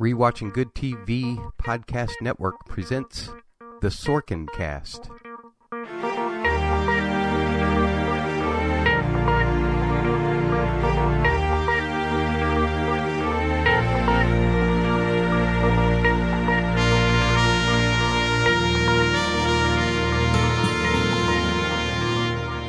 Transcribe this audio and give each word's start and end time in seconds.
Rewatching 0.00 0.52
Good 0.52 0.74
TV 0.74 1.36
Podcast 1.58 2.12
Network 2.20 2.56
presents 2.66 3.30
The 3.80 3.88
Sorkin 3.88 4.48
Cast. 4.52 5.08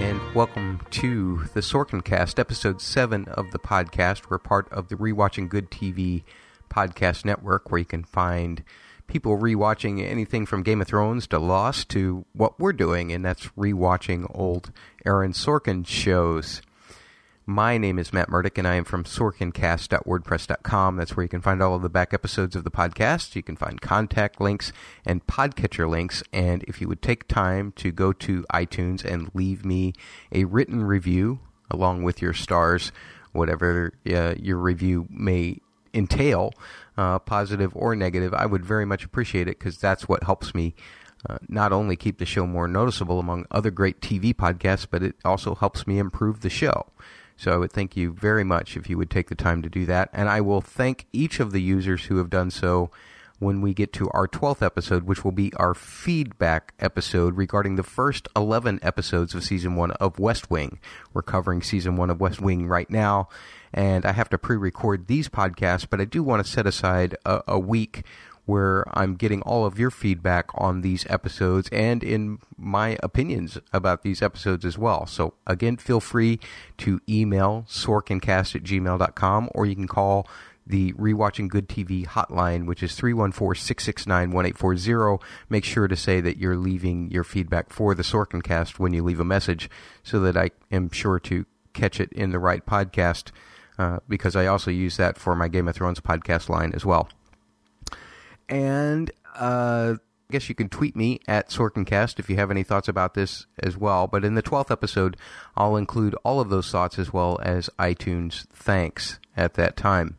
And 0.01 0.35
welcome 0.35 0.62
to 0.94 1.46
the 1.55 1.62
Sorkin 1.62 2.04
Cast, 2.04 2.39
episode 2.39 2.80
7 2.80 3.26
of 3.30 3.50
the 3.50 3.57
podcast. 3.57 4.30
We're 4.30 4.38
part 4.38 4.71
of 4.71 4.89
the 4.89 4.96
Rewatching 4.96 5.50
Good 5.50 5.71
TV 5.71 6.23
podcast 6.70 7.26
network 7.26 7.72
where 7.72 7.80
you 7.80 7.86
can 7.86 8.04
find 8.04 8.63
people 9.08 9.40
rewatching 9.40 10.08
anything 10.08 10.45
from 10.45 10.62
Game 10.62 10.81
of 10.81 10.88
Thrones 10.88 11.26
to 11.27 11.40
Lost 11.40 11.90
to 11.90 12.26
what 12.34 12.59
we're 12.59 12.73
doing, 12.73 13.12
and 13.12 13.26
that's 13.26 13.48
rewatching 13.58 14.27
old 14.36 14.72
Aaron 15.03 15.34
Sorkin 15.34 15.86
shows. 15.86 16.62
My 17.45 17.77
name 17.77 17.99
is 17.99 18.13
Matt 18.13 18.29
Murdock, 18.29 18.57
and 18.57 18.65
I 18.65 18.75
am 18.75 18.85
from 18.85 19.03
SorkinCast.wordpress.com. 19.03 20.95
That's 20.95 21.17
where 21.17 21.25
you 21.25 21.29
can 21.29 21.41
find 21.41 21.61
all 21.61 21.75
of 21.75 21.81
the 21.81 21.89
back 21.89 22.13
episodes 22.13 22.55
of 22.55 22.63
the 22.63 22.71
podcast. 22.71 23.35
You 23.35 23.43
can 23.43 23.57
find 23.57 23.81
contact 23.81 24.39
links 24.39 24.71
and 25.05 25.27
podcatcher 25.27 25.89
links. 25.89 26.23
And 26.31 26.63
if 26.63 26.79
you 26.79 26.88
would 26.88 27.02
take 27.02 27.27
time 27.27 27.73
to 27.73 27.91
go 27.91 28.13
to 28.13 28.45
iTunes 28.53 29.03
and 29.03 29.29
leave 29.33 29.66
me 29.66 29.91
a 30.31 30.45
written 30.45 30.85
review 30.85 31.39
along 31.69 32.03
with 32.03 32.21
your 32.21 32.31
stars, 32.31 32.93
whatever 33.33 33.91
uh, 34.09 34.35
your 34.39 34.57
review 34.57 35.05
may 35.09 35.59
entail, 35.94 36.53
uh, 36.97 37.19
positive 37.19 37.75
or 37.75 37.94
negative, 37.94 38.33
I 38.33 38.45
would 38.45 38.63
very 38.63 38.85
much 38.85 39.03
appreciate 39.03 39.50
it 39.50 39.59
because 39.59 39.78
that's 39.78 40.07
what 40.07 40.23
helps 40.23 40.55
me 40.55 40.75
uh, 41.30 41.39
not 41.50 41.73
only 41.73 41.97
keep 41.97 42.19
the 42.19 42.25
show 42.25 42.47
more 42.47 42.69
noticeable 42.69 43.19
among 43.19 43.47
other 43.52 43.69
great 43.69 44.00
TV 44.00 44.33
podcasts, 44.33 44.88
but 44.89 45.03
it 45.03 45.17
also 45.25 45.55
helps 45.55 45.85
me 45.85 46.00
improve 46.00 46.39
the 46.39 46.50
show. 46.50 46.88
So 47.38 47.52
I 47.52 47.58
would 47.58 47.72
thank 47.72 47.98
you 47.98 48.12
very 48.12 48.44
much 48.44 48.78
if 48.78 48.89
you 48.89 48.98
would 48.98 49.09
take 49.09 49.30
the 49.30 49.36
time 49.36 49.62
to 49.62 49.70
do 49.70 49.86
that. 49.86 50.09
And 50.14 50.30
I 50.30 50.42
will 50.42 50.62
thank 50.62 51.08
each 51.12 51.40
of 51.40 51.52
the 51.52 51.62
users 51.62 52.06
who 52.06 52.17
have 52.17 52.30
done 52.30 52.52
so 52.52 52.92
when 53.40 53.62
we 53.62 53.73
get 53.73 53.92
to 53.94 54.09
our 54.12 54.28
12th 54.28 54.62
episode, 54.62 55.03
which 55.03 55.23
will 55.23 55.31
be 55.31 55.52
our 55.56 55.73
feedback 55.73 56.73
episode 56.80 57.36
regarding 57.36 57.75
the 57.75 57.84
first 57.84 58.28
11 58.36 58.80
episodes 58.81 59.36
of 59.36 59.44
season 59.44 59.75
one 59.75 59.92
of 59.92 60.20
West 60.20 60.50
Wing. 60.50 60.80
We're 61.14 61.23
covering 61.23 61.62
season 61.62 61.95
one 61.95 62.09
of 62.09 62.22
West 62.22 62.42
Wing 62.42 62.67
right 62.67 62.90
now, 62.90 63.28
and 63.73 64.06
I 64.06 64.14
have 64.14 64.30
to 64.30 64.38
pre 64.38 64.56
record 64.56 65.08
these 65.08 65.30
podcasts, 65.30 65.86
but 65.90 66.00
I 66.00 66.06
do 66.06 66.23
want 66.23 66.45
to 66.45 66.52
set 66.52 66.66
aside 66.66 67.16
a, 67.25 67.42
a 67.47 67.59
week 67.59 68.03
where 68.45 68.86
I'm 68.97 69.16
getting 69.16 69.41
all 69.44 69.66
of 69.66 69.80
your 69.80 69.91
feedback 69.91 70.49
on 70.55 70.81
these 70.81 71.05
episodes 71.09 71.69
and 71.72 72.03
in 72.03 72.39
my 72.58 72.97
opinions 73.02 73.58
about 73.72 74.03
these 74.03 74.22
episodes 74.22 74.66
as 74.66 74.77
well. 74.77 75.05
So 75.05 75.35
again, 75.47 75.77
feel 75.77 76.02
free 76.02 76.41
to 76.80 77.00
email 77.08 77.66
sorkincast 77.69 78.55
at 78.55 78.63
gmail.com 78.63 79.50
or 79.55 79.66
you 79.66 79.75
can 79.75 79.88
call 79.88 80.27
the 80.66 80.94
Rewatching 80.94 81.50
Good 81.50 81.67
TV 81.67 82.08
hotline, 82.08 82.66
which 82.66 82.81
is 82.83 82.94
314-669-1840. 82.94 85.22
Make 85.50 85.66
sure 85.66 85.89
to 85.89 85.95
say 85.95 86.22
that 86.22 86.38
you're 86.38 86.55
leaving 86.55 87.11
your 87.11 87.25
feedback 87.25 87.69
for 87.69 87.94
the 87.94 88.03
Sorkin 88.03 88.41
cast 88.41 88.80
when 88.80 88.94
you 88.94 89.03
leave 89.03 89.19
a 89.19 89.25
message 89.25 89.69
so 90.03 90.22
that 90.22 90.38
I 90.38 90.52
am 90.72 90.89
sure 90.89 91.19
to 91.19 91.45
catch 91.73 92.00
it 92.00 92.13
in 92.13 92.31
the 92.31 92.39
right 92.39 92.66
podcast 92.66 93.31
uh, 93.78 94.00
because 94.07 94.38
I 94.38 94.45
also 94.45 94.72
use 94.72 94.95
that 94.97 95.17
for 95.17 95.35
my 95.35 95.50
Game 95.50 95.67
of 95.67 95.75
Thrones 95.75 96.00
podcast 96.00 96.47
line 96.50 96.72
as 96.73 96.85
well. 96.85 97.09
And 98.54 99.09
uh, 99.36 99.96
I 99.98 100.32
guess 100.32 100.48
you 100.48 100.54
can 100.54 100.70
tweet 100.70 100.96
me 100.96 101.20
at 101.28 101.50
SorkinCast 101.50 102.19
if 102.19 102.30
you 102.30 102.36
have 102.36 102.52
any 102.52 102.62
thoughts 102.62 102.88
about 102.88 103.16
this 103.16 103.47
as 103.58 103.78
well. 103.78 104.06
But 104.06 104.24
in 104.24 104.36
the 104.36 104.44
12th 104.44 104.69
episode, 104.69 105.18
I'll 105.58 105.75
include 105.75 106.14
all 106.24 106.40
of 106.40 106.52
those 106.52 106.69
thoughts 106.69 107.00
as 107.00 107.12
well 107.12 107.40
as 107.42 107.72
iTunes 107.80 108.46
thanks 108.53 109.19
at 109.36 109.56
that 109.56 109.75
time. 109.75 110.18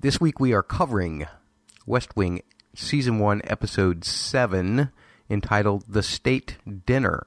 This 0.00 0.20
week 0.20 0.40
we 0.40 0.52
are 0.52 0.64
covering 0.64 1.28
West 1.86 2.16
Wing 2.16 2.42
Season 2.74 3.20
1, 3.20 3.42
Episode 3.44 4.04
7, 4.04 4.90
entitled 5.30 5.84
The 5.86 6.02
State 6.02 6.56
Dinner. 6.86 7.24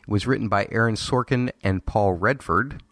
It 0.00 0.08
was 0.08 0.26
written 0.26 0.48
by 0.48 0.68
Aaron 0.72 0.94
Sorkin 0.94 1.50
and 1.62 1.84
Paul 1.84 2.14
Redford, 2.14 2.82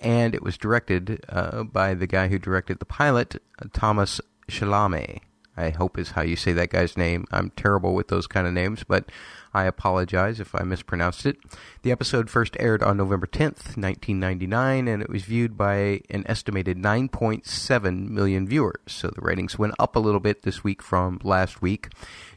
and 0.00 0.34
it 0.34 0.42
was 0.42 0.56
directed 0.56 1.26
uh, 1.28 1.64
by 1.64 1.92
the 1.92 2.06
guy 2.06 2.28
who 2.28 2.38
directed 2.38 2.78
the 2.78 2.86
pilot, 2.86 3.42
Thomas 3.74 4.18
Chalamet. 4.48 5.20
I 5.58 5.70
hope 5.70 5.98
is 5.98 6.12
how 6.12 6.22
you 6.22 6.36
say 6.36 6.52
that 6.52 6.70
guy's 6.70 6.96
name. 6.96 7.26
I'm 7.32 7.50
terrible 7.50 7.94
with 7.94 8.08
those 8.08 8.28
kind 8.28 8.46
of 8.46 8.52
names, 8.52 8.84
but 8.84 9.10
I 9.52 9.64
apologize 9.64 10.38
if 10.38 10.54
I 10.54 10.62
mispronounced 10.62 11.26
it. 11.26 11.38
The 11.82 11.90
episode 11.90 12.30
first 12.30 12.56
aired 12.60 12.82
on 12.82 12.96
November 12.96 13.26
10th, 13.26 13.76
1999, 13.76 14.86
and 14.86 15.02
it 15.02 15.10
was 15.10 15.24
viewed 15.24 15.56
by 15.56 16.02
an 16.10 16.24
estimated 16.26 16.76
9.7 16.78 18.08
million 18.08 18.46
viewers. 18.46 18.78
So 18.86 19.08
the 19.08 19.20
ratings 19.20 19.58
went 19.58 19.74
up 19.78 19.96
a 19.96 20.00
little 20.00 20.20
bit 20.20 20.42
this 20.42 20.62
week 20.62 20.80
from 20.80 21.18
last 21.24 21.60
week. 21.60 21.88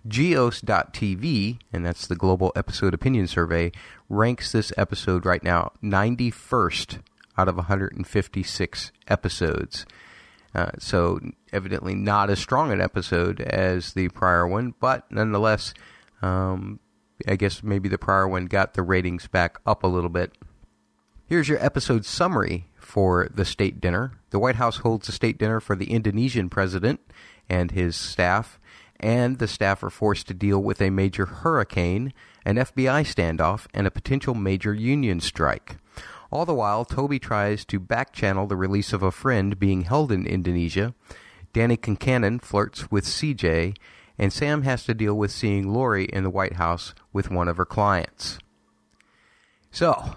Geos.tv, 0.07 1.59
and 1.71 1.85
that's 1.85 2.07
the 2.07 2.15
Global 2.15 2.51
Episode 2.55 2.93
Opinion 2.95 3.27
Survey, 3.27 3.71
ranks 4.09 4.51
this 4.51 4.73
episode 4.77 5.25
right 5.25 5.43
now 5.43 5.73
91st 5.83 7.01
out 7.37 7.47
of 7.47 7.55
156 7.57 8.91
episodes. 9.07 9.85
Uh, 10.53 10.71
so 10.79 11.19
evidently 11.53 11.95
not 11.95 12.29
as 12.29 12.39
strong 12.39 12.71
an 12.71 12.81
episode 12.81 13.39
as 13.41 13.93
the 13.93 14.09
prior 14.09 14.45
one, 14.45 14.73
but 14.79 15.09
nonetheless, 15.09 15.73
um, 16.21 16.79
I 17.27 17.35
guess 17.35 17.63
maybe 17.63 17.87
the 17.87 17.97
prior 17.97 18.27
one 18.27 18.45
got 18.45 18.73
the 18.73 18.81
ratings 18.81 19.27
back 19.27 19.59
up 19.65 19.83
a 19.83 19.87
little 19.87 20.09
bit. 20.09 20.37
Here's 21.25 21.47
your 21.47 21.63
episode 21.63 22.05
summary 22.05 22.67
for 22.77 23.29
the 23.33 23.45
state 23.45 23.79
dinner. 23.79 24.19
The 24.31 24.39
White 24.39 24.57
House 24.57 24.77
holds 24.77 25.07
a 25.07 25.13
state 25.13 25.37
dinner 25.37 25.61
for 25.61 25.77
the 25.77 25.91
Indonesian 25.91 26.49
president 26.49 26.99
and 27.47 27.71
his 27.71 27.95
staff, 27.95 28.59
and 28.99 29.39
the 29.39 29.47
staff 29.47 29.83
are 29.83 29.89
forced 29.89 30.27
to 30.27 30.33
deal 30.33 30.61
with 30.61 30.81
a 30.81 30.89
major 30.89 31.25
hurricane, 31.25 32.13
an 32.45 32.57
FBI 32.57 33.03
standoff, 33.03 33.67
and 33.73 33.87
a 33.87 33.91
potential 33.91 34.33
major 34.33 34.73
union 34.73 35.21
strike. 35.21 35.77
All 36.31 36.45
the 36.45 36.53
while, 36.53 36.85
Toby 36.85 37.19
tries 37.19 37.65
to 37.65 37.79
backchannel 37.79 38.47
the 38.47 38.55
release 38.55 38.93
of 38.93 39.03
a 39.03 39.11
friend 39.11 39.59
being 39.59 39.81
held 39.81 40.13
in 40.13 40.25
Indonesia. 40.25 40.93
Danny 41.51 41.75
Concannon 41.75 42.41
flirts 42.41 42.89
with 42.89 43.03
CJ, 43.03 43.75
and 44.17 44.31
Sam 44.31 44.61
has 44.61 44.85
to 44.85 44.93
deal 44.93 45.15
with 45.15 45.31
seeing 45.31 45.73
Lori 45.73 46.05
in 46.05 46.23
the 46.23 46.29
White 46.29 46.53
House 46.53 46.93
with 47.11 47.29
one 47.29 47.49
of 47.49 47.57
her 47.57 47.65
clients. 47.65 48.39
So, 49.71 50.15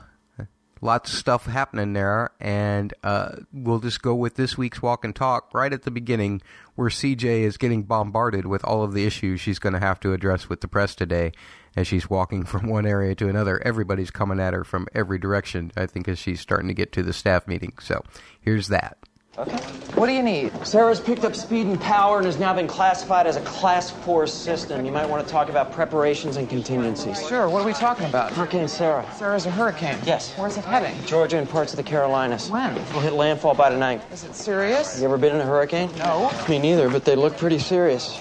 lots 0.80 1.12
of 1.12 1.18
stuff 1.18 1.46
happening 1.46 1.94
there, 1.94 2.30
and 2.38 2.94
uh, 3.02 3.36
we'll 3.52 3.80
just 3.80 4.00
go 4.00 4.14
with 4.14 4.36
this 4.36 4.56
week's 4.56 4.80
walk 4.80 5.04
and 5.04 5.16
talk 5.16 5.52
right 5.52 5.72
at 5.72 5.82
the 5.82 5.90
beginning, 5.90 6.42
where 6.76 6.90
CJ 6.90 7.40
is 7.40 7.56
getting 7.56 7.82
bombarded 7.82 8.46
with 8.46 8.64
all 8.64 8.84
of 8.84 8.94
the 8.94 9.04
issues 9.04 9.40
she's 9.40 9.58
going 9.58 9.72
to 9.72 9.80
have 9.80 9.98
to 10.00 10.12
address 10.12 10.48
with 10.48 10.60
the 10.60 10.68
press 10.68 10.94
today 10.94 11.32
as 11.76 11.86
she's 11.86 12.08
walking 12.08 12.44
from 12.44 12.68
one 12.68 12.86
area 12.86 13.14
to 13.16 13.28
another. 13.28 13.60
Everybody's 13.64 14.10
coming 14.10 14.40
at 14.40 14.54
her 14.54 14.64
from 14.64 14.86
every 14.94 15.18
direction, 15.18 15.70
I 15.76 15.86
think, 15.86 16.08
as 16.08 16.18
she's 16.18 16.40
starting 16.40 16.68
to 16.68 16.74
get 16.74 16.92
to 16.92 17.02
the 17.02 17.12
staff 17.12 17.46
meeting. 17.46 17.72
So 17.80 18.02
here's 18.40 18.68
that. 18.68 18.98
Okay. 19.36 19.56
What 19.96 20.06
do 20.06 20.12
you 20.12 20.22
need? 20.22 20.52
Sarah's 20.64 21.00
picked 21.00 21.24
up 21.24 21.34
speed 21.34 21.66
and 21.66 21.80
power 21.80 22.18
and 22.18 22.26
has 22.26 22.38
now 22.38 22.54
been 22.54 22.68
classified 22.68 23.26
as 23.26 23.34
a 23.34 23.40
class 23.40 23.90
four 23.90 24.28
system. 24.28 24.84
You 24.84 24.92
might 24.92 25.08
want 25.08 25.26
to 25.26 25.32
talk 25.32 25.48
about 25.48 25.72
preparations 25.72 26.36
and 26.36 26.48
contingencies. 26.48 27.26
Sure, 27.26 27.48
what 27.48 27.62
are 27.62 27.66
we 27.66 27.72
talking 27.72 28.06
about? 28.06 28.32
Hurricane 28.32 28.68
Sarah. 28.68 29.04
Sarah's 29.16 29.46
a 29.46 29.50
hurricane. 29.50 29.98
Yes. 30.04 30.32
Where's 30.36 30.56
it 30.56 30.64
heading? 30.64 30.94
Georgia 31.04 31.38
and 31.38 31.48
parts 31.48 31.72
of 31.72 31.78
the 31.78 31.82
Carolinas. 31.82 32.48
When? 32.48 32.76
It'll 32.76 33.00
hit 33.00 33.14
landfall 33.14 33.56
by 33.56 33.70
tonight. 33.70 34.02
Is 34.12 34.22
it 34.22 34.36
serious? 34.36 35.00
You 35.00 35.06
ever 35.06 35.18
been 35.18 35.34
in 35.34 35.40
a 35.40 35.46
hurricane? 35.46 35.90
No. 35.98 36.30
Me 36.48 36.60
neither, 36.60 36.88
but 36.88 37.04
they 37.04 37.16
look 37.16 37.36
pretty 37.36 37.58
serious. 37.58 38.16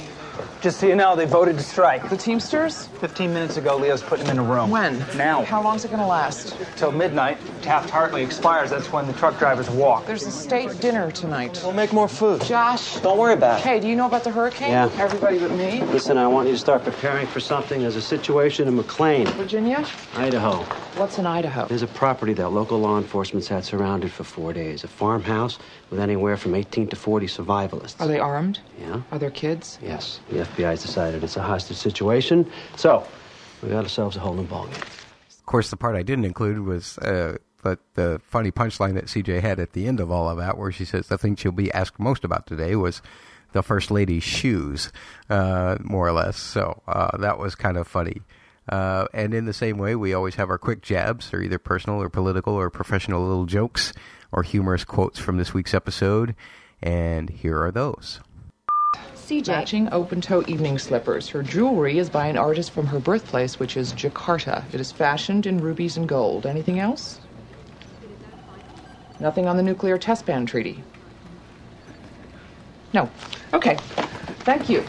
Just 0.63 0.79
so 0.79 0.87
you 0.87 0.95
know, 0.95 1.13
they 1.13 1.25
voted 1.25 1.57
to 1.57 1.61
strike. 1.61 2.09
The 2.09 2.15
Teamsters? 2.15 2.85
15 3.01 3.33
minutes 3.33 3.57
ago, 3.57 3.75
Leo's 3.75 4.01
putting 4.01 4.25
them 4.25 4.39
in 4.39 4.45
a 4.45 4.47
room. 4.49 4.69
When? 4.69 4.97
Now. 5.17 5.43
How 5.43 5.61
long's 5.61 5.83
it 5.83 5.91
gonna 5.91 6.07
last? 6.07 6.55
Till 6.77 6.89
midnight. 6.89 7.37
Taft 7.61 7.89
Hartley 7.89 8.23
expires. 8.23 8.69
That's 8.69 8.89
when 8.89 9.05
the 9.05 9.11
truck 9.11 9.37
drivers 9.37 9.69
walk. 9.69 10.05
There's 10.05 10.25
a 10.25 10.31
state 10.31 10.79
dinner 10.79 11.11
tonight. 11.11 11.59
We'll 11.65 11.73
make 11.73 11.91
more 11.91 12.07
food. 12.07 12.43
Josh. 12.43 12.95
Don't 13.01 13.17
worry 13.17 13.33
about 13.33 13.59
it. 13.59 13.65
Hey, 13.65 13.81
do 13.81 13.89
you 13.89 13.97
know 13.97 14.05
about 14.05 14.23
the 14.23 14.31
hurricane? 14.31 14.71
Yeah. 14.71 14.89
Everybody 14.99 15.37
but 15.37 15.51
me? 15.51 15.81
Listen, 15.81 16.17
I 16.17 16.27
want 16.27 16.47
you 16.47 16.53
to 16.53 16.59
start 16.59 16.85
preparing 16.85 17.27
for 17.27 17.41
something. 17.41 17.81
There's 17.81 17.97
a 17.97 18.01
situation 18.01 18.65
in 18.69 18.77
McLean, 18.77 19.27
Virginia? 19.27 19.85
Idaho. 20.15 20.63
What's 20.95 21.17
in 21.17 21.25
Idaho? 21.25 21.65
There's 21.65 21.81
a 21.81 21.87
property 21.87 22.33
that 22.35 22.49
local 22.49 22.79
law 22.79 22.97
enforcement's 22.97 23.49
had 23.49 23.65
surrounded 23.65 24.11
for 24.11 24.23
four 24.23 24.53
days. 24.53 24.85
A 24.85 24.87
farmhouse 24.87 25.59
with 25.89 25.99
anywhere 25.99 26.37
from 26.37 26.55
18 26.55 26.87
to 26.87 26.95
40 26.95 27.25
survivalists. 27.27 27.99
Are 27.99 28.07
they 28.07 28.19
armed? 28.19 28.59
Yeah? 28.79 29.01
Are 29.11 29.19
there 29.19 29.31
kids? 29.31 29.77
Yes. 29.81 30.19
The 30.29 30.41
FBI's 30.53 30.81
decided 30.81 31.23
it's 31.23 31.37
a 31.37 31.41
hostage 31.41 31.77
situation. 31.77 32.49
So, 32.75 33.05
we 33.61 33.69
got 33.69 33.83
ourselves 33.83 34.15
a 34.15 34.19
holding 34.19 34.45
ball 34.45 34.65
game. 34.65 34.75
Of 34.75 35.45
course, 35.45 35.69
the 35.69 35.77
part 35.77 35.95
I 35.95 36.03
didn't 36.03 36.25
include 36.25 36.59
was 36.59 36.97
uh, 36.99 37.37
but 37.63 37.79
the 37.95 38.21
funny 38.23 38.51
punchline 38.51 38.93
that 38.95 39.05
CJ 39.05 39.41
had 39.41 39.59
at 39.59 39.71
the 39.71 39.87
end 39.87 39.99
of 39.99 40.11
all 40.11 40.29
of 40.29 40.37
that, 40.37 40.57
where 40.57 40.71
she 40.71 40.85
says 40.85 41.07
the 41.07 41.17
thing 41.17 41.35
she'll 41.35 41.51
be 41.51 41.71
asked 41.71 41.99
most 41.99 42.23
about 42.23 42.45
today 42.45 42.75
was 42.75 43.01
the 43.53 43.63
first 43.63 43.89
lady's 43.89 44.23
shoes, 44.23 44.91
uh, 45.29 45.77
more 45.81 46.07
or 46.07 46.11
less. 46.11 46.37
So 46.37 46.81
uh, 46.87 47.17
that 47.17 47.39
was 47.39 47.55
kind 47.55 47.77
of 47.77 47.87
funny. 47.87 48.21
Uh, 48.67 49.07
and 49.13 49.33
in 49.33 49.45
the 49.45 49.53
same 49.53 49.77
way, 49.77 49.95
we 49.95 50.13
always 50.13 50.35
have 50.35 50.49
our 50.49 50.57
quick 50.57 50.81
jabs. 50.81 51.29
They're 51.29 51.41
either 51.41 51.59
personal 51.59 52.01
or 52.01 52.09
political 52.09 52.53
or 52.53 52.69
professional 52.69 53.25
little 53.25 53.45
jokes 53.45 53.93
or 54.31 54.43
humorous 54.43 54.83
quotes 54.83 55.19
from 55.19 55.37
this 55.37 55.53
week's 55.53 55.73
episode. 55.73 56.35
And 56.81 57.29
here 57.29 57.61
are 57.61 57.71
those. 57.71 58.19
CJ. 59.33 59.47
Matching 59.47 59.89
open 59.91 60.21
toe 60.21 60.43
evening 60.47 60.77
slippers. 60.77 61.29
Her 61.29 61.41
jewelry 61.41 61.97
is 61.97 62.07
by 62.07 62.27
an 62.27 62.37
artist 62.37 62.69
from 62.69 62.85
her 62.87 62.99
birthplace, 62.99 63.57
which 63.57 63.75
is 63.75 63.91
Jakarta. 63.93 64.63
It 64.71 64.79
is 64.79 64.91
fashioned 64.91 65.47
in 65.47 65.57
rubies 65.57 65.97
and 65.97 66.07
gold. 66.07 66.45
Anything 66.45 66.77
else? 66.79 67.19
Nothing 69.19 69.47
on 69.47 69.57
the 69.57 69.63
nuclear 69.63 69.97
test 69.97 70.27
ban 70.27 70.45
treaty. 70.45 70.83
No. 72.93 73.09
Okay. 73.53 73.75
Thank 74.45 74.69
you. 74.69 74.83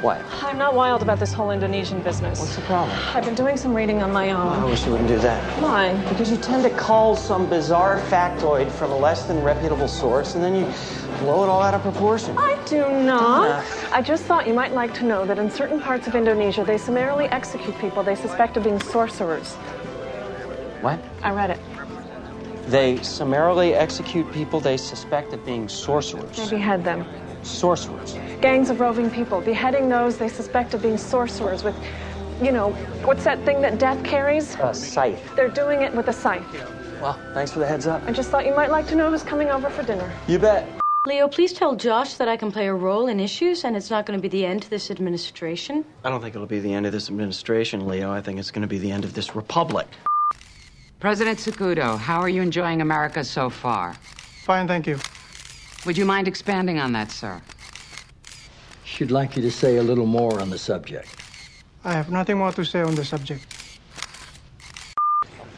What? 0.00 0.22
I'm 0.42 0.58
not 0.58 0.74
wild 0.74 1.02
about 1.02 1.18
this 1.18 1.32
whole 1.32 1.50
Indonesian 1.50 2.00
business. 2.00 2.40
What's 2.40 2.56
the 2.56 2.62
problem? 2.62 2.96
I've 3.14 3.24
been 3.24 3.34
doing 3.34 3.56
some 3.56 3.74
reading 3.74 4.02
on 4.02 4.12
my 4.12 4.30
own. 4.30 4.48
I 4.48 4.64
wish 4.64 4.84
you 4.84 4.92
wouldn't 4.92 5.08
do 5.08 5.18
that. 5.18 5.62
Why? 5.62 5.94
Because 6.08 6.30
you 6.30 6.36
tend 6.36 6.62
to 6.64 6.70
call 6.70 7.16
some 7.16 7.48
bizarre 7.48 8.00
factoid 8.02 8.70
from 8.70 8.92
a 8.92 8.96
less 8.96 9.24
than 9.24 9.42
reputable 9.42 9.88
source 9.88 10.34
and 10.34 10.44
then 10.44 10.54
you 10.54 10.64
blow 11.18 11.44
it 11.44 11.48
all 11.48 11.62
out 11.62 11.74
of 11.74 11.82
proportion. 11.82 12.36
I 12.38 12.62
do 12.64 12.88
not. 13.02 13.64
I 13.92 14.02
just 14.02 14.24
thought 14.24 14.46
you 14.46 14.54
might 14.54 14.72
like 14.72 14.94
to 14.94 15.04
know 15.04 15.26
that 15.26 15.38
in 15.38 15.50
certain 15.50 15.80
parts 15.80 16.06
of 16.06 16.14
Indonesia, 16.14 16.64
they 16.64 16.78
summarily 16.78 17.26
execute 17.26 17.76
people 17.78 18.02
they 18.02 18.14
suspect 18.14 18.56
of 18.56 18.64
being 18.64 18.80
sorcerers. 18.80 19.54
What? 20.80 20.98
I 21.22 21.32
read 21.32 21.50
it. 21.50 21.60
They 22.66 23.02
summarily 23.02 23.74
execute 23.74 24.30
people 24.32 24.60
they 24.60 24.76
suspect 24.76 25.32
of 25.32 25.44
being 25.44 25.68
sorcerers. 25.68 26.36
They 26.36 26.48
behead 26.48 26.84
them. 26.84 27.04
Sorcerers. 27.42 28.14
Gangs 28.40 28.70
of 28.70 28.80
roving 28.80 29.10
people, 29.10 29.40
beheading 29.40 29.88
those 29.88 30.18
they 30.18 30.28
suspect 30.28 30.74
of 30.74 30.82
being 30.82 30.98
sorcerers 30.98 31.62
with, 31.62 31.74
you 32.42 32.52
know, 32.52 32.70
what's 33.04 33.24
that 33.24 33.42
thing 33.44 33.60
that 33.60 33.78
death 33.78 34.02
carries? 34.04 34.54
A 34.56 34.74
scythe. 34.74 35.34
They're 35.36 35.48
doing 35.48 35.82
it 35.82 35.94
with 35.94 36.08
a 36.08 36.12
scythe. 36.12 36.44
Well, 37.00 37.18
thanks 37.34 37.50
for 37.50 37.60
the 37.60 37.66
heads 37.66 37.86
up. 37.86 38.02
I 38.06 38.12
just 38.12 38.30
thought 38.30 38.46
you 38.46 38.54
might 38.54 38.70
like 38.70 38.86
to 38.88 38.94
know 38.94 39.10
who's 39.10 39.22
coming 39.22 39.48
over 39.48 39.70
for 39.70 39.82
dinner. 39.82 40.12
You 40.28 40.38
bet. 40.38 40.68
Leo, 41.06 41.28
please 41.28 41.54
tell 41.54 41.74
Josh 41.76 42.14
that 42.14 42.28
I 42.28 42.36
can 42.36 42.52
play 42.52 42.66
a 42.66 42.74
role 42.74 43.08
in 43.08 43.20
issues 43.20 43.64
and 43.64 43.74
it's 43.74 43.88
not 43.88 44.04
going 44.04 44.18
to 44.18 44.22
be 44.22 44.28
the 44.28 44.44
end 44.44 44.62
to 44.64 44.70
this 44.70 44.90
administration. 44.90 45.82
I 46.04 46.10
don't 46.10 46.20
think 46.20 46.34
it'll 46.34 46.46
be 46.46 46.60
the 46.60 46.74
end 46.74 46.84
of 46.84 46.92
this 46.92 47.08
administration, 47.08 47.86
Leo. 47.86 48.12
I 48.12 48.20
think 48.20 48.38
it's 48.38 48.50
going 48.50 48.62
to 48.62 48.68
be 48.68 48.78
the 48.78 48.92
end 48.92 49.04
of 49.04 49.14
this 49.14 49.34
republic. 49.34 49.86
President 51.00 51.38
Sakudo, 51.38 51.96
how 51.96 52.20
are 52.20 52.28
you 52.28 52.42
enjoying 52.42 52.82
America 52.82 53.24
so 53.24 53.48
far? 53.48 53.94
Fine, 54.44 54.68
thank 54.68 54.86
you. 54.86 54.98
Would 55.86 55.96
you 55.96 56.04
mind 56.04 56.28
expanding 56.28 56.78
on 56.78 56.92
that, 56.92 57.10
sir? 57.10 57.40
She'd 58.84 59.10
like 59.10 59.36
you 59.36 59.42
to 59.42 59.50
say 59.50 59.76
a 59.76 59.82
little 59.82 60.06
more 60.06 60.40
on 60.40 60.50
the 60.50 60.58
subject. 60.58 61.08
I 61.84 61.92
have 61.94 62.10
nothing 62.10 62.36
more 62.36 62.52
to 62.52 62.64
say 62.64 62.82
on 62.82 62.94
the 62.94 63.04
subject. 63.04 63.46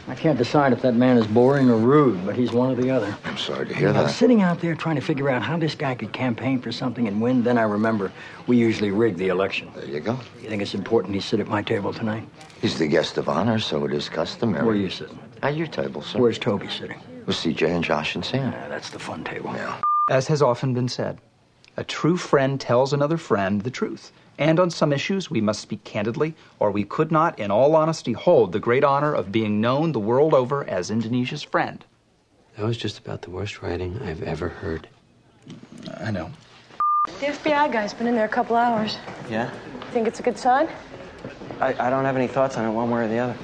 I 0.08 0.14
can't 0.14 0.36
decide 0.36 0.72
if 0.72 0.82
that 0.82 0.94
man 0.94 1.16
is 1.16 1.26
boring 1.26 1.70
or 1.70 1.76
rude, 1.76 2.24
but 2.26 2.36
he's 2.36 2.52
one 2.52 2.70
or 2.70 2.74
the 2.74 2.90
other. 2.90 3.16
I'm 3.24 3.38
sorry 3.38 3.66
to 3.66 3.74
hear 3.74 3.88
I 3.88 4.02
was 4.02 4.12
that. 4.12 4.14
sitting 4.14 4.42
out 4.42 4.60
there 4.60 4.74
trying 4.74 4.96
to 4.96 5.00
figure 5.00 5.30
out 5.30 5.42
how 5.42 5.56
this 5.56 5.74
guy 5.74 5.94
could 5.94 6.12
campaign 6.12 6.60
for 6.60 6.70
something 6.70 7.08
and 7.08 7.20
win. 7.20 7.42
Then 7.42 7.56
I 7.56 7.62
remember 7.62 8.12
we 8.46 8.56
usually 8.56 8.90
rig 8.90 9.16
the 9.16 9.28
election. 9.28 9.70
There 9.74 9.86
you 9.86 10.00
go. 10.00 10.18
You 10.40 10.48
think 10.48 10.60
it's 10.60 10.74
important 10.74 11.14
he 11.14 11.20
sit 11.20 11.40
at 11.40 11.48
my 11.48 11.62
table 11.62 11.92
tonight? 11.92 12.28
He's 12.60 12.78
the 12.78 12.88
guest 12.88 13.16
of 13.16 13.28
honor, 13.28 13.58
so 13.58 13.84
it 13.84 13.92
is 13.92 14.08
customary. 14.08 14.64
Where 14.64 14.74
are 14.74 14.78
you 14.78 14.90
sitting? 14.90 15.18
At 15.42 15.56
your 15.56 15.68
table, 15.68 16.02
sir. 16.02 16.18
Where's 16.18 16.38
Toby 16.38 16.68
sitting? 16.68 17.00
With 17.26 17.36
CJ 17.36 17.68
and 17.68 17.82
Josh 17.82 18.14
and 18.14 18.24
Sam. 18.24 18.52
Yeah, 18.52 18.68
that's 18.68 18.90
the 18.90 18.98
fun 18.98 19.24
table. 19.24 19.52
Yeah. 19.54 19.80
As 20.08 20.26
has 20.26 20.42
often 20.42 20.74
been 20.74 20.88
said, 20.88 21.20
a 21.76 21.84
true 21.84 22.16
friend 22.16 22.60
tells 22.60 22.92
another 22.92 23.16
friend 23.16 23.62
the 23.62 23.70
truth. 23.70 24.10
And 24.36 24.58
on 24.58 24.68
some 24.68 24.92
issues, 24.92 25.30
we 25.30 25.40
must 25.40 25.60
speak 25.60 25.84
candidly, 25.84 26.34
or 26.58 26.72
we 26.72 26.82
could 26.82 27.12
not, 27.12 27.38
in 27.38 27.52
all 27.52 27.76
honesty, 27.76 28.12
hold 28.12 28.50
the 28.50 28.58
great 28.58 28.82
honor 28.82 29.14
of 29.14 29.30
being 29.30 29.60
known 29.60 29.92
the 29.92 30.00
world 30.00 30.34
over 30.34 30.64
as 30.68 30.90
Indonesia's 30.90 31.44
friend. 31.44 31.84
That 32.56 32.64
was 32.64 32.76
just 32.76 32.98
about 32.98 33.22
the 33.22 33.30
worst 33.30 33.62
writing 33.62 34.00
I've 34.02 34.22
ever 34.24 34.48
heard. 34.48 34.88
I 35.98 36.10
know. 36.10 36.32
The 37.20 37.26
FBI 37.26 37.72
guy's 37.72 37.94
been 37.94 38.08
in 38.08 38.16
there 38.16 38.24
a 38.24 38.28
couple 38.28 38.56
hours. 38.56 38.98
Yeah? 39.30 39.50
Think 39.92 40.08
it's 40.08 40.18
a 40.18 40.22
good 40.24 40.38
sign? 40.38 40.68
I, 41.60 41.74
I 41.78 41.90
don't 41.90 42.04
have 42.04 42.16
any 42.16 42.26
thoughts 42.26 42.56
on 42.56 42.64
it 42.64 42.72
one 42.72 42.90
way 42.90 43.04
or 43.04 43.08
the 43.08 43.18
other. 43.18 43.36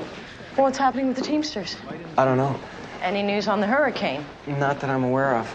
Well, 0.57 0.65
what's 0.65 0.79
happening 0.79 1.07
with 1.07 1.17
the 1.17 1.23
Teamsters? 1.23 1.77
I 2.17 2.25
don't 2.25 2.37
know. 2.37 2.59
Any 3.01 3.23
news 3.23 3.47
on 3.47 3.61
the 3.61 3.67
hurricane? 3.69 4.25
Not 4.49 4.81
that 4.81 4.91
I'm 4.91 5.05
aware 5.05 5.37
of. 5.37 5.55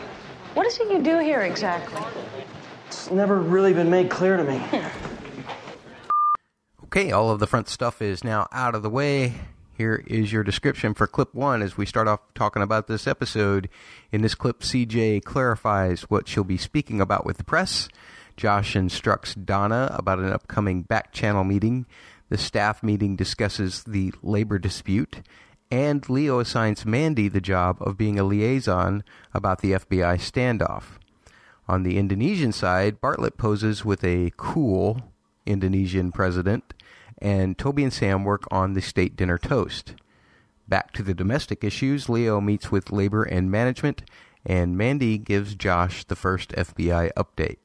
What 0.54 0.68
is 0.68 0.80
it 0.80 0.92
you 0.92 1.02
do 1.02 1.20
here 1.20 1.42
exactly? 1.42 2.02
It's 2.88 3.10
never 3.10 3.40
really 3.40 3.74
been 3.74 3.90
made 3.90 4.10
clear 4.10 4.38
to 4.38 4.44
me. 4.44 4.64
Okay, 6.86 7.12
all 7.12 7.32
of 7.32 7.40
the 7.40 7.48
front 7.48 7.70
stuff 7.70 8.04
is 8.04 8.24
now 8.24 8.48
out 8.52 8.76
of 8.76 8.84
the 8.84 8.90
way. 8.90 9.34
Here 9.76 10.04
is 10.06 10.32
your 10.32 10.44
description 10.44 10.94
for 10.94 11.08
clip 11.08 11.34
one 11.34 11.64
as 11.64 11.76
we 11.76 11.88
start 11.88 12.08
off 12.08 12.20
talking 12.36 12.62
about 12.62 12.86
this 12.86 13.08
episode. 13.08 13.68
In 14.12 14.22
this 14.22 14.36
clip, 14.36 14.60
CJ 14.60 15.24
clarifies 15.24 16.04
what 16.04 16.28
she'll 16.28 16.44
be 16.44 16.56
speaking 16.56 17.02
about 17.02 17.26
with 17.26 17.38
the 17.38 17.44
press. 17.44 17.90
Josh 18.38 18.76
instructs 18.76 19.34
Donna 19.34 19.90
about 19.98 20.20
an 20.20 20.32
upcoming 20.32 20.84
back 20.84 21.12
channel 21.12 21.44
meeting. 21.44 21.88
The 22.30 22.38
staff 22.38 22.84
meeting 22.84 23.16
discusses 23.16 23.86
the 23.86 24.14
labor 24.22 24.60
dispute. 24.60 25.24
And 25.74 26.08
Leo 26.08 26.38
assigns 26.38 26.86
Mandy 26.86 27.28
the 27.28 27.42
job 27.42 27.78
of 27.82 27.98
being 27.98 28.20
a 28.20 28.24
liaison 28.24 29.04
about 29.34 29.62
the 29.62 29.72
FBI 29.72 30.18
standoff. 30.20 31.00
On 31.68 31.82
the 31.82 31.98
Indonesian 31.98 32.52
side, 32.52 33.02
Bartlet 33.02 33.38
poses 33.38 33.84
with 33.84 34.04
a 34.04 34.32
cool 34.38 35.02
Indonesian 35.48 36.12
president, 36.12 36.76
and 37.18 37.58
Toby 37.58 37.82
and 37.82 37.92
Sam 37.92 38.24
work 38.24 38.44
on 38.52 38.74
the 38.74 38.84
state 38.84 39.16
dinner 39.16 39.40
toast. 39.40 39.96
Back 40.68 40.92
to 40.92 41.02
the 41.02 41.16
domestic 41.16 41.64
issues, 41.64 42.08
Leo 42.08 42.40
meets 42.40 42.72
with 42.72 42.92
labor 42.92 43.24
and 43.24 43.50
management, 43.50 44.04
and 44.46 44.78
Mandy 44.78 45.18
gives 45.18 45.56
Josh 45.56 46.04
the 46.04 46.16
first 46.16 46.52
FBI 46.52 47.12
update. 47.18 47.58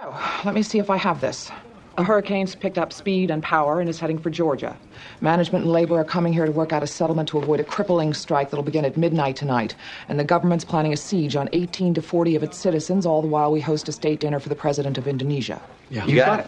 Oh, 0.00 0.42
let 0.44 0.54
me 0.54 0.62
see 0.62 0.78
if 0.78 0.90
I 0.90 0.96
have 0.96 1.20
this. 1.20 1.50
A 1.98 2.04
hurricane's 2.04 2.54
picked 2.54 2.78
up 2.78 2.90
speed 2.90 3.30
and 3.30 3.42
power 3.42 3.80
and 3.80 3.88
is 3.88 4.00
heading 4.00 4.18
for 4.18 4.30
Georgia. 4.30 4.74
Management 5.20 5.64
and 5.64 5.72
labor 5.72 5.98
are 5.98 6.04
coming 6.04 6.32
here 6.32 6.46
to 6.46 6.52
work 6.52 6.72
out 6.72 6.82
a 6.82 6.86
settlement 6.86 7.28
to 7.28 7.38
avoid 7.38 7.60
a 7.60 7.64
crippling 7.64 8.14
strike 8.14 8.48
that'll 8.48 8.64
begin 8.64 8.86
at 8.86 8.96
midnight 8.96 9.36
tonight. 9.36 9.74
And 10.08 10.18
the 10.18 10.24
government's 10.24 10.64
planning 10.64 10.94
a 10.94 10.96
siege 10.96 11.36
on 11.36 11.50
18 11.52 11.92
to 11.94 12.02
40 12.02 12.34
of 12.36 12.42
its 12.42 12.56
citizens, 12.56 13.04
all 13.04 13.20
the 13.20 13.28
while 13.28 13.52
we 13.52 13.60
host 13.60 13.90
a 13.90 13.92
state 13.92 14.20
dinner 14.20 14.40
for 14.40 14.48
the 14.48 14.54
president 14.54 14.96
of 14.96 15.06
Indonesia. 15.06 15.60
Yeah. 15.90 16.06
You 16.06 16.16
got 16.16 16.40
it. 16.40 16.46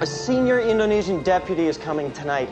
A 0.00 0.06
senior 0.06 0.58
Indonesian 0.58 1.22
deputy 1.22 1.68
is 1.68 1.78
coming 1.78 2.10
tonight. 2.10 2.48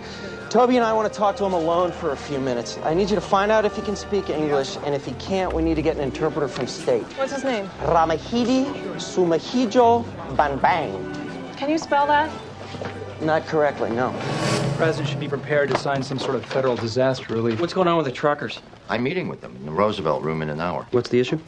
Toby 0.51 0.77
and 0.77 0.85
I 0.85 0.95
want 0.95 1.13
to 1.13 1.19
talk 1.19 1.37
to 1.37 1.45
him 1.45 1.53
alone 1.53 1.93
for 1.93 2.13
a 2.13 2.17
few 2.17 2.39
minutes. 2.39 2.79
I 2.83 2.95
need 2.95 3.11
you 3.11 3.17
to 3.17 3.21
find 3.21 3.53
out 3.53 3.67
if 3.67 3.77
he 3.77 3.83
can 3.83 3.95
speak 3.95 4.31
English, 4.31 4.79
and 4.85 4.95
if 4.95 5.05
he 5.05 5.13
can't, 5.15 5.53
we 5.53 5.63
need 5.63 5.75
to 5.75 5.83
get 5.83 5.97
an 5.97 6.03
interpreter 6.03 6.49
from 6.49 6.67
state. 6.67 7.03
What's 7.19 7.35
his 7.35 7.45
name? 7.45 7.69
Ramahidi 7.83 8.65
Sumahijo 8.95 10.05
Banbang. 10.37 11.57
Can 11.59 11.69
you 11.69 11.77
spell 11.77 12.07
that? 12.07 12.33
Not 13.21 13.45
correctly, 13.47 13.91
no. 13.91 14.11
The 14.13 14.75
president 14.79 15.11
should 15.11 15.21
be 15.21 15.29
prepared 15.29 15.69
to 15.69 15.77
sign 15.77 16.03
some 16.03 16.19
sort 16.19 16.35
of 16.35 16.47
federal 16.47 16.77
disaster 16.77 17.35
relief. 17.35 17.61
What's 17.61 17.75
going 17.75 17.89
on 17.89 17.99
with 17.99 18.07
the 18.07 18.13
truckers? 18.13 18.61
I'm 18.89 19.03
meeting 19.03 19.29
with 19.29 19.43
them 19.43 19.55
in 19.57 19.67
the 19.67 19.73
Roosevelt 19.73 20.23
room 20.23 20.41
in 20.41 20.49
an 20.49 20.63
hour. 20.63 20.87
What's 20.93 21.11
the 21.11 21.21
issue? 21.21 21.39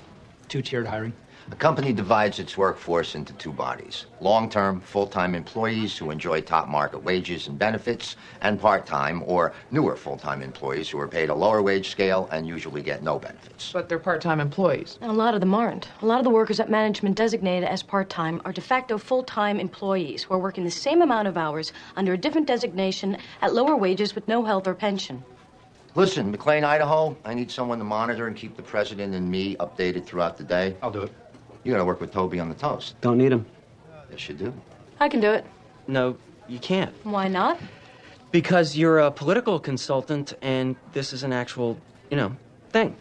Two-tiered 0.48 0.86
hiring. 0.86 1.14
The 1.50 1.56
company 1.56 1.92
divides 1.92 2.38
its 2.38 2.56
workforce 2.56 3.16
into 3.16 3.32
two 3.32 3.50
bodies 3.50 4.06
long 4.20 4.48
term, 4.48 4.80
full 4.80 5.08
time 5.08 5.34
employees 5.34 5.98
who 5.98 6.12
enjoy 6.12 6.42
top 6.42 6.68
market 6.68 7.02
wages 7.02 7.48
and 7.48 7.58
benefits, 7.58 8.14
and 8.40 8.60
part 8.60 8.86
time 8.86 9.24
or 9.26 9.52
newer 9.72 9.96
full 9.96 10.16
time 10.16 10.42
employees 10.42 10.88
who 10.88 11.00
are 11.00 11.08
paid 11.08 11.28
a 11.28 11.34
lower 11.34 11.60
wage 11.60 11.90
scale 11.90 12.28
and 12.30 12.46
usually 12.46 12.82
get 12.82 13.02
no 13.02 13.18
benefits. 13.18 13.72
But 13.72 13.88
they're 13.88 13.98
part 13.98 14.20
time 14.20 14.38
employees. 14.38 14.96
And 15.00 15.10
a 15.10 15.14
lot 15.14 15.34
of 15.34 15.40
them 15.40 15.52
aren't. 15.52 15.88
A 16.02 16.06
lot 16.06 16.18
of 16.18 16.24
the 16.24 16.30
workers 16.30 16.58
that 16.58 16.70
management 16.70 17.16
designated 17.16 17.68
as 17.68 17.82
part 17.82 18.08
time 18.08 18.40
are 18.44 18.52
de 18.52 18.60
facto 18.60 18.96
full 18.96 19.24
time 19.24 19.58
employees 19.58 20.22
who 20.22 20.34
are 20.34 20.38
working 20.38 20.62
the 20.62 20.70
same 20.70 21.02
amount 21.02 21.26
of 21.26 21.36
hours 21.36 21.72
under 21.96 22.12
a 22.12 22.18
different 22.18 22.46
designation 22.46 23.18
at 23.42 23.52
lower 23.54 23.74
wages 23.74 24.14
with 24.14 24.28
no 24.28 24.44
health 24.44 24.68
or 24.68 24.74
pension. 24.74 25.24
Listen, 25.96 26.30
McLean, 26.30 26.62
Idaho, 26.62 27.16
I 27.24 27.34
need 27.34 27.50
someone 27.50 27.78
to 27.78 27.84
monitor 27.84 28.28
and 28.28 28.36
keep 28.36 28.56
the 28.56 28.62
president 28.62 29.16
and 29.16 29.28
me 29.28 29.56
updated 29.56 30.06
throughout 30.06 30.36
the 30.36 30.44
day. 30.44 30.76
I'll 30.80 30.92
do 30.92 31.02
it. 31.02 31.12
You 31.64 31.72
gotta 31.72 31.84
work 31.84 32.00
with 32.00 32.12
Toby 32.12 32.40
on 32.40 32.48
the 32.48 32.54
toast. 32.54 33.00
Don't 33.00 33.18
need 33.18 33.32
him. 33.32 33.44
Yes, 34.10 34.28
you 34.28 34.34
do. 34.34 34.52
I 34.98 35.08
can 35.08 35.20
do 35.20 35.30
it. 35.30 35.44
No, 35.86 36.16
you 36.48 36.58
can't. 36.58 36.94
Why 37.04 37.28
not? 37.28 37.58
Because 38.30 38.76
you're 38.76 39.00
a 39.00 39.10
political 39.10 39.58
consultant, 39.58 40.34
and 40.40 40.76
this 40.92 41.12
is 41.12 41.22
an 41.22 41.32
actual, 41.32 41.78
you 42.10 42.16
know, 42.16 42.34
thing. 42.70 42.96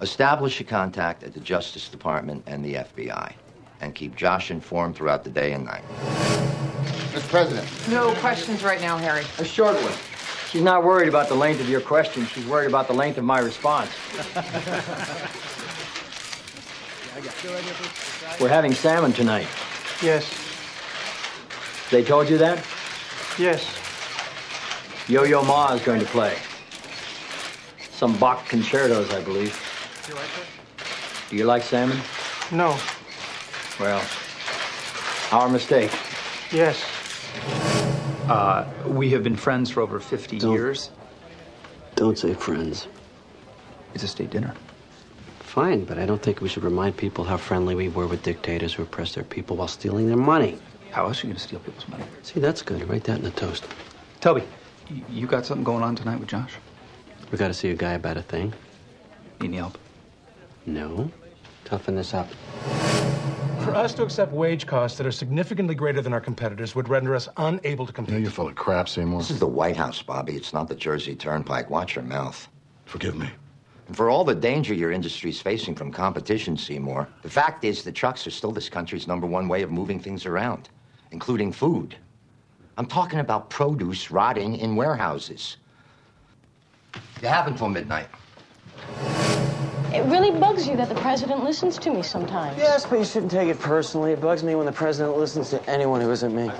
Establish 0.00 0.60
a 0.60 0.64
contact 0.64 1.22
at 1.22 1.32
the 1.32 1.40
Justice 1.40 1.88
Department 1.88 2.42
and 2.46 2.64
the 2.64 2.74
FBI, 2.74 3.32
and 3.80 3.94
keep 3.94 4.14
Josh 4.14 4.50
informed 4.50 4.96
throughout 4.96 5.24
the 5.24 5.30
day 5.30 5.52
and 5.52 5.64
night. 5.64 5.84
Mr. 7.12 7.28
President. 7.28 7.66
No 7.88 8.12
questions 8.16 8.62
right 8.62 8.80
now, 8.80 8.98
Harry. 8.98 9.24
A 9.38 9.44
short 9.44 9.76
one. 9.82 9.94
She's 10.50 10.62
not 10.62 10.84
worried 10.84 11.08
about 11.08 11.28
the 11.28 11.34
length 11.34 11.60
of 11.60 11.68
your 11.68 11.80
question. 11.80 12.26
She's 12.26 12.46
worried 12.46 12.68
about 12.68 12.88
the 12.88 12.94
length 12.94 13.18
of 13.18 13.24
my 13.24 13.40
response. 13.40 13.90
We're 18.40 18.48
having 18.48 18.72
salmon 18.74 19.12
tonight. 19.12 19.46
Yes. 20.02 20.30
They 21.90 22.02
told 22.04 22.28
you 22.28 22.36
that? 22.38 22.64
Yes. 23.38 23.64
Yo-Yo 25.08 25.42
Ma 25.44 25.72
is 25.72 25.80
going 25.82 26.00
to 26.00 26.06
play. 26.06 26.36
Some 27.92 28.18
Bach 28.18 28.46
concertos, 28.48 29.12
I 29.14 29.22
believe. 29.22 29.58
Do 30.04 30.12
you 30.12 30.18
like 30.18 30.28
that? 30.34 31.30
Do 31.30 31.36
you 31.36 31.44
like 31.44 31.62
salmon? 31.62 31.98
No. 32.52 32.76
Well, 33.80 34.02
our 35.32 35.48
mistake. 35.48 35.90
Yes. 36.52 36.82
Uh, 38.28 38.66
we 38.86 39.08
have 39.10 39.22
been 39.22 39.36
friends 39.36 39.70
for 39.70 39.80
over 39.80 40.00
50 40.00 40.38
Don't- 40.38 40.52
years. 40.52 40.90
Don't 41.94 42.18
say 42.18 42.34
friends. 42.34 42.88
It's 43.94 44.02
a 44.04 44.08
state 44.08 44.28
dinner. 44.30 44.54
Fine, 45.56 45.86
but 45.86 45.96
I 45.96 46.04
don't 46.04 46.20
think 46.20 46.42
we 46.42 46.50
should 46.50 46.64
remind 46.64 46.98
people 46.98 47.24
how 47.24 47.38
friendly 47.38 47.74
we 47.74 47.88
were 47.88 48.06
with 48.06 48.22
dictators 48.22 48.74
who 48.74 48.82
oppressed 48.82 49.14
their 49.14 49.24
people 49.24 49.56
while 49.56 49.68
stealing 49.68 50.06
their 50.06 50.18
money. 50.18 50.58
How 50.90 51.06
else 51.06 51.24
are 51.24 51.28
you 51.28 51.32
going 51.32 51.38
to 51.38 51.42
steal 51.42 51.60
people's 51.60 51.88
money? 51.88 52.04
See, 52.24 52.40
that's 52.40 52.60
good. 52.60 52.86
Write 52.86 53.04
that 53.04 53.16
in 53.16 53.24
the 53.24 53.30
toast. 53.30 53.66
Toby, 54.20 54.42
you 55.08 55.26
got 55.26 55.46
something 55.46 55.64
going 55.64 55.82
on 55.82 55.96
tonight 55.96 56.20
with 56.20 56.28
Josh? 56.28 56.52
We 57.32 57.38
got 57.38 57.48
to 57.48 57.54
see 57.54 57.70
a 57.70 57.74
guy 57.74 57.94
about 57.94 58.18
a 58.18 58.22
thing. 58.22 58.52
Need 59.40 59.46
any 59.46 59.56
help? 59.56 59.78
No. 60.66 61.10
Toughen 61.64 61.96
this 61.96 62.12
up. 62.12 62.28
For 63.60 63.74
us 63.74 63.94
to 63.94 64.02
accept 64.02 64.32
wage 64.32 64.66
costs 64.66 64.98
that 64.98 65.06
are 65.06 65.10
significantly 65.10 65.74
greater 65.74 66.02
than 66.02 66.12
our 66.12 66.20
competitors 66.20 66.74
would 66.74 66.90
render 66.90 67.14
us 67.14 67.30
unable 67.38 67.86
to 67.86 67.94
compete. 67.94 68.20
You're 68.20 68.30
full 68.30 68.48
of 68.48 68.56
crap, 68.56 68.90
Seymour. 68.90 69.20
This 69.20 69.30
is 69.30 69.38
the 69.38 69.46
White 69.46 69.78
House, 69.78 70.02
Bobby. 70.02 70.36
It's 70.36 70.52
not 70.52 70.68
the 70.68 70.74
Jersey 70.74 71.16
Turnpike. 71.16 71.70
Watch 71.70 71.94
your 71.94 72.04
mouth. 72.04 72.46
Forgive 72.84 73.16
me. 73.16 73.30
And 73.86 73.96
for 73.96 74.10
all 74.10 74.24
the 74.24 74.34
danger 74.34 74.74
your 74.74 74.90
industry's 74.90 75.40
facing 75.40 75.74
from 75.74 75.92
competition, 75.92 76.56
Seymour, 76.56 77.08
the 77.22 77.30
fact 77.30 77.64
is 77.64 77.84
the 77.84 77.92
trucks 77.92 78.26
are 78.26 78.30
still 78.30 78.50
this 78.50 78.68
country's 78.68 79.06
number 79.06 79.26
one 79.26 79.46
way 79.48 79.62
of 79.62 79.70
moving 79.70 80.00
things 80.00 80.26
around, 80.26 80.68
including 81.12 81.52
food. 81.52 81.96
I'm 82.78 82.86
talking 82.86 83.20
about 83.20 83.48
produce 83.48 84.10
rotting 84.10 84.56
in 84.56 84.76
warehouses. 84.76 85.56
You 87.22 87.28
have 87.28 87.46
until 87.46 87.68
midnight. 87.68 88.08
It 89.94 90.04
really 90.06 90.30
bugs 90.30 90.68
you 90.68 90.76
that 90.76 90.88
the 90.88 90.94
president 90.96 91.42
listens 91.44 91.78
to 91.78 91.90
me 91.90 92.02
sometimes. 92.02 92.58
Yes, 92.58 92.84
but 92.84 92.98
you 92.98 93.04
shouldn't 93.04 93.30
take 93.30 93.48
it 93.48 93.58
personally. 93.58 94.12
It 94.12 94.20
bugs 94.20 94.42
me 94.42 94.54
when 94.54 94.66
the 94.66 94.72
president 94.72 95.16
listens 95.16 95.48
to 95.50 95.70
anyone 95.70 96.00
who 96.00 96.10
isn't 96.10 96.34
me. 96.34 96.50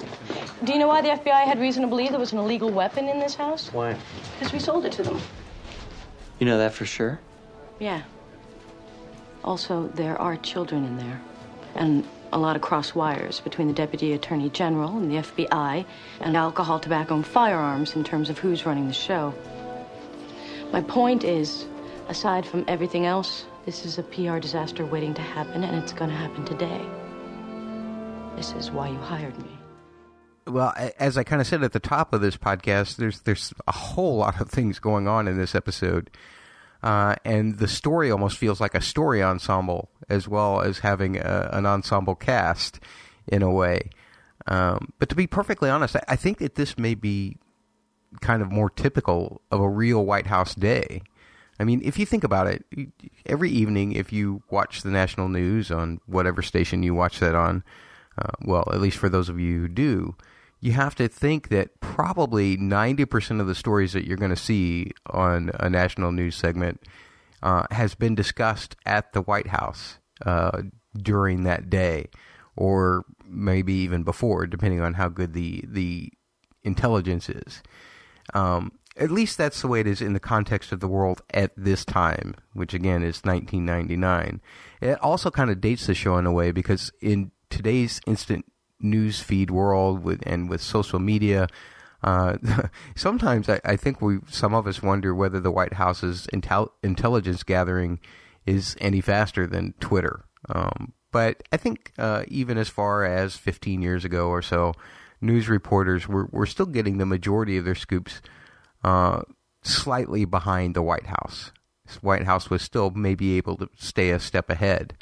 Do 0.65 0.73
you 0.73 0.79
know 0.79 0.89
why 0.89 1.03
the 1.03 1.09
FBI 1.09 1.45
had 1.45 1.59
reason 1.59 1.83
to 1.83 1.89
believe 1.89 2.11
there 2.11 2.21
was 2.21 2.33
an 2.33 2.39
illegal 2.39 2.71
weapon 2.71 3.09
in 3.09 3.19
this 3.19 3.35
house? 3.35 3.71
Why? 3.73 3.97
Because 4.39 4.53
we 4.53 4.59
sold 4.59 4.87
it 4.87 4.93
to 4.93 5.03
them. 5.03 5.21
You 6.39 6.47
know 6.47 6.59
that 6.59 6.75
for 6.75 6.85
sure? 6.85 7.21
Yeah. 7.79 8.03
Also, 9.45 9.89
there 9.95 10.21
are 10.21 10.37
children 10.37 10.85
in 10.85 10.99
there. 10.99 11.21
And 11.75 12.07
a 12.33 12.39
lot 12.39 12.57
of 12.57 12.63
cross 12.63 12.95
wires 12.95 13.41
between 13.41 13.69
the 13.69 13.75
Deputy 13.75 14.13
Attorney 14.13 14.51
General 14.51 14.99
and 14.99 15.11
the 15.11 15.17
FBI 15.17 15.85
and 16.21 16.37
alcohol, 16.37 16.81
tobacco, 16.81 17.15
and 17.15 17.27
firearms 17.27 17.95
in 17.95 18.05
terms 18.05 18.29
of 18.29 18.39
who's 18.39 18.67
running 18.67 18.89
the 18.89 18.93
show. 18.93 19.33
My 20.73 20.83
point 20.83 21.25
is, 21.25 21.67
aside 22.09 22.45
from 22.45 22.65
everything 22.67 23.07
else, 23.07 23.47
this 23.65 23.85
is 23.85 23.99
a 23.99 24.03
PR 24.03 24.39
disaster 24.39 24.85
waiting 24.85 25.15
to 25.15 25.23
happen, 25.23 25.65
and 25.65 25.77
it's 25.77 25.93
going 25.93 26.11
to 26.11 26.17
happen 26.17 26.45
today. 26.45 26.85
This 28.37 28.53
is 28.53 28.71
why 28.71 28.89
you 28.89 28.99
hired 28.99 29.39
me. 29.39 29.56
Well, 30.47 30.73
as 30.99 31.19
I 31.19 31.25
kind 31.25 31.41
of 31.41 31.47
said 31.47 31.65
at 31.65 31.73
the 31.73 31.81
top 31.81 32.13
of 32.13 32.21
this 32.21 32.37
podcast, 32.37 32.97
there's 32.97 33.21
there's 33.21 33.53
a 33.67 33.73
whole 33.73 34.19
lot 34.19 34.41
of 34.41 34.49
things 34.49 34.79
going 34.79 35.09
on 35.09 35.27
in 35.27 35.37
this 35.37 35.55
episode, 35.55 36.11
uh, 36.83 37.17
and 37.25 37.59
the 37.59 37.67
story 37.67 38.11
almost 38.11 38.39
feels 38.39 38.61
like 38.61 38.75
a 38.75 38.81
story 38.81 39.23
ensemble 39.23 39.91
as 40.09 40.29
well 40.29 40.61
as 40.61 40.79
having 40.79 41.17
a, 41.17 41.51
an 41.53 41.67
ensemble 41.67 42.15
cast 42.15 42.79
in 43.27 43.43
a 43.43 43.51
way. 43.51 43.91
Um, 44.47 44.93
but 44.99 45.09
to 45.09 45.17
be 45.17 45.27
perfectly 45.27 45.69
honest, 45.69 45.97
I, 45.97 46.03
I 46.09 46.17
think 46.17 46.39
that 46.39 46.55
this 46.55 46.79
may 46.79 46.95
be 46.95 47.39
kind 48.21 48.41
of 48.41 48.53
more 48.53 48.71
typical 48.71 49.43
of 49.51 49.61
a 49.61 49.69
real 49.69 50.05
White 50.05 50.29
House 50.29 50.55
day. 50.55 51.03
I 51.59 51.65
mean, 51.65 51.81
if 51.85 51.99
you 51.99 52.07
think 52.07 52.23
about 52.23 52.47
it, 52.47 52.65
every 53.25 53.51
evening, 53.51 53.93
if 53.93 54.13
you 54.13 54.43
watch 54.51 54.83
the 54.83 54.91
national 54.91 55.29
news 55.29 55.71
on 55.71 56.01
whatever 56.07 56.43
station 56.43 56.83
you 56.83 56.95
watch 56.95 57.19
that 57.21 57.35
on, 57.35 57.65
uh, 58.19 58.31
well, 58.45 58.69
at 58.73 58.81
least 58.81 58.99
for 58.99 59.09
those 59.09 59.29
of 59.29 59.41
you 59.41 59.61
who 59.61 59.69
do, 59.69 60.15
you 60.61 60.73
have 60.73 60.95
to 60.97 61.09
think 61.09 61.49
that 61.49 61.81
probably 61.81 62.57
90% 62.57 63.41
of 63.41 63.47
the 63.47 63.55
stories 63.55 63.93
that 63.93 64.07
you're 64.07 64.17
going 64.17 64.31
to 64.31 64.37
see 64.37 64.91
on 65.11 65.51
a 65.61 65.69
national 65.69 66.13
news 66.13 66.35
segment 66.35 66.83
uh, 67.43 67.65
has 67.71 67.95
been 67.95 68.15
discussed 68.15 68.77
at 68.87 69.13
the 69.13 69.23
White 69.23 69.49
House 69.49 69.99
uh, 70.25 70.63
during 70.97 71.45
that 71.45 71.69
day, 71.69 72.09
or 72.57 73.05
maybe 73.25 73.75
even 73.75 74.03
before, 74.03 74.47
depending 74.47 74.81
on 74.81 74.95
how 74.95 75.09
good 75.09 75.35
the, 75.35 75.63
the 75.67 76.11
intelligence 76.65 77.29
is. 77.29 77.63
Um, 78.35 78.73
at 78.97 79.11
least 79.11 79.37
that's 79.37 79.61
the 79.61 79.69
way 79.69 79.81
it 79.81 79.87
is 79.87 80.01
in 80.01 80.15
the 80.15 80.21
context 80.21 80.73
of 80.73 80.81
the 80.81 80.89
world 80.89 81.21
at 81.35 81.53
this 81.57 81.85
time, 81.85 82.35
which 82.55 82.73
again 82.73 83.03
is 83.03 83.21
1999. 83.25 84.41
It 84.81 84.99
also 85.03 85.31
kind 85.31 85.51
of 85.51 85.61
dates 85.61 85.87
the 85.87 85.95
show 85.95 86.17
in 86.17 86.25
a 86.25 86.33
way 86.33 86.51
because 86.51 86.91
in 87.03 87.31
today's 87.51 88.01
instant 88.07 88.47
news 88.81 89.21
feed 89.21 89.51
world 89.51 90.03
with 90.03 90.23
and 90.27 90.49
with 90.49 90.61
social 90.61 90.99
media, 90.99 91.49
uh, 92.03 92.37
sometimes 92.97 93.49
I, 93.49 93.61
I 93.65 93.77
think 93.77 94.01
we 94.01 94.19
some 94.29 94.55
of 94.55 94.67
us 94.67 94.83
wonder 94.83 95.15
whether 95.15 95.41
the 95.41 95.51
White 95.51 95.75
House's 95.75 96.27
intel, 96.33 96.71
intelligence 96.83 97.43
gathering 97.43 98.01
is 98.47 98.77
any 98.81 99.01
faster 99.01 99.47
than 99.47 99.75
Twitter. 99.81 100.25
Um, 100.49 100.93
but 101.11 101.43
I 101.51 101.57
think 101.57 101.93
uh, 101.99 102.25
even 102.29 102.59
as 102.59 102.69
far 102.69 103.05
as 103.05 103.37
15 103.37 103.83
years 103.83 104.05
ago 104.05 104.29
or 104.29 104.43
so, 104.43 104.75
news 105.21 105.49
reporters 105.49 106.07
were, 106.07 106.29
were 106.31 106.47
still 106.47 106.67
getting 106.67 106.99
the 106.99 107.07
majority 107.07 107.57
of 107.57 107.65
their 107.65 107.75
scoops 107.75 108.21
uh, 108.85 109.23
slightly 109.63 110.25
behind 110.25 110.75
the 110.75 110.83
White 110.83 111.07
House. 111.07 111.53
White 112.01 112.25
House 112.25 112.51
was 112.51 112.63
still 112.63 112.91
maybe 112.91 113.37
able 113.37 113.57
to 113.57 113.69
stay 113.77 114.11
a 114.11 114.21
step 114.21 114.51
ahead. 114.51 114.95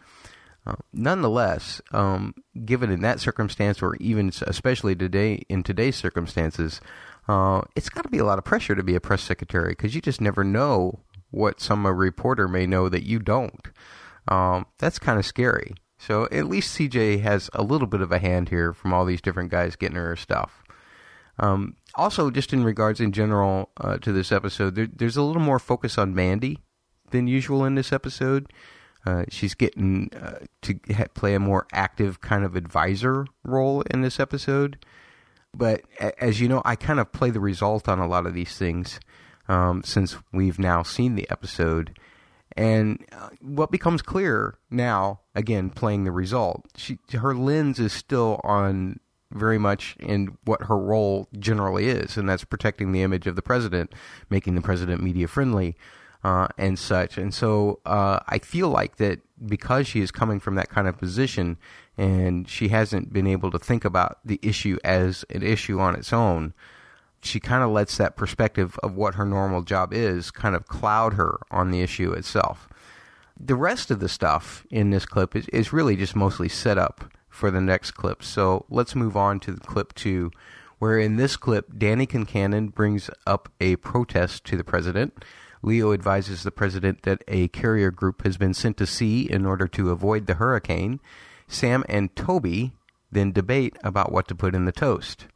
Uh, 0.66 0.76
nonetheless, 0.92 1.83
um, 1.92 2.35
given 2.64 2.90
in 2.90 3.02
that 3.02 3.21
circumstance, 3.21 3.83
or 3.83 3.97
even 3.97 4.33
especially 4.47 4.97
today 4.97 5.42
in 5.49 5.62
today's 5.62 5.97
circumstances, 5.97 6.80
uh, 7.28 7.62
it's 7.76 7.88
got 7.88 8.02
to 8.02 8.09
be 8.09 8.18
a 8.18 8.25
lot 8.25 8.38
of 8.38 8.44
pressure 8.44 8.75
to 8.75 8.83
be 8.83 8.94
a 8.94 9.00
press 9.00 9.23
secretary 9.23 9.71
because 9.71 9.94
you 9.94 10.00
just 10.00 10.21
never 10.21 10.42
know 10.42 11.00
what 11.30 11.61
some 11.61 11.87
reporter 11.87 12.49
may 12.49 12.66
know 12.66 12.88
that 12.88 13.04
you 13.04 13.18
don't. 13.18 13.68
Um, 14.28 14.66
that's 14.78 14.99
kind 14.99 15.18
of 15.18 15.26
scary. 15.26 15.75
So 15.99 16.28
at 16.30 16.47
least 16.47 16.76
CJ 16.76 17.21
has 17.23 17.50
a 17.54 17.62
little 17.62 17.87
bit 17.87 18.00
of 18.00 18.12
a 18.12 18.18
hand 18.18 18.49
here 18.49 18.73
from 18.73 18.92
all 18.92 19.04
these 19.04 19.21
different 19.21 19.50
guys 19.50 19.76
getting 19.76 19.97
her 19.97 20.16
stuff. 20.16 20.62
Um, 21.38 21.76
also, 21.94 22.30
just 22.30 22.52
in 22.52 22.64
regards 22.64 23.00
in 23.00 23.12
general 23.12 23.71
uh, 23.78 23.99
to 23.99 24.12
this 24.12 24.30
episode, 24.30 24.75
there, 24.75 24.87
there's 24.87 25.16
a 25.16 25.23
little 25.23 25.42
more 25.42 25.59
focus 25.59 25.99
on 25.99 26.14
Mandy 26.14 26.59
than 27.11 27.26
usual 27.26 27.64
in 27.64 27.75
this 27.75 27.92
episode. 27.92 28.52
Uh, 29.06 29.25
she's 29.28 29.54
getting 29.54 30.11
uh, 30.14 30.38
to 30.62 30.78
ha- 30.94 31.04
play 31.14 31.34
a 31.34 31.40
more 31.40 31.66
active 31.73 32.20
kind 32.20 32.44
of 32.44 32.56
advisor 32.56 33.26
role 33.44 33.82
in 33.90 34.00
this 34.00 34.18
episode. 34.18 34.84
But 35.54 35.82
a- 36.00 36.23
as 36.23 36.40
you 36.40 36.49
know, 36.49 36.62
I 36.64 36.76
kind 36.76 36.99
of 37.00 37.12
play 37.12 37.30
the 37.30 37.40
result 37.40 37.88
on 37.88 37.99
a 37.99 38.06
lot 38.06 38.26
of 38.26 38.34
these 38.34 38.56
things 38.56 38.99
um, 39.49 39.82
since 39.84 40.16
we've 40.32 40.58
now 40.58 40.82
seen 40.82 41.16
the 41.16 41.30
episode. 41.30 41.99
And 42.56 43.04
uh, 43.12 43.30
what 43.40 43.70
becomes 43.70 44.00
clear 44.00 44.58
now, 44.70 45.20
again, 45.34 45.70
playing 45.70 46.04
the 46.04 46.12
result, 46.12 46.64
she 46.76 46.99
her 47.12 47.34
lens 47.34 47.78
is 47.80 47.92
still 47.92 48.40
on 48.44 49.00
very 49.32 49.58
much 49.58 49.96
in 49.99 50.38
what 50.44 50.62
her 50.62 50.78
role 50.78 51.28
generally 51.38 51.88
is, 51.88 52.16
and 52.16 52.28
that's 52.28 52.44
protecting 52.44 52.92
the 52.92 53.02
image 53.02 53.26
of 53.26 53.34
the 53.34 53.42
president, 53.42 53.92
making 54.30 54.54
the 54.54 54.61
president 54.61 55.02
media 55.02 55.26
friendly, 55.26 55.75
uh, 56.25 56.49
and 56.59 56.78
such. 56.78 57.19
And 57.19 57.33
so 57.33 57.81
uh, 57.87 58.21
I 58.26 58.38
feel 58.38 58.69
like 58.69 58.97
that 58.97 59.21
because 59.47 59.87
she 59.87 60.00
is 60.00 60.11
coming 60.11 60.40
from 60.40 60.57
that 60.57 60.71
kind 60.71 60.88
of 60.88 60.99
position, 60.99 61.59
and 61.97 62.49
she 62.49 62.69
hasn't 62.69 63.12
been 63.12 63.26
able 63.26 63.50
to 63.52 63.59
think 63.59 63.85
about 63.85 64.19
the 64.25 64.40
issue 64.43 64.78
as 64.83 65.25
an 65.31 65.43
issue 65.43 65.78
on 65.78 65.95
its 65.95 66.12
own 66.12 66.54
she 67.26 67.40
kind 67.40 67.62
of 67.62 67.71
lets 67.71 67.97
that 67.97 68.16
perspective 68.16 68.78
of 68.83 68.97
what 68.97 69.14
her 69.14 69.25
normal 69.25 69.62
job 69.62 69.93
is 69.93 70.31
kind 70.31 70.54
of 70.54 70.66
cloud 70.66 71.14
her 71.14 71.38
on 71.50 71.71
the 71.71 71.81
issue 71.81 72.12
itself. 72.12 72.69
The 73.38 73.57
rest 73.57 73.90
of 73.90 74.00
the 74.00 74.09
stuff 74.09 74.66
in 74.71 74.90
this 74.90 75.07
clip 75.07 75.35
is, 75.35 75.49
is 75.49 75.73
really 75.73 75.97
just 75.97 76.14
mostly 76.14 76.49
set 76.49 76.78
up 76.78 77.04
for 77.28 77.50
the 77.50 77.61
next 77.61 77.93
clip. 77.93 78.23
So 78.23 78.64
let's 78.69 78.95
move 78.95 79.16
on 79.16 79.40
to 79.40 79.52
the 79.52 79.61
clip 79.61 79.95
two, 79.95 80.31
where 80.78 80.99
in 80.99 81.16
this 81.16 81.37
clip, 81.37 81.76
Danny 81.76 82.07
Concannon 82.07 82.73
brings 82.73 83.11
up 83.26 83.49
a 83.61 83.76
protest 83.76 84.45
to 84.45 84.57
the 84.57 84.64
president. 84.64 85.25
Leo 85.64 85.92
advises 85.92 86.42
the 86.42 86.50
president 86.50 87.02
that 87.02 87.25
a 87.26 87.49
carrier 87.49 87.90
group 87.90 88.25
has 88.25 88.37
been 88.37 88.52
sent 88.52 88.76
to 88.76 88.87
sea 88.87 89.23
in 89.23 89.47
order 89.47 89.66
to 89.68 89.90
avoid 89.90 90.26
the 90.26 90.35
hurricane. 90.35 91.00
Sam 91.49 91.85
and 91.88 92.14
Toby 92.14 92.73
then 93.11 93.33
debate 93.33 93.76
about 93.83 94.12
what 94.12 94.28
to 94.28 94.35
put 94.35 94.54
in 94.54 94.66
the 94.66 94.73
toast. 94.73 95.26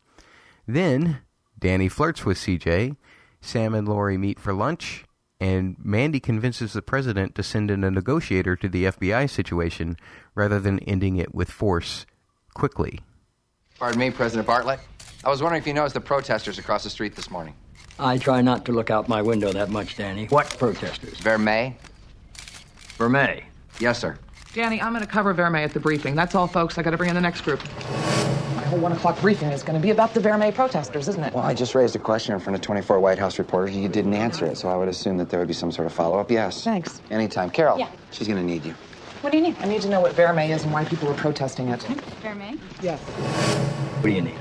Then 0.66 1.20
Danny 1.58 1.88
flirts 1.88 2.24
with 2.24 2.38
CJ. 2.38 2.96
Sam 3.40 3.74
and 3.74 3.88
Lori 3.88 4.18
meet 4.18 4.38
for 4.38 4.52
lunch, 4.52 5.04
and 5.40 5.76
Mandy 5.82 6.20
convinces 6.20 6.72
the 6.72 6.82
president 6.82 7.34
to 7.36 7.42
send 7.42 7.70
in 7.70 7.84
a 7.84 7.90
negotiator 7.90 8.56
to 8.56 8.68
the 8.68 8.84
FBI 8.84 9.30
situation 9.30 9.96
rather 10.34 10.58
than 10.58 10.80
ending 10.80 11.16
it 11.16 11.34
with 11.34 11.50
force 11.50 12.04
quickly. 12.52 13.00
Pardon 13.78 14.00
me, 14.00 14.10
President 14.10 14.46
Bartlet. 14.46 14.80
I 15.24 15.30
was 15.30 15.40
wondering 15.40 15.62
if 15.62 15.66
you 15.66 15.72
noticed 15.72 15.94
the 15.94 16.00
protesters 16.00 16.58
across 16.58 16.82
the 16.82 16.90
street 16.90 17.14
this 17.14 17.30
morning. 17.30 17.54
I 18.00 18.16
try 18.16 18.40
not 18.42 18.64
to 18.66 18.72
look 18.72 18.90
out 18.90 19.08
my 19.08 19.20
window 19.22 19.52
that 19.52 19.70
much, 19.70 19.96
Danny. 19.96 20.26
What 20.26 20.56
protesters? 20.56 21.18
Vermeil? 21.18 21.74
Vermeil? 22.96 23.40
Yes, 23.80 23.98
sir. 23.98 24.16
Danny, 24.54 24.80
I'm 24.80 24.92
going 24.92 25.04
to 25.04 25.10
cover 25.10 25.32
Vermeil 25.34 25.64
at 25.64 25.72
the 25.74 25.80
briefing. 25.80 26.14
That's 26.14 26.34
all, 26.34 26.46
folks. 26.46 26.78
I 26.78 26.82
got 26.82 26.90
to 26.90 26.96
bring 26.96 27.10
in 27.10 27.16
the 27.16 27.20
next 27.20 27.40
group. 27.42 27.60
My 28.54 28.64
whole 28.64 28.78
one 28.78 28.92
o'clock 28.92 29.20
briefing 29.20 29.48
is 29.50 29.62
going 29.62 29.80
to 29.80 29.82
be 29.82 29.90
about 29.90 30.14
the 30.14 30.20
Vermeil 30.20 30.52
protesters, 30.52 31.08
isn't 31.08 31.22
it? 31.24 31.34
Well, 31.34 31.44
I 31.44 31.54
just 31.54 31.74
raised 31.74 31.96
a 31.96 31.98
question 31.98 32.34
in 32.34 32.40
front 32.40 32.54
of 32.54 32.62
24 32.62 33.00
White 33.00 33.18
House 33.18 33.38
reporters. 33.38 33.74
You 33.76 33.88
didn't 33.88 34.14
answer 34.14 34.46
it, 34.46 34.56
so 34.56 34.68
I 34.68 34.76
would 34.76 34.88
assume 34.88 35.16
that 35.18 35.28
there 35.28 35.40
would 35.40 35.48
be 35.48 35.54
some 35.54 35.72
sort 35.72 35.86
of 35.86 35.92
follow 35.92 36.18
up. 36.18 36.30
Yes. 36.30 36.62
Thanks. 36.62 37.02
Anytime. 37.10 37.50
Carol. 37.50 37.78
Yeah. 37.78 37.90
She's 38.12 38.28
going 38.28 38.38
to 38.38 38.44
need 38.46 38.64
you. 38.64 38.74
What 39.22 39.32
do 39.32 39.38
you 39.38 39.42
need? 39.42 39.56
I 39.58 39.66
need 39.66 39.82
to 39.82 39.88
know 39.88 40.00
what 40.00 40.12
Vermeil 40.12 40.50
is 40.52 40.62
and 40.62 40.72
why 40.72 40.84
people 40.84 41.08
are 41.08 41.14
protesting 41.14 41.68
it. 41.68 41.82
Vermeil? 42.22 42.56
Yes. 42.80 43.00
What 43.00 44.04
do 44.04 44.10
you 44.10 44.22
need? 44.22 44.36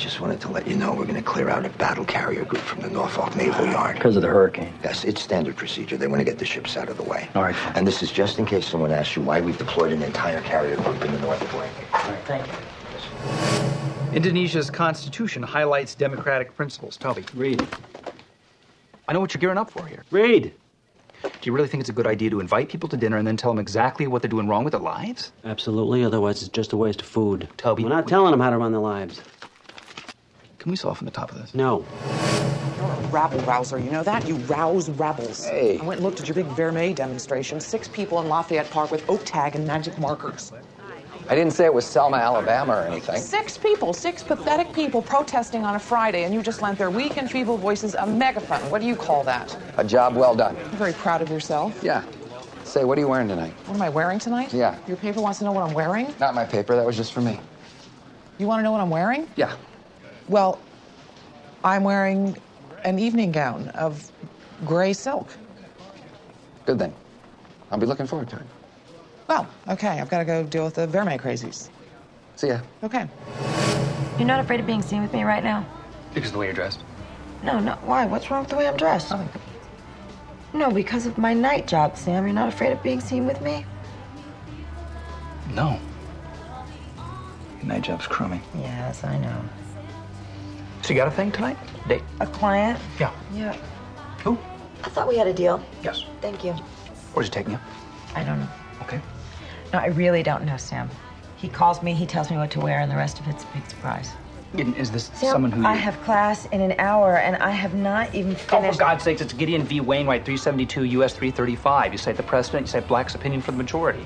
I 0.00 0.02
just 0.02 0.18
wanted 0.18 0.40
to 0.40 0.48
let 0.48 0.66
you 0.66 0.76
know 0.76 0.94
we're 0.94 1.04
going 1.04 1.16
to 1.16 1.22
clear 1.22 1.50
out 1.50 1.66
a 1.66 1.68
battle 1.68 2.06
carrier 2.06 2.46
group 2.46 2.62
from 2.62 2.80
the 2.80 2.88
Norfolk 2.88 3.36
Naval 3.36 3.66
Yard. 3.66 3.96
Because 3.96 4.16
of 4.16 4.22
the 4.22 4.28
hurricane? 4.28 4.72
Yes, 4.82 5.04
it's 5.04 5.20
standard 5.20 5.56
procedure. 5.56 5.98
They 5.98 6.06
want 6.06 6.20
to 6.20 6.24
get 6.24 6.38
the 6.38 6.44
ships 6.46 6.78
out 6.78 6.88
of 6.88 6.96
the 6.96 7.02
way. 7.02 7.28
All 7.34 7.42
right. 7.42 7.54
And 7.76 7.86
this 7.86 8.02
is 8.02 8.10
just 8.10 8.38
in 8.38 8.46
case 8.46 8.66
someone 8.66 8.92
asks 8.92 9.14
you 9.14 9.20
why 9.20 9.42
we've 9.42 9.58
deployed 9.58 9.92
an 9.92 10.02
entire 10.02 10.40
carrier 10.40 10.76
group 10.76 11.04
in 11.04 11.12
the 11.12 11.20
North 11.20 11.42
Atlantic. 11.42 11.86
All 11.92 12.10
right, 12.10 12.24
thank 12.24 12.46
you. 12.46 14.16
Indonesia's 14.16 14.70
constitution 14.70 15.42
highlights 15.42 15.94
democratic 15.94 16.56
principles. 16.56 16.96
Toby. 16.96 17.26
Read. 17.34 17.62
I 19.06 19.12
know 19.12 19.20
what 19.20 19.34
you're 19.34 19.40
gearing 19.40 19.58
up 19.58 19.70
for 19.70 19.84
here. 19.84 20.06
Read. 20.10 20.54
Do 21.22 21.28
you 21.42 21.52
really 21.52 21.68
think 21.68 21.82
it's 21.82 21.90
a 21.90 21.92
good 21.92 22.06
idea 22.06 22.30
to 22.30 22.40
invite 22.40 22.70
people 22.70 22.88
to 22.88 22.96
dinner 22.96 23.18
and 23.18 23.26
then 23.26 23.36
tell 23.36 23.50
them 23.50 23.58
exactly 23.58 24.06
what 24.06 24.22
they're 24.22 24.30
doing 24.30 24.48
wrong 24.48 24.64
with 24.64 24.72
their 24.72 24.80
lives? 24.80 25.32
Absolutely, 25.44 26.02
otherwise 26.04 26.40
it's 26.40 26.48
just 26.48 26.72
a 26.72 26.78
waste 26.78 27.02
of 27.02 27.06
food. 27.06 27.46
Toby. 27.58 27.82
We're 27.82 27.90
not 27.90 28.08
telling 28.08 28.30
them 28.30 28.40
how 28.40 28.48
to 28.48 28.56
run 28.56 28.72
their 28.72 28.80
lives. 28.80 29.20
Can 30.60 30.70
we 30.70 30.76
soften 30.76 31.06
the 31.06 31.10
top 31.10 31.32
of 31.32 31.38
this? 31.38 31.54
No. 31.54 31.86
You're 32.76 32.86
a 32.86 33.06
rabble 33.08 33.38
rouser, 33.40 33.78
you 33.78 33.90
know 33.90 34.02
that? 34.02 34.28
You 34.28 34.36
rouse 34.36 34.90
rebels. 34.90 35.46
Hey. 35.46 35.78
I 35.78 35.84
went 35.84 36.00
and 36.00 36.04
looked 36.06 36.20
at 36.20 36.28
your 36.28 36.34
big 36.34 36.44
Vermeil 36.48 36.94
demonstration. 36.94 37.58
Six 37.60 37.88
people 37.88 38.20
in 38.20 38.28
Lafayette 38.28 38.68
Park 38.70 38.90
with 38.90 39.08
oak 39.08 39.22
tag 39.24 39.56
and 39.56 39.66
magic 39.66 39.98
markers. 39.98 40.52
I 41.30 41.34
didn't 41.34 41.54
say 41.54 41.64
it 41.64 41.72
was 41.72 41.86
Selma, 41.86 42.18
Alabama 42.18 42.74
or 42.74 42.82
anything. 42.82 43.16
Six 43.16 43.56
people, 43.56 43.94
six 43.94 44.22
pathetic 44.22 44.70
people 44.74 45.00
protesting 45.00 45.64
on 45.64 45.76
a 45.76 45.78
Friday, 45.78 46.24
and 46.24 46.34
you 46.34 46.42
just 46.42 46.60
lent 46.60 46.76
their 46.76 46.90
weak 46.90 47.16
and 47.16 47.30
feeble 47.30 47.56
voices 47.56 47.94
a 47.94 48.06
megaphone. 48.06 48.60
What 48.70 48.82
do 48.82 48.86
you 48.86 48.96
call 48.96 49.24
that? 49.24 49.56
A 49.78 49.84
job 49.84 50.14
well 50.14 50.34
done. 50.34 50.56
You're 50.56 50.66
very 50.72 50.92
proud 50.92 51.22
of 51.22 51.30
yourself. 51.30 51.80
Yeah. 51.82 52.04
Say, 52.64 52.84
what 52.84 52.98
are 52.98 53.00
you 53.00 53.08
wearing 53.08 53.28
tonight? 53.28 53.54
What 53.64 53.76
am 53.76 53.82
I 53.82 53.88
wearing 53.88 54.18
tonight? 54.18 54.52
Yeah. 54.52 54.76
Your 54.86 54.98
paper 54.98 55.22
wants 55.22 55.38
to 55.38 55.46
know 55.46 55.52
what 55.52 55.66
I'm 55.66 55.72
wearing? 55.72 56.14
Not 56.20 56.34
my 56.34 56.44
paper. 56.44 56.76
That 56.76 56.84
was 56.84 56.98
just 56.98 57.14
for 57.14 57.22
me. 57.22 57.40
You 58.36 58.46
want 58.46 58.58
to 58.60 58.62
know 58.62 58.72
what 58.72 58.82
I'm 58.82 58.90
wearing? 58.90 59.26
Yeah. 59.36 59.56
Well, 60.30 60.60
I'm 61.64 61.82
wearing 61.82 62.36
an 62.84 63.00
evening 63.00 63.32
gown 63.32 63.66
of 63.70 64.12
gray 64.64 64.92
silk. 64.92 65.26
Good 66.66 66.78
then. 66.78 66.94
I'll 67.72 67.78
be 67.78 67.86
looking 67.86 68.06
forward 68.06 68.28
to 68.28 68.36
it. 68.36 68.42
Well, 69.28 69.48
okay, 69.68 69.98
I've 69.98 70.08
got 70.08 70.20
to 70.20 70.24
go 70.24 70.44
deal 70.44 70.64
with 70.64 70.76
the 70.76 70.86
Vermeil 70.86 71.18
crazies. 71.18 71.68
See 72.36 72.46
ya. 72.46 72.60
Okay. 72.84 73.08
You're 74.18 74.28
not 74.28 74.38
afraid 74.38 74.60
of 74.60 74.66
being 74.66 74.82
seen 74.82 75.02
with 75.02 75.12
me 75.12 75.24
right 75.24 75.42
now? 75.42 75.66
Because 76.14 76.28
of 76.28 76.34
the 76.34 76.38
way 76.38 76.46
you're 76.46 76.54
dressed. 76.54 76.84
No, 77.42 77.58
no. 77.58 77.72
Why? 77.82 78.06
What's 78.06 78.30
wrong 78.30 78.42
with 78.42 78.50
the 78.50 78.56
way 78.56 78.68
I'm 78.68 78.76
dressed? 78.76 79.10
Oh, 79.10 79.28
no, 80.52 80.70
because 80.70 81.06
of 81.06 81.18
my 81.18 81.34
night 81.34 81.66
job, 81.66 81.96
Sam. 81.96 82.24
You're 82.24 82.32
not 82.32 82.48
afraid 82.48 82.70
of 82.70 82.80
being 82.84 83.00
seen 83.00 83.26
with 83.26 83.40
me? 83.40 83.66
No. 85.54 85.80
Your 87.58 87.66
night 87.66 87.82
job's 87.82 88.06
crummy. 88.06 88.40
Yes, 88.54 89.02
I 89.02 89.18
know. 89.18 89.42
So 90.90 90.94
you 90.94 90.98
got 90.98 91.06
a 91.06 91.12
thing 91.12 91.30
tonight? 91.30 91.56
Date? 91.86 92.02
A 92.18 92.26
client? 92.26 92.76
Yeah. 92.98 93.12
Yeah. 93.32 93.56
Who? 94.24 94.36
I 94.82 94.88
thought 94.88 95.06
we 95.06 95.16
had 95.16 95.28
a 95.28 95.32
deal. 95.32 95.64
Yes. 95.84 96.04
Thank 96.20 96.42
you. 96.42 96.50
Where's 97.14 97.28
he 97.28 97.30
taking 97.30 97.52
you? 97.52 97.60
I 98.16 98.24
don't 98.24 98.40
know. 98.40 98.48
Okay. 98.82 99.00
No, 99.72 99.78
I 99.78 99.86
really 99.86 100.24
don't 100.24 100.44
know, 100.44 100.56
Sam. 100.56 100.90
He 101.36 101.46
calls 101.48 101.80
me, 101.80 101.94
he 101.94 102.06
tells 102.06 102.28
me 102.28 102.38
what 102.38 102.50
to 102.50 102.58
wear, 102.58 102.80
and 102.80 102.90
the 102.90 102.96
rest 102.96 103.20
of 103.20 103.28
it's 103.28 103.44
a 103.44 103.46
big 103.54 103.64
surprise. 103.70 104.10
Is 104.54 104.90
this 104.90 105.12
Sam, 105.14 105.30
someone 105.30 105.52
who 105.52 105.60
you... 105.60 105.66
I 105.68 105.74
have 105.74 105.94
class 106.02 106.46
in 106.46 106.60
an 106.60 106.74
hour, 106.80 107.18
and 107.18 107.36
I 107.36 107.50
have 107.50 107.74
not 107.74 108.12
even 108.12 108.32
Oh, 108.32 108.34
finished. 108.34 108.72
for 108.72 108.84
God's 108.84 109.04
sakes, 109.04 109.20
it's 109.20 109.32
Gideon 109.32 109.62
V. 109.62 109.78
Wainwright, 109.80 110.24
372 110.24 110.86
U.S. 110.86 111.12
335. 111.12 111.92
You 111.92 111.98
cite 111.98 112.16
the 112.16 112.24
precedent, 112.24 112.66
you 112.66 112.72
cite 112.72 112.88
black's 112.88 113.14
opinion 113.14 113.42
for 113.42 113.52
the 113.52 113.58
majority. 113.58 114.04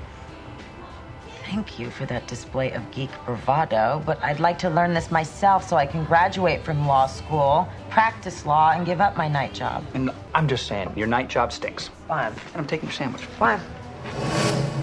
Thank 1.54 1.78
you 1.78 1.88
for 1.88 2.04
that 2.06 2.26
display 2.26 2.72
of 2.72 2.90
geek 2.90 3.10
bravado, 3.24 4.02
but 4.04 4.20
I'd 4.24 4.40
like 4.40 4.58
to 4.58 4.68
learn 4.68 4.92
this 4.92 5.12
myself 5.12 5.68
so 5.68 5.76
I 5.76 5.86
can 5.86 6.04
graduate 6.04 6.64
from 6.64 6.84
law 6.84 7.06
school, 7.06 7.68
practice 7.90 8.44
law, 8.44 8.72
and 8.72 8.84
give 8.84 9.00
up 9.00 9.16
my 9.16 9.28
night 9.28 9.54
job. 9.54 9.84
And 9.94 10.10
I'm 10.34 10.48
just 10.48 10.66
saying, 10.66 10.92
your 10.96 11.06
night 11.06 11.28
job 11.28 11.52
stinks. 11.52 11.90
Fine. 12.08 12.32
And 12.32 12.56
I'm 12.56 12.66
taking 12.66 12.88
your 12.88 12.92
sandwich. 12.92 13.22
Fine. 13.22 13.60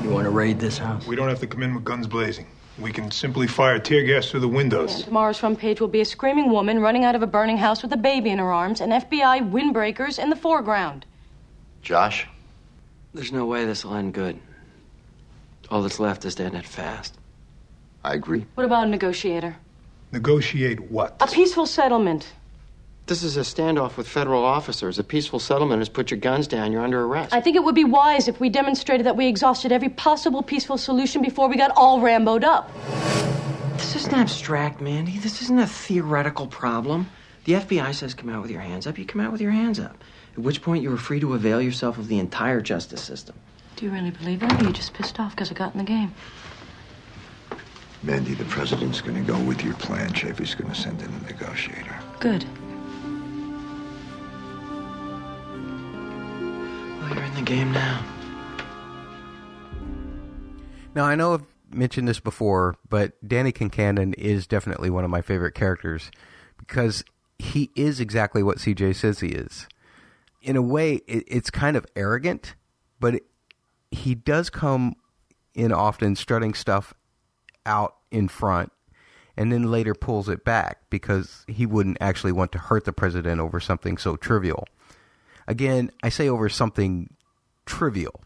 You 0.02 0.12
want 0.12 0.24
to 0.24 0.30
raid 0.30 0.62
this 0.62 0.78
house? 0.78 1.06
We 1.06 1.18
don't 1.18 1.28
have 1.28 1.42
to 1.42 1.48
come 1.48 1.62
in 1.62 1.76
with 1.76 1.84
guns 1.84 2.08
blazing. 2.08 2.48
We 2.80 2.94
can 2.94 3.12
simply 3.12 3.48
fire 3.48 3.78
tear 3.78 4.06
gas 4.06 4.32
through 4.32 4.40
the 4.40 4.48
windows. 4.48 5.04
Tomorrow's 5.04 5.40
front 5.40 5.60
page 5.60 5.82
will 5.82 5.90
be 5.90 6.00
a 6.00 6.06
screaming 6.06 6.50
woman 6.50 6.80
running 6.80 7.04
out 7.04 7.16
of 7.16 7.22
a 7.22 7.28
burning 7.28 7.58
house 7.58 7.84
with 7.84 7.92
a 7.92 7.98
baby 7.98 8.30
in 8.30 8.40
her 8.40 8.54
arms 8.54 8.80
and 8.80 8.94
FBI 8.94 9.52
windbreakers 9.52 10.20
in 10.20 10.30
the 10.30 10.38
foreground. 10.38 11.06
Josh? 11.82 12.30
There's 13.14 13.34
no 13.34 13.46
way 13.46 13.66
this 13.66 13.84
will 13.84 13.96
end 13.96 14.14
good. 14.14 14.40
All 15.72 15.82
that's 15.82 16.02
left 16.02 16.26
is 16.26 16.36
to 16.36 16.44
end 16.44 16.56
it 16.56 16.66
fast. 16.66 17.18
I 18.04 18.14
agree. 18.14 18.46
What 18.56 18.66
about 18.66 18.88
a 18.88 18.90
negotiator? 18.90 19.56
Negotiate 20.12 20.82
what? 20.92 21.16
A 21.22 21.28
peaceful 21.28 21.66
settlement. 21.66 22.34
This 23.08 23.24
is 23.24 23.38
a 23.38 23.42
standoff 23.42 23.96
with 23.96 24.08
federal 24.08 24.44
officers. 24.44 25.00
A 25.00 25.04
peaceful 25.04 25.40
settlement 25.40 25.82
is 25.82 25.88
put 25.88 26.12
your 26.12 26.20
guns 26.20 26.46
down, 26.48 26.74
you're 26.74 26.84
under 26.84 27.04
arrest. 27.06 27.34
I 27.34 27.40
think 27.40 27.56
it 27.56 27.64
would 27.64 27.74
be 27.76 27.86
wise 27.86 28.28
if 28.28 28.40
we 28.42 28.50
demonstrated 28.50 29.06
that 29.06 29.16
we 29.16 29.28
exhausted 29.28 29.72
every 29.72 29.90
possible 29.90 30.44
peaceful 30.44 30.78
solution 30.78 31.22
before 31.22 31.48
we 31.48 31.56
got 31.56 31.72
all 31.78 32.02
ramboed 32.02 32.44
up. 32.44 32.70
This 33.78 33.96
isn't 33.96 34.14
abstract, 34.14 34.82
Mandy. 34.82 35.18
This 35.20 35.42
isn't 35.42 35.60
a 35.60 35.68
theoretical 35.68 36.48
problem. 36.48 37.10
The 37.46 37.54
FBI 37.54 37.94
says 37.96 38.14
come 38.14 38.30
out 38.30 38.42
with 38.42 38.52
your 38.52 38.62
hands 38.62 38.88
up, 38.88 38.98
you 38.98 39.06
come 39.06 39.22
out 39.22 39.32
with 39.32 39.42
your 39.42 39.52
hands 39.52 39.80
up. 39.80 40.04
At 40.34 40.40
which 40.40 40.62
point 40.62 40.84
you 40.84 40.94
are 40.94 40.98
free 40.98 41.22
to 41.22 41.34
avail 41.34 41.62
yourself 41.62 41.98
of 41.98 42.08
the 42.08 42.20
entire 42.20 42.62
justice 42.62 43.02
system. 43.02 43.36
Do 43.82 43.88
you 43.88 43.94
really 43.94 44.12
believe 44.12 44.44
it, 44.44 44.52
or 44.52 44.56
are 44.58 44.64
you 44.64 44.72
just 44.72 44.94
pissed 44.94 45.20
off 45.20 45.32
because 45.32 45.50
I 45.50 45.56
got 45.56 45.74
in 45.74 45.80
the 45.80 45.84
game? 45.84 46.14
Mandy, 48.04 48.36
the 48.36 48.46
president's 48.46 49.02
going 49.02 49.16
to 49.16 49.24
go 49.24 49.40
with 49.40 49.64
your 49.64 49.74
plan. 49.74 50.14
Chafee's 50.14 50.54
going 50.54 50.72
to 50.72 50.80
send 50.80 51.02
in 51.02 51.12
a 51.12 51.22
negotiator. 51.22 52.00
Good. 52.20 52.46
Well, 57.00 57.16
you're 57.16 57.24
in 57.24 57.34
the 57.34 57.42
game 57.42 57.72
now. 57.72 58.06
Now, 60.94 61.06
I 61.06 61.16
know 61.16 61.34
I've 61.34 61.48
mentioned 61.72 62.08
this 62.08 62.20
before, 62.20 62.76
but 62.88 63.14
Danny 63.28 63.52
Concannon 63.52 64.14
is 64.14 64.46
definitely 64.46 64.92
one 64.92 65.04
of 65.04 65.10
my 65.10 65.24
favorite 65.24 65.56
characters 65.56 66.12
because 66.60 67.04
he 67.40 67.72
is 67.76 68.00
exactly 68.00 68.44
what 68.44 68.60
CJ 68.60 68.94
says 68.94 69.22
he 69.22 69.30
is. 69.30 69.68
In 70.40 70.56
a 70.56 70.62
way, 70.62 70.98
it, 71.08 71.24
it's 71.26 71.50
kind 71.50 71.76
of 71.76 71.88
arrogant, 71.96 72.54
but 73.00 73.16
it, 73.16 73.24
he 73.92 74.16
does 74.16 74.50
come 74.50 74.96
in 75.54 75.72
often 75.72 76.16
strutting 76.16 76.54
stuff 76.54 76.94
out 77.66 77.96
in 78.10 78.28
front 78.28 78.72
and 79.38 79.52
then 79.52 79.72
later 79.72 79.94
pulls 79.94 80.30
it 80.30 80.44
back 80.44 80.80
because 80.90 81.46
he 81.48 81.66
wouldn't 81.66 81.98
actually 82.02 82.32
want 82.32 82.52
to 82.52 82.58
hurt 82.58 82.86
the 82.86 82.94
president 82.94 83.40
over 83.40 83.60
something 83.60 83.98
so 83.98 84.16
trivial. 84.16 84.66
Again, 85.48 85.92
I 86.04 86.10
say 86.10 86.30
over 86.30 86.50
something 86.50 87.14
trivial. 87.66 88.22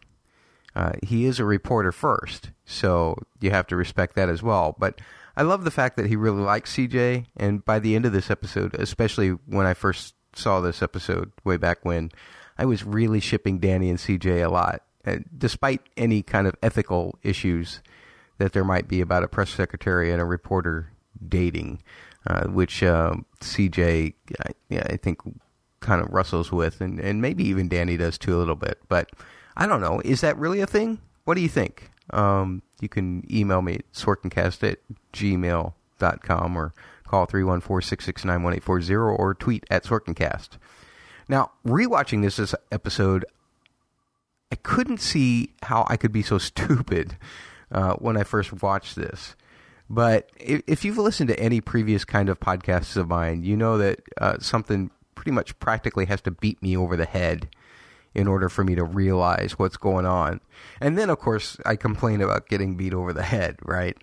Uh, 0.74 0.92
he 1.02 1.24
is 1.24 1.40
a 1.40 1.44
reporter 1.44 1.90
first, 1.90 2.50
so 2.66 3.16
you 3.40 3.50
have 3.50 3.66
to 3.68 3.76
respect 3.76 4.14
that 4.16 4.28
as 4.28 4.42
well. 4.42 4.76
But 4.78 5.00
I 5.36 5.42
love 5.42 5.64
the 5.64 5.70
fact 5.70 5.96
that 5.96 6.06
he 6.06 6.16
really 6.16 6.42
likes 6.42 6.76
CJ, 6.76 7.26
and 7.36 7.64
by 7.64 7.78
the 7.78 7.96
end 7.96 8.04
of 8.04 8.12
this 8.12 8.30
episode, 8.30 8.74
especially 8.74 9.30
when 9.30 9.64
I 9.64 9.74
first 9.74 10.14
saw 10.34 10.60
this 10.60 10.82
episode 10.82 11.32
way 11.44 11.56
back 11.56 11.84
when, 11.84 12.10
I 12.58 12.66
was 12.66 12.84
really 12.84 13.20
shipping 13.20 13.58
Danny 13.58 13.88
and 13.88 13.98
CJ 13.98 14.44
a 14.44 14.50
lot, 14.50 14.82
despite 15.36 15.80
any 15.96 16.22
kind 16.22 16.46
of 16.46 16.54
ethical 16.62 17.18
issues 17.22 17.80
that 18.38 18.52
there 18.52 18.64
might 18.64 18.88
be 18.88 19.00
about 19.00 19.22
a 19.22 19.28
press 19.28 19.50
secretary 19.50 20.12
and 20.12 20.20
a 20.20 20.24
reporter 20.24 20.92
dating, 21.26 21.82
uh, 22.26 22.46
which 22.48 22.82
uh, 22.82 23.14
CJ, 23.40 24.14
I, 24.40 24.50
yeah, 24.68 24.86
I 24.88 24.96
think, 24.96 25.20
kind 25.80 26.02
of 26.02 26.12
wrestles 26.12 26.50
with, 26.50 26.80
and, 26.80 26.98
and 26.98 27.22
maybe 27.22 27.44
even 27.44 27.68
Danny 27.68 27.96
does 27.96 28.18
too 28.18 28.36
a 28.36 28.38
little 28.38 28.56
bit. 28.56 28.80
But 28.88 29.10
I 29.56 29.66
don't 29.66 29.80
know. 29.80 30.00
Is 30.04 30.20
that 30.20 30.36
really 30.36 30.60
a 30.60 30.66
thing? 30.66 31.00
What 31.24 31.34
do 31.34 31.40
you 31.40 31.48
think? 31.48 31.90
Um, 32.10 32.62
you 32.80 32.88
can 32.88 33.24
email 33.32 33.62
me 33.62 33.76
at 33.76 33.92
sorkincast 33.92 34.68
at 34.68 34.78
gmail.com 35.12 36.56
or 36.56 36.74
call 37.06 37.26
314-669-1840 37.26 39.18
or 39.18 39.34
tweet 39.34 39.64
at 39.70 39.84
sorkincast. 39.84 40.50
Now, 41.28 41.52
rewatching 41.66 42.22
this 42.22 42.54
episode, 42.70 43.24
I 44.52 44.56
couldn't 44.56 45.00
see 45.00 45.54
how 45.62 45.86
I 45.88 45.96
could 45.96 46.12
be 46.12 46.22
so 46.22 46.38
stupid 46.38 47.16
uh, 47.70 47.94
when 47.94 48.16
I 48.16 48.24
first 48.24 48.62
watched 48.62 48.96
this. 48.96 49.36
But 49.88 50.30
if, 50.36 50.84
you've 50.84 50.98
listened 50.98 51.28
to 51.28 51.38
any 51.38 51.60
previous 51.60 52.04
kind 52.04 52.28
of 52.28 52.40
podcasts 52.40 52.96
of 52.96 53.08
mine, 53.08 53.44
you 53.44 53.56
know 53.56 53.78
that 53.78 54.00
uh, 54.20 54.38
something 54.40 54.90
pretty 55.14 55.30
much 55.30 55.56
practically 55.60 56.06
has 56.06 56.20
to 56.22 56.32
beat 56.32 56.60
me 56.60 56.76
over 56.76 56.96
the 56.96 57.04
head 57.04 57.48
in 58.12 58.26
order 58.26 58.48
for 58.48 58.64
me 58.64 58.74
to 58.74 58.82
realize 58.82 59.58
what's 59.58 59.76
going 59.76 60.06
on. 60.06 60.40
And 60.80 60.98
then, 60.98 61.08
of 61.08 61.18
course, 61.18 61.58
I 61.64 61.76
complain 61.76 62.20
about 62.20 62.48
getting 62.48 62.76
beat 62.76 62.94
over 62.94 63.12
the 63.12 63.22
head, 63.22 63.58
right? 63.62 63.96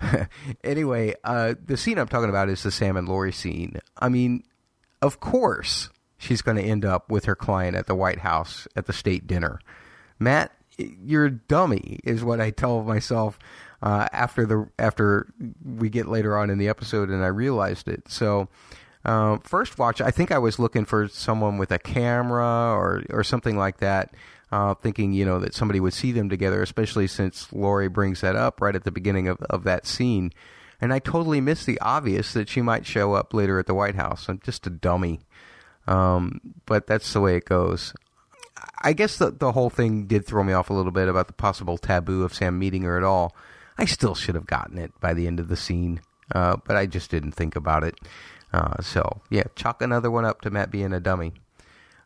anyway, 0.64 1.14
uh, 1.24 1.54
the 1.64 1.76
scene 1.76 1.98
I'm 1.98 2.08
talking 2.08 2.28
about 2.28 2.48
is 2.48 2.62
the 2.62 2.70
Sam 2.70 2.96
and 2.96 3.08
Lori 3.08 3.32
scene. 3.32 3.80
I 3.98 4.08
mean, 4.08 4.44
of 5.02 5.18
course, 5.18 5.90
she's 6.18 6.42
going 6.42 6.56
to 6.58 6.62
end 6.62 6.84
up 6.84 7.10
with 7.10 7.24
her 7.24 7.34
client 7.34 7.76
at 7.76 7.86
the 7.86 7.94
White 7.94 8.20
House 8.20 8.68
at 8.76 8.86
the 8.86 8.92
state 8.92 9.26
dinner. 9.26 9.58
Matt, 10.18 10.52
you're 10.78 11.26
a 11.26 11.30
dummy, 11.30 12.00
is 12.04 12.24
what 12.24 12.40
I 12.40 12.50
tell 12.50 12.82
myself 12.82 13.38
uh, 13.82 14.08
after 14.12 14.46
the 14.46 14.68
after 14.78 15.32
we 15.64 15.90
get 15.90 16.06
later 16.06 16.36
on 16.36 16.50
in 16.50 16.58
the 16.58 16.68
episode, 16.68 17.10
and 17.10 17.24
I 17.24 17.28
realized 17.28 17.88
it. 17.88 18.08
So. 18.08 18.48
Uh, 19.06 19.36
first 19.42 19.78
watch, 19.78 20.00
I 20.00 20.10
think 20.10 20.32
I 20.32 20.38
was 20.38 20.58
looking 20.58 20.86
for 20.86 21.08
someone 21.08 21.58
with 21.58 21.70
a 21.70 21.78
camera 21.78 22.72
or 22.72 23.02
or 23.10 23.22
something 23.22 23.54
like 23.54 23.76
that, 23.80 24.14
uh, 24.50 24.72
thinking 24.72 25.12
you 25.12 25.26
know 25.26 25.38
that 25.40 25.52
somebody 25.52 25.78
would 25.78 25.92
see 25.92 26.10
them 26.10 26.30
together, 26.30 26.62
especially 26.62 27.06
since 27.06 27.52
Lori 27.52 27.88
brings 27.88 28.22
that 28.22 28.34
up 28.34 28.62
right 28.62 28.74
at 28.74 28.84
the 28.84 28.90
beginning 28.90 29.28
of 29.28 29.42
of 29.42 29.64
that 29.64 29.86
scene, 29.86 30.32
and 30.80 30.90
I 30.90 31.00
totally 31.00 31.42
missed 31.42 31.66
the 31.66 31.78
obvious 31.80 32.32
that 32.32 32.48
she 32.48 32.62
might 32.62 32.86
show 32.86 33.12
up 33.12 33.34
later 33.34 33.58
at 33.58 33.66
the 33.66 33.74
White 33.74 33.96
House. 33.96 34.26
I'm 34.26 34.40
just 34.42 34.66
a 34.66 34.70
dummy, 34.70 35.20
um, 35.86 36.40
but 36.64 36.86
that's 36.86 37.12
the 37.12 37.20
way 37.20 37.36
it 37.36 37.44
goes. 37.44 37.92
I 38.82 38.92
guess 38.92 39.18
the 39.18 39.30
the 39.30 39.52
whole 39.52 39.70
thing 39.70 40.06
did 40.06 40.26
throw 40.26 40.44
me 40.44 40.52
off 40.52 40.70
a 40.70 40.74
little 40.74 40.92
bit 40.92 41.08
about 41.08 41.26
the 41.26 41.32
possible 41.32 41.78
taboo 41.78 42.22
of 42.22 42.34
Sam 42.34 42.58
meeting 42.58 42.82
her 42.82 42.96
at 42.96 43.04
all. 43.04 43.34
I 43.78 43.84
still 43.84 44.14
should 44.14 44.34
have 44.34 44.46
gotten 44.46 44.78
it 44.78 44.92
by 45.00 45.14
the 45.14 45.26
end 45.26 45.40
of 45.40 45.48
the 45.48 45.56
scene, 45.56 46.00
uh, 46.32 46.56
but 46.64 46.76
I 46.76 46.86
just 46.86 47.10
didn't 47.10 47.32
think 47.32 47.56
about 47.56 47.82
it. 47.84 47.96
Uh, 48.52 48.80
so 48.80 49.22
yeah, 49.30 49.44
chalk 49.56 49.82
another 49.82 50.10
one 50.10 50.24
up 50.24 50.40
to 50.42 50.50
Matt 50.50 50.70
being 50.70 50.92
a 50.92 51.00
dummy. 51.00 51.32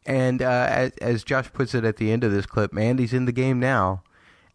And 0.06 0.40
uh, 0.40 0.66
as, 0.70 0.92
as, 1.02 1.24
Josh 1.24 1.52
puts 1.52 1.74
it 1.74 1.84
at 1.84 1.98
the 1.98 2.10
end 2.10 2.24
of 2.24 2.32
this 2.32 2.46
clip, 2.46 2.72
Mandy's 2.72 3.12
in 3.12 3.26
the 3.26 3.32
game 3.32 3.60
now, 3.60 4.02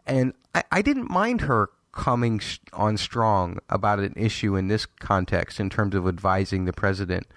and 0.08 0.34
I, 0.56 0.64
I 0.72 0.82
didn't 0.82 1.12
mind 1.12 1.42
her 1.42 1.70
coming 1.92 2.42
on 2.74 2.98
strong 2.98 3.60
about 3.70 4.00
an 4.00 4.14
issue 4.18 4.56
in 4.56 4.68
this 4.68 4.88
context 4.88 5.60
in 5.60 5.70
terms 5.70 5.94
of 5.94 6.08
advising 6.08 6.66
the 6.66 6.74
president. 6.74 7.28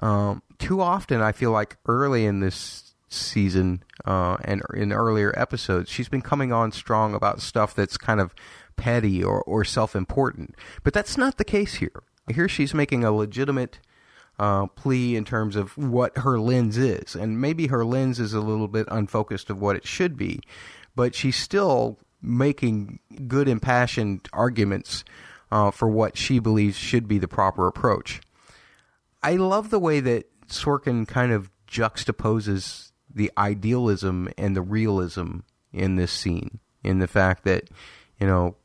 Um, 0.00 0.42
too 0.58 0.82
often, 0.82 1.22
I 1.22 1.32
feel 1.32 1.52
like 1.52 1.78
early 1.86 2.26
in 2.26 2.40
this 2.40 2.83
season 3.08 3.82
uh, 4.04 4.36
and 4.44 4.62
in 4.74 4.92
earlier 4.92 5.32
episodes, 5.38 5.90
she's 5.90 6.08
been 6.08 6.22
coming 6.22 6.52
on 6.52 6.72
strong 6.72 7.14
about 7.14 7.40
stuff 7.40 7.74
that's 7.74 7.96
kind 7.96 8.20
of 8.20 8.34
petty 8.76 9.22
or, 9.22 9.42
or 9.42 9.64
self 9.64 9.94
important. 9.94 10.54
But 10.82 10.92
that's 10.92 11.16
not 11.16 11.38
the 11.38 11.44
case 11.44 11.74
here. 11.74 12.02
Here 12.32 12.48
she's 12.48 12.74
making 12.74 13.04
a 13.04 13.12
legitimate 13.12 13.78
uh, 14.38 14.66
plea 14.66 15.16
in 15.16 15.24
terms 15.24 15.56
of 15.56 15.76
what 15.76 16.18
her 16.18 16.38
lens 16.38 16.76
is. 16.76 17.14
And 17.14 17.40
maybe 17.40 17.68
her 17.68 17.84
lens 17.84 18.18
is 18.18 18.34
a 18.34 18.40
little 18.40 18.68
bit 18.68 18.86
unfocused 18.90 19.50
of 19.50 19.60
what 19.60 19.76
it 19.76 19.86
should 19.86 20.16
be, 20.16 20.40
but 20.96 21.14
she's 21.14 21.36
still 21.36 21.98
making 22.20 22.98
good, 23.28 23.48
impassioned 23.48 24.28
arguments 24.32 25.04
uh, 25.52 25.70
for 25.70 25.88
what 25.88 26.16
she 26.16 26.38
believes 26.38 26.76
should 26.76 27.06
be 27.06 27.18
the 27.18 27.28
proper 27.28 27.66
approach. 27.66 28.20
I 29.22 29.36
love 29.36 29.70
the 29.70 29.78
way 29.78 30.00
that 30.00 30.26
Sorkin 30.48 31.06
kind 31.06 31.32
of 31.32 31.50
juxtaposes 31.68 32.92
the 33.14 33.30
idealism 33.38 34.28
and 34.36 34.56
the 34.56 34.62
realism 34.62 35.38
in 35.72 35.96
this 35.96 36.12
scene, 36.12 36.58
in 36.82 36.98
the 36.98 37.06
fact 37.06 37.44
that, 37.44 37.68
you 38.18 38.26
know, 38.26 38.56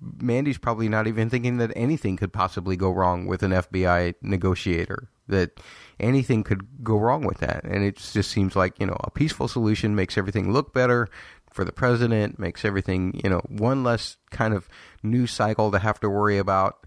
Mandy's 0.00 0.58
probably 0.58 0.88
not 0.88 1.06
even 1.06 1.28
thinking 1.28 1.58
that 1.58 1.72
anything 1.76 2.16
could 2.16 2.32
possibly 2.32 2.76
go 2.76 2.90
wrong 2.90 3.26
with 3.26 3.42
an 3.42 3.52
FBI 3.52 4.14
negotiator. 4.22 5.08
That 5.28 5.60
anything 6.00 6.42
could 6.42 6.82
go 6.82 6.98
wrong 6.98 7.24
with 7.24 7.38
that, 7.38 7.62
and 7.64 7.84
it 7.84 7.96
just 7.96 8.30
seems 8.30 8.56
like 8.56 8.80
you 8.80 8.86
know 8.86 8.96
a 9.04 9.10
peaceful 9.10 9.46
solution 9.46 9.94
makes 9.94 10.18
everything 10.18 10.52
look 10.52 10.74
better 10.74 11.06
for 11.52 11.64
the 11.64 11.70
president, 11.70 12.38
makes 12.38 12.64
everything 12.64 13.20
you 13.22 13.30
know 13.30 13.40
one 13.46 13.84
less 13.84 14.16
kind 14.30 14.54
of 14.54 14.68
news 15.04 15.30
cycle 15.30 15.70
to 15.70 15.78
have 15.78 16.00
to 16.00 16.10
worry 16.10 16.38
about, 16.38 16.84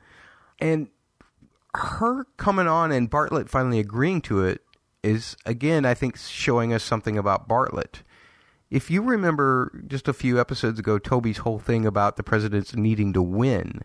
and 0.59 0.89
her 1.75 2.25
coming 2.35 2.67
on 2.67 2.91
and 2.91 3.09
Bartlet 3.09 3.47
finally 3.47 3.79
agreeing 3.79 4.21
to 4.21 4.43
it 4.43 4.61
is 5.03 5.35
again 5.45 5.85
I 5.85 5.93
think 5.93 6.17
showing 6.17 6.73
us 6.73 6.83
something 6.83 7.17
about 7.17 7.47
Bartlet 7.47 8.01
if 8.73 8.89
you 8.89 9.03
remember 9.03 9.83
just 9.85 10.07
a 10.07 10.13
few 10.13 10.39
episodes 10.39 10.79
ago, 10.79 10.97
Toby's 10.97 11.37
whole 11.37 11.59
thing 11.59 11.85
about 11.85 12.17
the 12.17 12.23
president's 12.23 12.75
needing 12.75 13.13
to 13.13 13.21
win, 13.21 13.81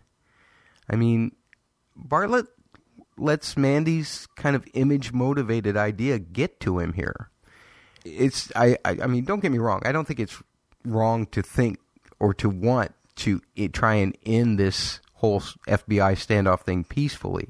I 0.89 0.95
mean, 0.95 1.35
Bartlet 1.95 2.47
lets 3.15 3.55
Mandy's 3.55 4.27
kind 4.35 4.55
of 4.55 4.67
image 4.73 5.13
motivated 5.13 5.77
idea 5.77 6.17
get 6.17 6.59
to 6.61 6.79
him 6.79 6.93
here. 6.93 7.29
It's 8.03 8.51
I, 8.55 8.77
I, 8.83 8.97
I 9.03 9.07
mean, 9.07 9.25
don't 9.25 9.41
get 9.41 9.51
me 9.51 9.59
wrong. 9.59 9.83
I 9.85 9.91
don't 9.91 10.05
think 10.05 10.19
it's 10.19 10.41
wrong 10.83 11.27
to 11.27 11.43
think 11.43 11.77
or 12.19 12.33
to 12.33 12.49
want 12.49 12.95
to 13.17 13.41
it, 13.55 13.73
try 13.73 13.93
and 13.93 14.17
end 14.25 14.57
this 14.57 15.01
whole 15.19 15.41
FBI 15.67 16.13
standoff 16.15 16.61
thing 16.61 16.85
peacefully. 16.85 17.49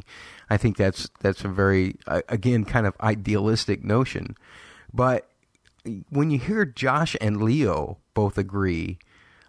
I 0.50 0.58
think 0.58 0.76
that's 0.78 1.10
that's 1.20 1.46
a 1.46 1.48
very 1.48 1.96
uh, 2.08 2.22
again 2.28 2.66
kind 2.66 2.88
of 2.88 2.96
idealistic 3.02 3.84
notion, 3.84 4.36
but 4.94 5.30
when 6.10 6.32
you 6.32 6.40
hear 6.40 6.66
Josh 6.66 7.16
and 7.22 7.42
Leo 7.42 7.98
both 8.14 8.38
agree 8.38 8.98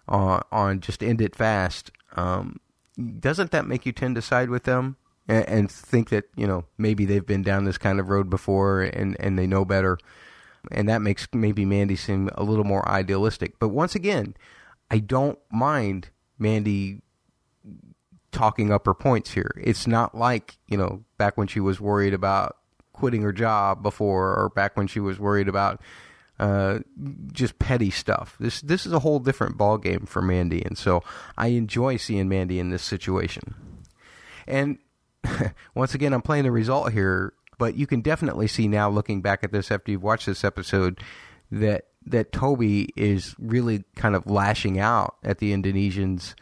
on 0.06 0.42
on 0.52 0.80
just 0.80 1.02
end 1.02 1.20
it 1.20 1.34
fast, 1.34 1.90
um, 2.16 2.60
doesn't 3.18 3.52
that 3.52 3.66
make 3.66 3.86
you 3.86 3.92
tend 3.92 4.16
to 4.16 4.22
side 4.22 4.50
with 4.50 4.64
them 4.64 4.96
and, 5.26 5.48
and, 5.48 5.70
think 5.70 6.10
that 6.10 6.24
you 6.36 6.46
know 6.46 6.64
maybe 6.76 7.06
they've 7.06 7.26
been 7.26 7.42
down 7.42 7.64
this 7.64 7.78
kind 7.78 8.00
of 8.00 8.10
road 8.10 8.28
before 8.28 8.82
and 8.82 9.16
and 9.18 9.38
they 9.38 9.46
know 9.46 9.64
better, 9.64 9.98
and 10.70 10.88
that 10.90 11.00
makes 11.00 11.26
maybe 11.32 11.64
Mandy 11.64 11.96
seem 11.96 12.28
a 12.34 12.42
little 12.42 12.64
more 12.64 12.86
idealistic. 12.86 13.58
But 13.58 13.70
once 13.70 13.94
again, 13.94 14.36
I 14.90 14.98
don't 14.98 15.38
mind 15.50 16.10
Mandy 16.38 17.00
talking 18.32 18.72
up 18.72 18.86
her 18.86 18.94
points 18.94 19.32
here. 19.32 19.50
It's 19.60 19.86
not 19.86 20.14
like 20.14 20.56
you 20.68 20.76
know 20.76 21.04
back 21.18 21.36
when 21.36 21.46
she 21.46 21.60
was 21.60 21.80
worried 21.80 22.14
about 22.14 22.56
quitting 22.92 23.22
her 23.22 23.32
job 23.32 23.82
before, 23.82 24.34
or 24.34 24.50
back 24.50 24.76
when 24.76 24.86
she 24.86 25.00
was 25.00 25.18
worried 25.18 25.48
about 25.48 25.80
uh, 26.38 26.78
just 27.32 27.58
petty 27.58 27.90
stuff. 27.90 28.36
This 28.40 28.60
this 28.62 28.86
is 28.86 28.92
a 28.92 29.00
whole 29.00 29.18
different 29.18 29.56
ball 29.56 29.78
game 29.78 30.06
for 30.06 30.22
Mandy, 30.22 30.62
and 30.64 30.76
so 30.76 31.02
I 31.36 31.48
enjoy 31.48 31.96
seeing 31.96 32.28
Mandy 32.28 32.58
in 32.58 32.70
this 32.70 32.82
situation. 32.82 33.54
And 34.46 34.78
once 35.74 35.94
again, 35.94 36.12
I'm 36.12 36.22
playing 36.22 36.44
the 36.44 36.50
result 36.50 36.92
here, 36.92 37.34
but 37.58 37.76
you 37.76 37.86
can 37.86 38.00
definitely 38.00 38.48
see 38.48 38.68
now, 38.68 38.88
looking 38.88 39.20
back 39.20 39.44
at 39.44 39.52
this 39.52 39.70
after 39.70 39.92
you've 39.92 40.02
watched 40.02 40.26
this 40.26 40.44
episode, 40.44 41.00
that 41.50 41.88
that 42.06 42.32
Toby 42.32 42.88
is 42.96 43.34
really 43.38 43.84
kind 43.94 44.16
of 44.16 44.26
lashing 44.26 44.78
out 44.78 45.16
at 45.22 45.38
the 45.38 45.52
Indonesians. 45.52 46.34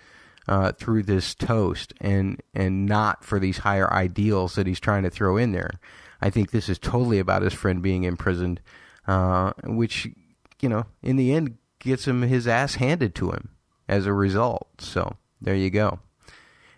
Uh, 0.49 0.73
through 0.73 1.03
this 1.03 1.35
toast 1.35 1.93
and 2.01 2.41
and 2.55 2.87
not 2.87 3.23
for 3.23 3.39
these 3.39 3.59
higher 3.59 3.93
ideals 3.93 4.55
that 4.55 4.67
he's 4.67 4.81
trying 4.81 5.03
to 5.03 5.11
throw 5.11 5.37
in 5.37 5.53
there. 5.53 5.73
I 6.23 6.31
think 6.31 6.51
this 6.51 6.71
is 6.71 6.79
totally 6.79 7.19
about 7.19 7.43
his 7.43 7.53
friend 7.53 7.83
being 7.83 8.05
imprisoned 8.05 8.61
uh, 9.09 9.53
which 9.65 10.07
you 10.61 10.69
know 10.69 10.85
in 11.03 11.17
the 11.17 11.33
end 11.33 11.57
gets 11.81 12.07
him 12.07 12.23
his 12.23 12.47
ass 12.47 12.77
handed 12.77 13.15
to 13.17 13.31
him 13.31 13.49
as 13.89 14.07
a 14.07 14.13
result. 14.13 14.69
So 14.79 15.17
there 15.41 15.55
you 15.55 15.71
go. 15.71 15.99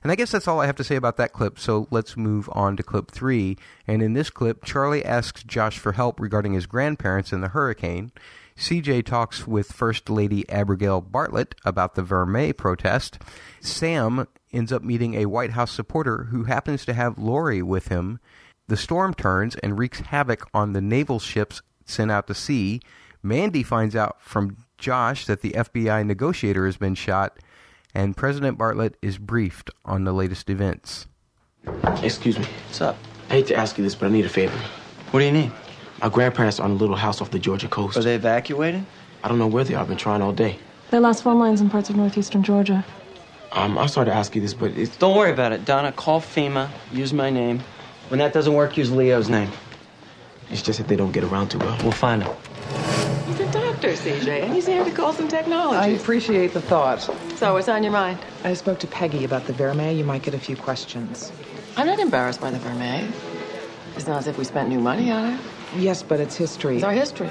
And 0.02 0.11
I 0.11 0.14
guess 0.14 0.30
that's 0.30 0.48
all 0.48 0.61
I 0.61 0.66
have 0.66 0.76
to 0.76 0.85
say 0.85 0.96
about 0.96 1.18
that 1.18 1.35
clip. 1.35 1.59
So 1.59 1.87
let's 1.90 2.16
move 2.16 2.48
on 2.52 2.76
to 2.76 2.83
clip 2.83 3.11
three. 3.11 3.59
And 3.87 4.02
in 4.02 4.14
this 4.14 4.30
clip, 4.30 4.64
Charlie 4.64 5.04
asks 5.04 5.42
Josh 5.42 5.78
for 5.78 5.92
help 5.92 6.18
regarding 6.18 6.54
his 6.54 6.64
grandparents 6.64 7.35
in 7.35 7.42
the 7.42 7.48
hurricane. 7.48 8.11
CJ 8.61 9.07
talks 9.07 9.46
with 9.46 9.73
First 9.73 10.11
Lady 10.11 10.46
Abigail 10.51 11.01
Bartlet 11.01 11.55
about 11.64 11.94
the 11.94 12.03
Vermeil 12.03 12.53
protest. 12.53 13.18
Sam 13.62 14.29
ends 14.53 14.70
up 14.70 14.83
meeting 14.83 15.14
a 15.14 15.25
White 15.25 15.53
House 15.53 15.73
supporter 15.73 16.25
who 16.25 16.44
happens 16.44 16.85
to 16.85 16.92
have 16.92 17.16
Lori 17.16 17.62
with 17.62 17.88
him. 17.88 18.20
The 18.68 18.77
storm 18.77 19.14
turns 19.14 19.57
and 19.57 19.79
wreaks 19.79 20.01
havoc 20.01 20.46
on 20.53 20.75
the 20.75 20.83
naval 20.83 21.18
ships 21.18 21.62
sent 21.87 22.11
out 22.11 22.27
to 22.27 22.35
sea. 22.35 22.83
Mandy 23.23 23.62
finds 23.62 23.96
out 23.96 24.20
from 24.20 24.59
Josh 24.77 25.25
that 25.25 25.40
the 25.40 25.53
FBI 25.53 26.05
negotiator 26.05 26.66
has 26.66 26.77
been 26.77 26.94
shot, 26.94 27.38
and 27.94 28.14
President 28.14 28.59
Bartlet 28.59 28.92
is 29.01 29.16
briefed 29.16 29.70
on 29.87 30.05
the 30.05 30.12
latest 30.12 30.51
events. 30.51 31.07
Excuse 32.03 32.38
me. 32.38 32.44
What's 32.66 32.83
up? 32.83 32.99
I 33.31 33.35
hate 33.35 33.46
to 33.46 33.57
ask 33.57 33.79
you 33.79 33.85
this, 33.85 33.94
but 33.94 34.07
I 34.07 34.11
need 34.11 34.27
a 34.27 34.29
favor. 34.29 34.57
What 35.12 35.20
do 35.20 35.27
you 35.27 35.33
need? 35.33 35.53
My 36.00 36.08
grandparents 36.08 36.58
are 36.58 36.64
on 36.64 36.70
a 36.70 36.74
little 36.74 36.96
house 36.96 37.20
off 37.20 37.30
the 37.30 37.38
Georgia 37.38 37.68
coast. 37.68 37.96
Are 37.98 38.02
they 38.02 38.14
evacuated? 38.14 38.84
I 39.22 39.28
don't 39.28 39.38
know 39.38 39.46
where 39.46 39.64
they 39.64 39.74
are. 39.74 39.82
I've 39.82 39.88
been 39.88 39.98
trying 39.98 40.22
all 40.22 40.32
day. 40.32 40.58
They 40.90 40.98
lost 40.98 41.22
phone 41.22 41.38
lines 41.38 41.60
in 41.60 41.68
parts 41.68 41.90
of 41.90 41.96
northeastern 41.96 42.42
Georgia. 42.42 42.84
Um, 43.52 43.76
I'm 43.76 43.88
sorry 43.88 44.06
to 44.06 44.14
ask 44.14 44.34
you 44.34 44.40
this, 44.40 44.54
but 44.54 44.70
it's... 44.72 44.96
Don't 44.96 45.16
worry 45.16 45.30
about 45.30 45.52
it, 45.52 45.64
Donna. 45.64 45.92
Call 45.92 46.20
FEMA. 46.20 46.70
Use 46.90 47.12
my 47.12 47.28
name. 47.28 47.60
When 48.08 48.18
that 48.18 48.32
doesn't 48.32 48.54
work, 48.54 48.78
use 48.78 48.90
Leo's 48.90 49.28
name. 49.28 49.50
It's 50.50 50.62
just 50.62 50.78
that 50.78 50.88
they 50.88 50.96
don't 50.96 51.12
get 51.12 51.22
around 51.24 51.48
to 51.50 51.58
it. 51.58 51.82
We'll 51.82 51.92
find 51.92 52.22
him. 52.22 52.34
He's 53.26 53.40
a 53.40 53.52
doctor, 53.52 53.90
CJ, 53.90 54.42
and 54.44 54.54
he's 54.54 54.66
here 54.66 54.82
to 54.82 54.90
call 54.90 55.12
some 55.12 55.28
technology. 55.28 55.76
I 55.76 55.86
appreciate 55.88 56.54
the 56.54 56.62
thought. 56.62 57.02
So, 57.36 57.52
what's 57.52 57.68
on 57.68 57.82
your 57.84 57.92
mind? 57.92 58.18
I 58.42 58.54
spoke 58.54 58.80
to 58.80 58.86
Peggy 58.86 59.24
about 59.24 59.46
the 59.46 59.52
Vermeil. 59.52 59.96
You 59.96 60.04
might 60.04 60.22
get 60.22 60.34
a 60.34 60.38
few 60.38 60.56
questions. 60.56 61.30
I'm 61.76 61.86
not 61.86 62.00
embarrassed 62.00 62.40
by 62.40 62.50
the 62.50 62.58
Vermeil. 62.58 63.08
It's 63.94 64.08
not 64.08 64.18
as 64.18 64.26
if 64.26 64.38
we 64.38 64.44
spent 64.44 64.68
new 64.68 64.80
money 64.80 65.10
on 65.12 65.34
it. 65.34 65.40
Yes, 65.76 66.02
but 66.02 66.20
it's 66.20 66.37
history. 66.37 66.76
It's 66.76 66.85
our 66.85 66.92
history. 66.92 67.30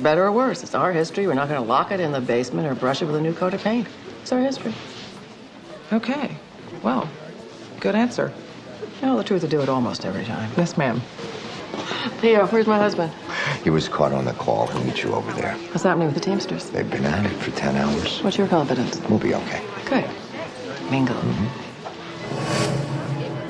Better 0.00 0.24
or 0.24 0.32
worse, 0.32 0.62
it's 0.62 0.74
our 0.74 0.92
history. 0.92 1.26
We're 1.26 1.34
not 1.34 1.48
going 1.48 1.60
to 1.60 1.66
lock 1.66 1.90
it 1.90 2.00
in 2.00 2.12
the 2.12 2.20
basement 2.20 2.66
or 2.66 2.74
brush 2.74 3.02
it 3.02 3.06
with 3.06 3.16
a 3.16 3.20
new 3.20 3.32
coat 3.32 3.54
of 3.54 3.62
paint. 3.62 3.88
It's 4.22 4.32
our 4.32 4.40
history. 4.40 4.74
Okay. 5.92 6.36
Well, 6.82 7.08
good 7.80 7.94
answer. 7.94 8.32
You 9.00 9.06
know, 9.08 9.16
the 9.16 9.24
truth 9.24 9.42
will 9.42 9.48
do 9.48 9.60
it 9.60 9.68
almost 9.68 10.04
every 10.04 10.24
time. 10.24 10.50
Yes, 10.56 10.76
ma'am. 10.76 11.00
Theo, 12.20 12.46
where's 12.46 12.66
my 12.66 12.78
husband? 12.78 13.12
He 13.62 13.70
was 13.70 13.88
caught 13.88 14.12
on 14.12 14.24
the 14.24 14.32
call. 14.32 14.66
He'll 14.68 14.84
meet 14.84 15.02
you 15.02 15.12
over 15.12 15.32
there. 15.32 15.54
What's 15.54 15.82
happening 15.82 16.06
with 16.06 16.14
the 16.14 16.20
Teamsters? 16.20 16.70
They've 16.70 16.90
been 16.90 17.04
at 17.04 17.26
it 17.26 17.36
for 17.36 17.50
10 17.50 17.76
hours. 17.76 18.22
What's 18.22 18.38
your 18.38 18.48
confidence? 18.48 19.00
We'll 19.08 19.18
be 19.18 19.34
okay. 19.34 19.62
Good. 19.84 20.04
Mingo. 20.90 21.14
Mm-hmm. 21.14 21.66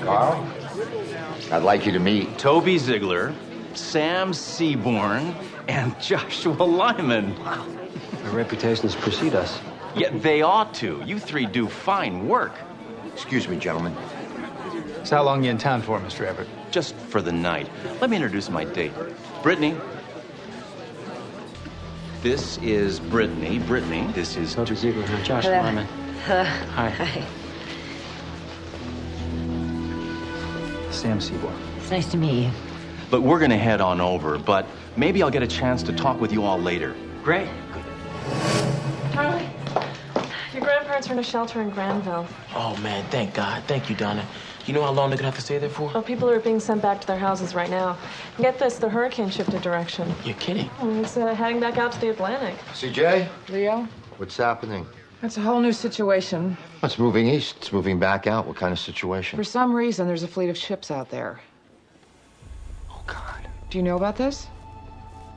Carl? 0.05 0.47
I'd 1.53 1.63
like 1.63 1.87
you 1.87 1.93
to 1.93 2.01
meet 2.01 2.39
Toby 2.39 2.79
Ziegler, 2.79 3.33
Sam 3.77 4.33
Seaborn, 4.33 5.35
and 5.69 5.99
Joshua 6.01 6.63
Lyman. 6.63 7.39
Wow. 7.45 7.67
Our 8.25 8.31
reputations 8.31 8.95
precede 8.95 9.35
us. 9.35 9.61
Yeah, 9.95 10.11
they 10.19 10.43
ought 10.43 10.75
to. 10.75 11.03
You 11.07 11.19
three 11.19 11.47
do 11.47 11.69
fine 11.69 12.29
work. 12.29 12.55
Excuse 13.13 13.49
me, 13.49 13.57
gentlemen. 13.57 13.97
So 15.05 15.17
how 15.17 15.23
long 15.23 15.45
you 15.45 15.51
in 15.51 15.59
town 15.59 15.83
for, 15.83 16.01
Mr. 16.01 16.27
Everett? 16.27 16.49
Just 16.71 16.95
for 16.97 17.23
the 17.23 17.33
night. 17.33 17.71
Let 18.01 18.11
me 18.11 18.17
introduce 18.17 18.51
my 18.51 18.65
date. 18.65 18.93
Brittany. 19.43 19.77
This 22.23 22.59
is 22.59 22.99
Brittany. 22.99 23.61
Brittany, 23.61 24.11
this 24.13 24.37
is... 24.37 24.55
Toby 24.55 24.75
Ziegler 24.75 25.05
and 25.05 25.25
Josh 25.25 25.45
Hello. 25.45 25.63
Lyman. 25.63 25.87
Hi. 26.27 26.91
Hi. 26.91 27.25
Sam 30.91 31.21
Seaborn. 31.21 31.55
It's 31.77 31.91
nice 31.91 32.11
to 32.11 32.17
meet 32.17 32.47
you. 32.47 32.51
Look, 33.11 33.23
we're 33.23 33.39
gonna 33.39 33.57
head 33.57 33.81
on 33.81 34.01
over, 34.01 34.39
but 34.39 34.67
maybe 34.97 35.23
I'll 35.23 35.31
get 35.31 35.43
a 35.43 35.47
chance 35.47 35.83
to 35.85 35.93
talk 35.93 36.21
with 36.21 36.33
you 36.33 36.43
all 36.45 36.59
later. 36.61 36.95
Great. 37.23 37.49
Charlie, 39.13 39.49
your 40.53 40.63
grandparents 40.63 41.09
are 41.09 41.13
in 41.13 41.19
a 41.19 41.23
shelter 41.23 41.63
in 41.63 41.71
Granville. 41.71 42.27
Oh, 42.55 42.77
man, 42.79 43.05
thank 43.11 43.35
God. 43.35 43.63
Thank 43.67 43.89
you, 43.89 43.97
Donna. 43.97 44.27
You 44.67 44.75
know 44.75 44.83
how 44.83 44.91
long 44.91 45.11
they're 45.11 45.17
gonna 45.17 45.29
have 45.29 45.37
to 45.37 45.41
stay 45.41 45.59
there 45.59 45.69
for? 45.71 45.93
Well, 45.95 46.03
people 46.03 46.29
are 46.29 46.41
being 46.41 46.59
sent 46.59 46.83
back 46.83 47.01
to 47.01 47.07
their 47.07 47.19
houses 47.19 47.55
right 47.55 47.71
now. 47.71 47.97
Get 48.39 48.59
this, 48.59 48.79
the 48.79 48.89
hurricane 48.89 49.31
shifted 49.31 49.63
direction. 49.63 50.13
You're 50.25 50.35
kidding. 50.37 50.69
Mm, 50.81 51.05
It's 51.05 51.17
uh, 51.17 51.33
heading 51.35 51.61
back 51.61 51.79
out 51.79 51.93
to 51.93 52.01
the 52.01 52.09
Atlantic. 52.09 52.57
CJ, 52.75 53.29
Leo, 53.49 53.87
what's 54.17 54.37
happening? 54.37 54.85
that's 55.23 55.37
a 55.37 55.41
whole 55.41 55.61
new 55.61 55.73
situation. 55.73 56.57
It's 56.83 56.99
moving 56.99 57.27
east. 57.29 57.57
It's 57.59 57.73
moving 57.73 57.99
back 58.01 58.27
out. 58.27 58.47
What 58.47 58.57
kind 58.57 58.73
of 58.73 58.79
situation? 58.81 59.37
For 59.37 59.45
some 59.45 59.73
reason, 59.73 60.07
there's 60.09 60.25
a 60.25 60.29
fleet 60.29 60.51
of 60.51 60.57
ships 60.59 60.91
out 60.91 61.09
there. 61.11 61.41
God. 63.07 63.49
Do 63.71 63.79
you 63.79 63.85
know 63.85 63.97
about 63.97 64.17
this? 64.17 64.49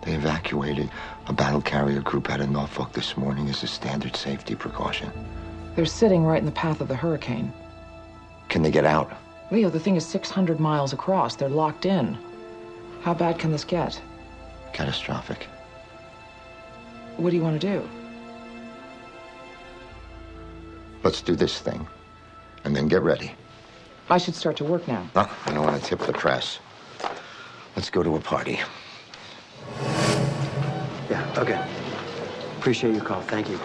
They 0.02 0.14
evacuated 0.14 0.90
a 1.28 1.34
battle 1.34 1.62
carrier 1.62 2.02
group 2.02 2.30
out 2.30 2.40
of 2.40 2.50
Norfolk 2.50 2.94
this 2.94 3.18
morning 3.18 3.50
as 3.50 3.64
a 3.64 3.68
standard 3.68 4.16
safety 4.16 4.56
precaution. 4.56 5.12
They're 5.76 5.86
sitting 5.86 6.24
right 6.24 6.40
in 6.40 6.46
the 6.46 6.52
path 6.52 6.82
of 6.82 6.88
the 6.88 6.96
hurricane. 6.96 7.54
Can 8.48 8.62
they 8.62 8.72
get 8.72 8.86
out? 8.86 9.12
Leo, 9.52 9.70
the 9.70 9.80
thing 9.80 9.96
is 9.96 10.06
600 10.06 10.60
miles 10.60 10.94
across. 10.94 11.36
They're 11.36 11.50
locked 11.50 11.86
in. 11.86 12.18
How 13.02 13.14
bad 13.14 13.40
can 13.40 13.52
this 13.52 13.64
get? 13.64 14.00
Catastrophic. 14.74 15.48
What 17.18 17.32
do 17.32 17.36
you 17.36 17.44
want 17.44 17.60
to 17.60 17.68
do? 17.68 17.90
Let's 21.04 21.22
do 21.22 21.36
this 21.36 21.60
thing. 21.60 21.88
And 22.64 22.76
then 22.76 22.88
get 22.88 23.02
ready. 23.02 23.34
I 24.10 24.18
should 24.18 24.36
start 24.36 24.58
to 24.58 24.64
work 24.64 24.88
now. 24.88 25.08
No, 25.16 25.30
I 25.46 25.54
don't 25.54 25.66
want 25.66 25.82
to 25.82 25.88
tip 25.88 26.00
the 26.00 26.14
press. 26.14 26.60
Let's 27.80 27.90
go 27.90 28.04
to 28.04 28.18
a 28.18 28.20
party. 28.20 28.60
Yeah, 31.10 31.34
okay. 31.38 31.66
Appreciate 32.58 32.94
your 32.94 33.06
call. 33.06 33.22
Thank 33.22 33.50
you. 33.50 33.58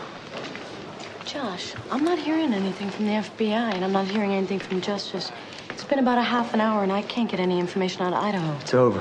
Josh, 1.25 1.75
I'm 1.91 2.05
not 2.05 2.21
hearing 2.21 2.55
anything 2.55 2.91
from 2.91 3.07
the 3.07 3.15
FBI, 3.15 3.75
and 3.75 3.85
I'm 3.85 3.91
not 3.91 4.07
hearing 4.07 4.31
anything 4.31 4.61
from 4.61 4.81
Justice. 4.81 5.33
It's 5.71 5.83
been 5.83 5.99
about 5.99 6.19
a 6.19 6.23
half 6.23 6.55
an 6.55 6.61
hour, 6.61 6.85
and 6.85 6.93
I 6.93 7.03
can't 7.03 7.29
get 7.29 7.41
any 7.41 7.59
information 7.59 8.03
out 8.03 8.13
of 8.13 8.23
Idaho. 8.23 8.57
It's 8.61 8.73
over. 8.73 9.01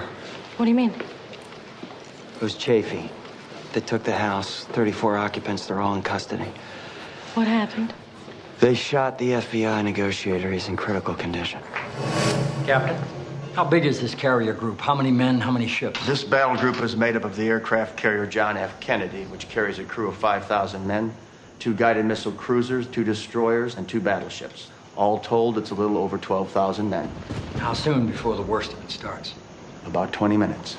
What 0.58 0.65
do 0.65 0.71
you 0.71 0.76
mean? 0.76 0.89
It 0.89 2.41
was 2.41 2.56
Chafee. 2.56 3.12
They 3.73 3.82
took 3.82 4.04
the 4.04 4.13
house. 4.13 4.63
34 4.63 5.17
occupants. 5.17 5.67
They're 5.67 5.80
all 5.80 5.93
in 5.93 6.02
custody. 6.02 6.52
What 7.36 7.45
happened? 7.45 7.93
They 8.60 8.73
shot 8.73 9.19
the 9.19 9.34
FBI 9.34 9.84
negotiator. 9.84 10.52
He's 10.52 10.69
in 10.69 10.76
critical 10.76 11.13
condition. 11.13 11.62
Captain, 12.65 12.99
how 13.54 13.63
big 13.63 13.86
is 13.86 14.02
this 14.02 14.16
carrier 14.16 14.54
group? 14.54 14.82
How 14.82 14.96
many 14.96 15.12
men, 15.12 15.39
how 15.39 15.52
many 15.52 15.68
ships? 15.68 16.04
This 16.08 16.24
battle 16.24 16.58
group 16.58 16.82
is 16.82 16.96
made 16.96 17.16
up 17.16 17.24
of 17.24 17.36
the 17.36 17.48
aircraft 17.48 17.96
carrier 17.96 18.26
John 18.26 18.58
F. 18.58 18.80
Kennedy, 18.80 19.26
which 19.26 19.48
carries 19.48 19.78
a 19.78 19.84
crew 19.84 20.08
of 20.08 20.18
5,000 20.18 20.86
men, 20.88 21.13
two 21.60 21.76
guided 21.76 22.06
missile 22.06 22.32
cruisers, 22.32 22.88
two 22.88 23.04
destroyers, 23.04 23.76
and 23.76 23.88
two 23.88 24.00
battleships. 24.00 24.70
All 24.96 25.20
told, 25.20 25.58
it's 25.58 25.70
a 25.70 25.76
little 25.76 25.98
over 25.98 26.18
12,000 26.18 26.89
men. 26.89 27.10
How 27.58 27.74
soon 27.74 28.08
before 28.08 28.36
the 28.36 28.42
worst 28.42 28.74
of 28.74 28.84
it 28.84 28.89
starts? 28.89 29.36
About 29.86 30.12
20 30.12 30.36
minutes. 30.36 30.76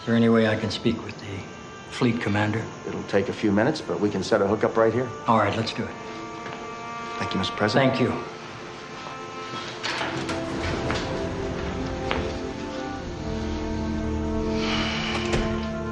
Is 0.00 0.06
there 0.06 0.14
any 0.14 0.28
way 0.28 0.48
I 0.48 0.56
can 0.56 0.70
speak 0.70 1.02
with 1.04 1.18
the 1.20 1.38
fleet 1.90 2.20
commander? 2.20 2.62
It'll 2.86 3.02
take 3.04 3.30
a 3.30 3.32
few 3.32 3.50
minutes, 3.50 3.80
but 3.80 3.98
we 3.98 4.10
can 4.10 4.22
set 4.22 4.42
a 4.42 4.46
hookup 4.46 4.76
right 4.76 4.92
here. 4.92 5.08
All 5.26 5.38
right, 5.38 5.56
let's 5.56 5.72
do 5.72 5.84
it. 5.84 5.94
Thank 7.18 7.32
you, 7.32 7.40
Mr. 7.40 7.56
President. 7.56 7.96
Thank 7.96 8.02
you. 8.02 8.33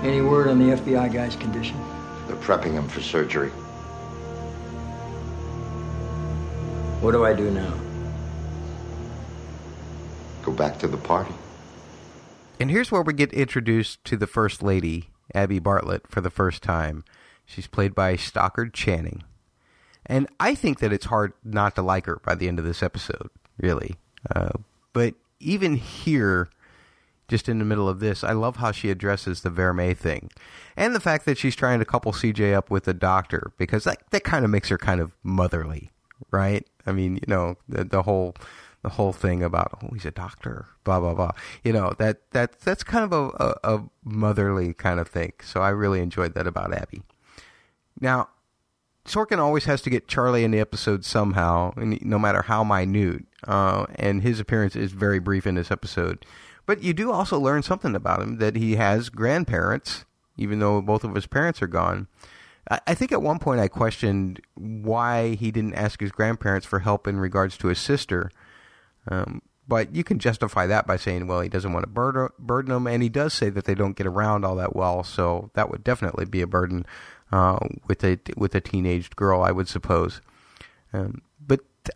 Any 0.02 0.20
word 0.20 0.48
on 0.48 0.58
the 0.58 0.76
FBI 0.76 1.12
guy's 1.12 1.36
condition? 1.36 1.76
They're 2.26 2.36
prepping 2.36 2.72
him 2.72 2.88
for 2.88 3.00
surgery. 3.00 3.50
What 7.00 7.12
do 7.12 7.24
I 7.24 7.32
do 7.32 7.50
now? 7.50 7.72
Go 10.42 10.50
back 10.50 10.78
to 10.80 10.88
the 10.88 10.96
party. 10.96 11.34
And 12.58 12.68
here's 12.70 12.90
where 12.90 13.02
we 13.02 13.12
get 13.12 13.32
introduced 13.32 14.04
to 14.04 14.16
the 14.16 14.26
First 14.26 14.60
Lady, 14.60 15.10
Abby 15.34 15.60
Bartlet, 15.60 16.08
for 16.08 16.20
the 16.20 16.30
first 16.30 16.62
time. 16.64 17.04
She's 17.46 17.68
played 17.68 17.94
by 17.94 18.16
Stockard 18.16 18.72
Channing. 18.72 19.22
And 20.04 20.28
I 20.40 20.56
think 20.56 20.80
that 20.80 20.92
it's 20.92 21.06
hard 21.06 21.32
not 21.44 21.76
to 21.76 21.82
like 21.82 22.06
her 22.06 22.20
by 22.24 22.34
the 22.34 22.48
end 22.48 22.58
of 22.58 22.64
this 22.64 22.82
episode, 22.82 23.30
really. 23.56 23.94
Uh, 24.34 24.50
but 24.92 25.14
even 25.38 25.76
here, 25.76 26.50
just 27.32 27.48
in 27.48 27.58
the 27.58 27.64
middle 27.64 27.88
of 27.88 27.98
this, 27.98 28.22
I 28.22 28.32
love 28.32 28.56
how 28.56 28.72
she 28.72 28.90
addresses 28.90 29.40
the 29.40 29.48
Vermeil 29.48 29.94
thing. 29.94 30.30
And 30.76 30.94
the 30.94 31.00
fact 31.00 31.24
that 31.24 31.38
she's 31.38 31.56
trying 31.56 31.78
to 31.78 31.86
couple 31.86 32.12
CJ 32.12 32.52
up 32.52 32.70
with 32.70 32.86
a 32.86 32.92
doctor, 32.92 33.52
because 33.56 33.84
that, 33.84 34.02
that 34.10 34.22
kind 34.22 34.44
of 34.44 34.50
makes 34.50 34.68
her 34.68 34.76
kind 34.76 35.00
of 35.00 35.12
motherly, 35.22 35.90
right? 36.30 36.68
I 36.86 36.92
mean, 36.92 37.14
you 37.14 37.26
know, 37.28 37.56
the, 37.66 37.84
the 37.84 38.02
whole 38.02 38.34
the 38.82 38.90
whole 38.90 39.12
thing 39.12 39.44
about 39.44 39.78
oh 39.80 39.90
he's 39.92 40.04
a 40.04 40.10
doctor 40.10 40.66
blah 40.82 40.98
blah 40.98 41.14
blah 41.14 41.30
you 41.62 41.72
know 41.72 41.94
that 41.98 42.18
that 42.32 42.58
that's 42.62 42.82
kind 42.82 43.04
of 43.04 43.12
a, 43.12 43.44
a, 43.62 43.76
a 43.76 43.84
motherly 44.02 44.74
kind 44.74 44.98
of 44.98 45.06
thing 45.06 45.32
so 45.40 45.62
i 45.62 45.68
really 45.68 46.00
enjoyed 46.00 46.34
that 46.34 46.48
about 46.48 46.74
abby 46.74 47.00
now 48.00 48.28
sorkin 49.06 49.38
always 49.38 49.66
has 49.66 49.82
to 49.82 49.88
get 49.88 50.08
charlie 50.08 50.42
in 50.42 50.50
the 50.50 50.58
episode 50.58 51.04
somehow 51.04 51.72
no 51.76 52.18
matter 52.18 52.42
how 52.42 52.64
minute 52.64 53.24
uh, 53.46 53.86
and 53.94 54.22
his 54.22 54.40
appearance 54.40 54.74
is 54.74 54.90
very 54.90 55.20
brief 55.20 55.46
in 55.46 55.54
this 55.54 55.70
episode 55.70 56.26
but 56.66 56.82
you 56.82 56.92
do 56.92 57.12
also 57.12 57.38
learn 57.38 57.62
something 57.62 57.94
about 57.94 58.22
him 58.22 58.38
that 58.38 58.56
he 58.56 58.76
has 58.76 59.08
grandparents 59.08 60.04
even 60.36 60.58
though 60.58 60.80
both 60.80 61.04
of 61.04 61.14
his 61.14 61.26
parents 61.26 61.60
are 61.60 61.66
gone 61.66 62.06
I 62.70 62.94
think 62.94 63.10
at 63.10 63.22
one 63.22 63.38
point 63.40 63.60
I 63.60 63.68
questioned 63.68 64.40
why 64.54 65.34
he 65.34 65.50
didn't 65.50 65.74
ask 65.74 66.00
his 66.00 66.12
grandparents 66.12 66.66
for 66.66 66.78
help 66.78 67.08
in 67.08 67.18
regards 67.18 67.56
to 67.58 67.68
his 67.68 67.80
sister. 67.80 68.30
Um, 69.08 69.42
but 69.66 69.94
you 69.94 70.04
can 70.04 70.20
justify 70.20 70.66
that 70.66 70.86
by 70.86 70.96
saying, 70.96 71.26
well, 71.26 71.40
he 71.40 71.48
doesn't 71.48 71.72
want 71.72 71.84
to 71.84 71.90
burden, 71.90 72.28
burden 72.38 72.72
them, 72.72 72.86
and 72.86 73.02
he 73.02 73.08
does 73.08 73.34
say 73.34 73.50
that 73.50 73.64
they 73.64 73.74
don't 73.74 73.96
get 73.96 74.06
around 74.06 74.44
all 74.44 74.54
that 74.56 74.76
well, 74.76 75.02
so 75.02 75.50
that 75.54 75.70
would 75.70 75.82
definitely 75.82 76.24
be 76.24 76.40
a 76.40 76.46
burden 76.46 76.86
uh, 77.32 77.58
with 77.88 78.04
a 78.04 78.18
with 78.36 78.54
a 78.54 78.60
teenaged 78.60 79.16
girl, 79.16 79.42
I 79.42 79.50
would 79.50 79.68
suppose. 79.68 80.20
Um, 80.92 81.22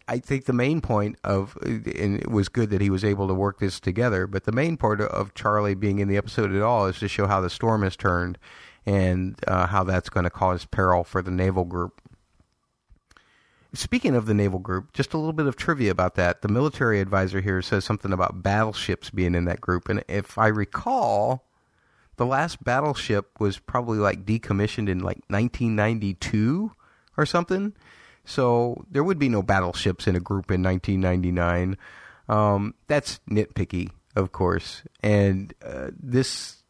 I 0.08 0.18
think 0.18 0.46
the 0.46 0.52
main 0.52 0.80
point 0.80 1.16
of, 1.22 1.56
and 1.62 2.20
it 2.20 2.30
was 2.30 2.48
good 2.48 2.70
that 2.70 2.80
he 2.80 2.90
was 2.90 3.04
able 3.04 3.28
to 3.28 3.34
work 3.34 3.60
this 3.60 3.78
together. 3.78 4.26
But 4.26 4.44
the 4.44 4.52
main 4.52 4.76
part 4.76 5.00
of 5.00 5.34
Charlie 5.34 5.74
being 5.74 5.98
in 5.98 6.08
the 6.08 6.16
episode 6.16 6.54
at 6.54 6.62
all 6.62 6.86
is 6.86 6.98
to 6.98 7.08
show 7.08 7.26
how 7.26 7.40
the 7.40 7.50
storm 7.50 7.82
has 7.82 7.96
turned 7.96 8.38
and 8.84 9.38
uh, 9.46 9.66
how 9.66 9.84
that's 9.84 10.08
going 10.08 10.24
to 10.24 10.30
cause 10.30 10.64
peril 10.64 11.04
for 11.04 11.22
the 11.22 11.30
naval 11.30 11.64
group. 11.64 12.00
speaking 13.74 14.14
of 14.14 14.26
the 14.26 14.34
naval 14.34 14.60
group, 14.60 14.92
just 14.92 15.12
a 15.12 15.18
little 15.18 15.32
bit 15.32 15.46
of 15.46 15.56
trivia 15.56 15.90
about 15.90 16.14
that. 16.14 16.42
The 16.42 16.48
military 16.48 17.00
advisor 17.00 17.40
here 17.40 17.60
says 17.62 17.84
something 17.84 18.12
about 18.12 18.42
battleships 18.42 19.10
being 19.10 19.34
in 19.34 19.44
that 19.46 19.60
group, 19.60 19.88
and 19.88 20.02
if 20.08 20.38
I 20.38 20.46
recall, 20.46 21.44
the 22.16 22.26
last 22.26 22.64
battleship 22.64 23.38
was 23.40 23.58
probably 23.58 23.98
like 23.98 24.24
decommissioned 24.24 24.88
in 24.88 25.00
like 25.00 25.22
1992 25.28 26.72
or 27.16 27.26
something. 27.26 27.74
So 28.26 28.84
there 28.90 29.04
would 29.04 29.18
be 29.18 29.28
no 29.28 29.42
battleships 29.42 30.06
in 30.06 30.16
a 30.16 30.20
group 30.20 30.50
in 30.50 30.62
1999. 30.62 31.78
Um, 32.28 32.74
that's 32.88 33.20
nitpicky, 33.30 33.90
of 34.14 34.32
course, 34.32 34.82
and 35.02 35.54
uh, 35.64 35.90
this 35.98 36.62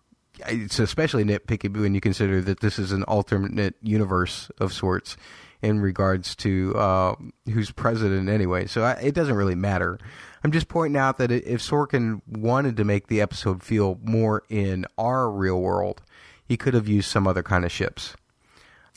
it's 0.49 0.79
especially 0.79 1.25
nitpicky 1.25 1.75
when 1.75 1.95
you 1.95 2.01
consider 2.01 2.43
that 2.43 2.61
this 2.61 2.79
is 2.79 2.93
an 2.93 3.03
alternate 3.05 3.75
universe 3.83 4.51
of 4.59 4.73
sorts 4.73 5.17
in 5.63 5.81
regards 5.81 6.37
to 6.37 6.75
uh, 6.77 7.15
who's 7.47 7.71
president 7.71 8.29
anyway. 8.29 8.67
So 8.67 8.83
I, 8.83 8.93
it 8.93 9.15
doesn't 9.15 9.35
really 9.35 9.55
matter. 9.55 9.99
I'm 10.45 10.53
just 10.53 10.69
pointing 10.69 10.99
out 10.99 11.19
that 11.19 11.31
if 11.31 11.61
Sorkin 11.61 12.21
wanted 12.27 12.77
to 12.77 12.85
make 12.85 13.07
the 13.07 13.21
episode 13.21 13.63
feel 13.63 13.99
more 14.03 14.43
in 14.49 14.87
our 14.99 15.31
real 15.31 15.61
world, 15.61 16.03
he 16.45 16.57
could 16.57 16.75
have 16.75 16.87
used 16.87 17.11
some 17.11 17.27
other 17.27 17.43
kind 17.43 17.65
of 17.65 17.73
ships. 17.73 18.15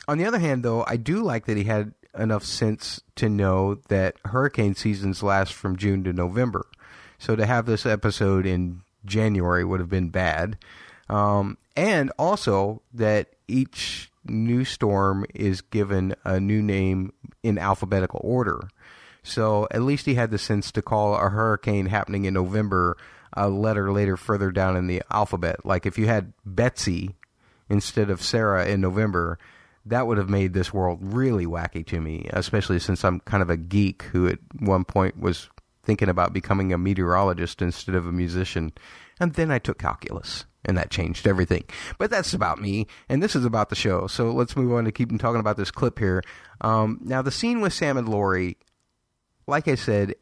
On 0.06 0.18
the 0.18 0.24
other 0.24 0.38
hand, 0.38 0.62
though, 0.62 0.84
I 0.86 0.96
do 0.96 1.22
like 1.22 1.46
that 1.46 1.56
he 1.56 1.64
had 1.64 1.94
enough 2.20 2.44
sense 2.44 3.00
to 3.16 3.28
know 3.28 3.76
that 3.88 4.16
hurricane 4.26 4.74
seasons 4.74 5.22
last 5.22 5.52
from 5.52 5.76
June 5.76 6.04
to 6.04 6.12
November. 6.12 6.66
So 7.18 7.36
to 7.36 7.46
have 7.46 7.66
this 7.66 7.86
episode 7.86 8.46
in 8.46 8.82
January 9.04 9.64
would 9.64 9.80
have 9.80 9.88
been 9.88 10.10
bad. 10.10 10.58
Um, 11.08 11.58
and 11.76 12.12
also 12.18 12.82
that 12.94 13.28
each 13.48 14.10
new 14.24 14.64
storm 14.64 15.24
is 15.34 15.60
given 15.60 16.14
a 16.24 16.38
new 16.38 16.62
name 16.62 17.12
in 17.42 17.58
alphabetical 17.58 18.20
order. 18.22 18.68
So 19.22 19.66
at 19.70 19.82
least 19.82 20.06
he 20.06 20.14
had 20.14 20.30
the 20.30 20.38
sense 20.38 20.70
to 20.72 20.82
call 20.82 21.14
a 21.14 21.28
hurricane 21.28 21.86
happening 21.86 22.24
in 22.24 22.34
November 22.34 22.96
a 23.32 23.48
letter 23.48 23.92
later 23.92 24.16
further 24.16 24.50
down 24.50 24.76
in 24.76 24.86
the 24.86 25.02
alphabet. 25.10 25.64
Like 25.64 25.86
if 25.86 25.98
you 25.98 26.06
had 26.06 26.32
Betsy 26.44 27.14
instead 27.68 28.10
of 28.10 28.22
Sarah 28.22 28.66
in 28.66 28.80
November, 28.80 29.38
that 29.86 30.06
would 30.06 30.18
have 30.18 30.28
made 30.28 30.52
this 30.52 30.72
world 30.72 30.98
really 31.00 31.46
wacky 31.46 31.86
to 31.86 32.00
me, 32.00 32.28
especially 32.30 32.78
since 32.78 33.04
I'm 33.04 33.20
kind 33.20 33.42
of 33.42 33.50
a 33.50 33.56
geek 33.56 34.02
who 34.04 34.28
at 34.28 34.38
one 34.58 34.84
point 34.84 35.18
was 35.18 35.48
thinking 35.82 36.08
about 36.08 36.32
becoming 36.32 36.72
a 36.72 36.78
meteorologist 36.78 37.62
instead 37.62 37.94
of 37.94 38.06
a 38.06 38.12
musician. 38.12 38.72
And 39.18 39.34
then 39.34 39.50
I 39.50 39.58
took 39.58 39.78
calculus, 39.78 40.44
and 40.64 40.76
that 40.76 40.90
changed 40.90 41.26
everything. 41.26 41.64
But 41.98 42.10
that's 42.10 42.34
about 42.34 42.60
me, 42.60 42.86
and 43.08 43.22
this 43.22 43.34
is 43.34 43.44
about 43.44 43.70
the 43.70 43.74
show. 43.74 44.06
So 44.06 44.30
let's 44.32 44.56
move 44.56 44.72
on 44.72 44.84
to 44.84 44.92
keep 44.92 45.16
talking 45.18 45.40
about 45.40 45.56
this 45.56 45.70
clip 45.70 45.98
here. 45.98 46.22
Um, 46.60 47.00
now, 47.02 47.22
the 47.22 47.30
scene 47.30 47.60
with 47.60 47.72
Sam 47.72 47.96
and 47.96 48.08
Laurie, 48.08 48.58
like 49.46 49.68
I 49.68 49.74
said, 49.74 50.14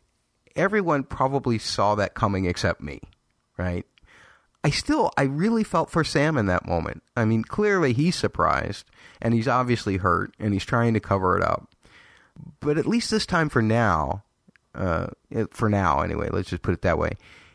everyone 0.56 1.02
probably 1.04 1.58
saw 1.58 1.94
that 1.96 2.14
coming 2.14 2.44
except 2.44 2.80
me, 2.80 3.00
right? 3.56 3.86
I 4.68 4.70
still, 4.70 5.10
I 5.16 5.22
really 5.22 5.64
felt 5.64 5.88
for 5.88 6.04
Sam 6.04 6.36
in 6.36 6.44
that 6.44 6.66
moment. 6.66 7.02
I 7.16 7.24
mean, 7.24 7.42
clearly 7.42 7.94
he's 7.94 8.16
surprised, 8.16 8.84
and 9.18 9.32
he's 9.32 9.48
obviously 9.48 9.96
hurt, 9.96 10.34
and 10.38 10.52
he's 10.52 10.66
trying 10.66 10.92
to 10.92 11.00
cover 11.00 11.38
it 11.38 11.42
up. 11.42 11.70
But 12.60 12.76
at 12.76 12.84
least 12.84 13.10
this 13.10 13.24
time 13.24 13.48
for 13.48 13.62
now, 13.62 14.24
uh, 14.74 15.06
for 15.52 15.70
now 15.70 16.02
anyway, 16.02 16.28
let's 16.30 16.50
just 16.50 16.60
put 16.60 16.74
it 16.74 16.82
that 16.82 16.98
way, 16.98 17.12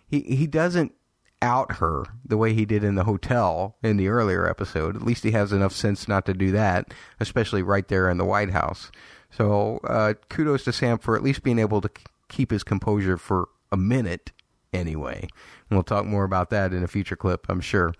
he, 0.08 0.22
he 0.22 0.48
doesn't 0.48 0.96
out 1.40 1.74
her 1.74 2.06
the 2.26 2.36
way 2.36 2.56
he 2.56 2.66
did 2.66 2.84
in 2.84 2.96
the 2.96 3.04
hotel 3.04 3.76
in 3.84 3.98
the 3.98 4.08
earlier 4.08 4.50
episode. 4.50 4.96
At 4.96 5.06
least 5.06 5.24
he 5.24 5.32
has 5.34 5.54
enough 5.54 5.74
sense 5.74 6.08
not 6.08 6.26
to 6.26 6.34
do 6.34 6.50
that, 6.54 6.96
especially 7.20 7.62
right 7.62 7.88
there 7.90 8.10
in 8.10 8.18
the 8.18 8.26
White 8.26 8.50
House. 8.50 8.92
So 9.30 9.82
uh, 9.84 10.16
kudos 10.30 10.64
to 10.64 10.74
Sam 10.74 10.98
for 10.98 11.16
at 11.16 11.22
least 11.22 11.44
being 11.44 11.60
able 11.60 11.80
to 11.82 11.92
keep 12.28 12.50
his 12.50 12.64
composure 12.64 13.18
for 13.18 13.50
a 13.72 13.78
minute 13.78 14.32
anyway. 14.74 15.28
We'll 15.70 15.84
talk 15.84 16.06
more 16.06 16.24
about 16.24 16.50
that 16.50 16.74
in 16.74 16.84
a 16.84 16.88
future 16.88 17.16
clip, 17.16 17.46
I'm 17.50 17.62
sure. 17.62 17.94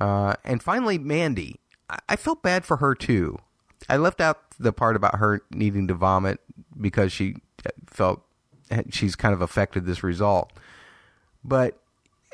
Uh, 0.00 0.34
and 0.44 0.62
finally, 0.62 0.98
Mandy. 0.98 1.60
I-, 1.88 1.98
I 2.10 2.16
felt 2.16 2.42
bad 2.42 2.64
for 2.64 2.78
her 2.78 2.94
too. 2.94 3.38
I 3.88 3.96
left 3.96 4.20
out 4.20 4.38
the 4.58 4.72
part 4.72 4.96
about 4.96 5.16
her 5.16 5.42
needing 5.50 5.86
to 5.88 5.94
vomit 5.94 6.40
because 6.80 7.12
she 7.12 7.36
felt 7.86 8.22
she's 8.90 9.14
kind 9.16 9.34
of 9.34 9.40
affected 9.40 9.86
this 9.86 10.02
result. 10.02 10.52
But 11.44 11.78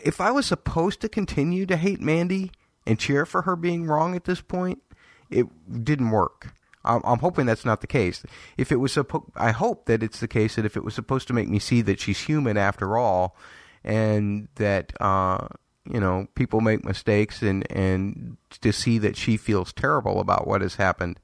if 0.03 0.21
I 0.21 0.31
was 0.31 0.47
supposed 0.47 1.01
to 1.03 1.09
continue 1.09 1.67
to 1.67 1.77
hate 1.77 2.01
Mandy 2.01 2.53
and 2.87 2.99
cheer 2.99 3.27
for 3.27 3.43
her 3.43 3.57
being 3.57 3.87
wrong 3.87 4.15
at 4.17 4.25
this 4.25 4.41
point, 4.41 4.83
it 5.31 5.47
didn't 5.85 6.11
work. 6.11 6.55
I'm, 6.85 7.01
I'm 7.05 7.19
hoping 7.19 7.47
that's 7.47 7.65
not 7.65 7.81
the 7.81 7.87
case. 7.87 8.25
If 8.57 8.73
it 8.73 8.77
was 8.77 8.93
supposed, 8.93 9.27
I 9.37 9.53
hope 9.53 9.87
that 9.87 10.03
it's 10.03 10.21
the 10.21 10.29
case 10.29 10.57
that 10.57 10.65
if 10.65 10.77
it 10.77 10.85
was 10.85 10.95
supposed 10.95 11.29
to 11.29 11.35
make 11.35 11.49
me 11.49 11.59
see 11.59 11.83
that 11.83 12.01
she's 12.01 12.23
human 12.23 12.57
after 12.57 12.97
all, 12.97 13.37
and 13.85 14.49
that 14.57 14.93
uh, 15.01 15.49
you 15.85 16.01
know 16.01 16.27
people 16.35 16.61
make 16.61 16.85
mistakes, 16.85 17.43
and 17.43 17.71
and 17.71 18.37
to 18.61 18.73
see 18.73 18.99
that 18.99 19.17
she 19.17 19.37
feels 19.37 19.73
terrible 19.73 20.21
about 20.21 20.47
what 20.47 20.61
has 20.61 20.77
happened, 20.77 21.21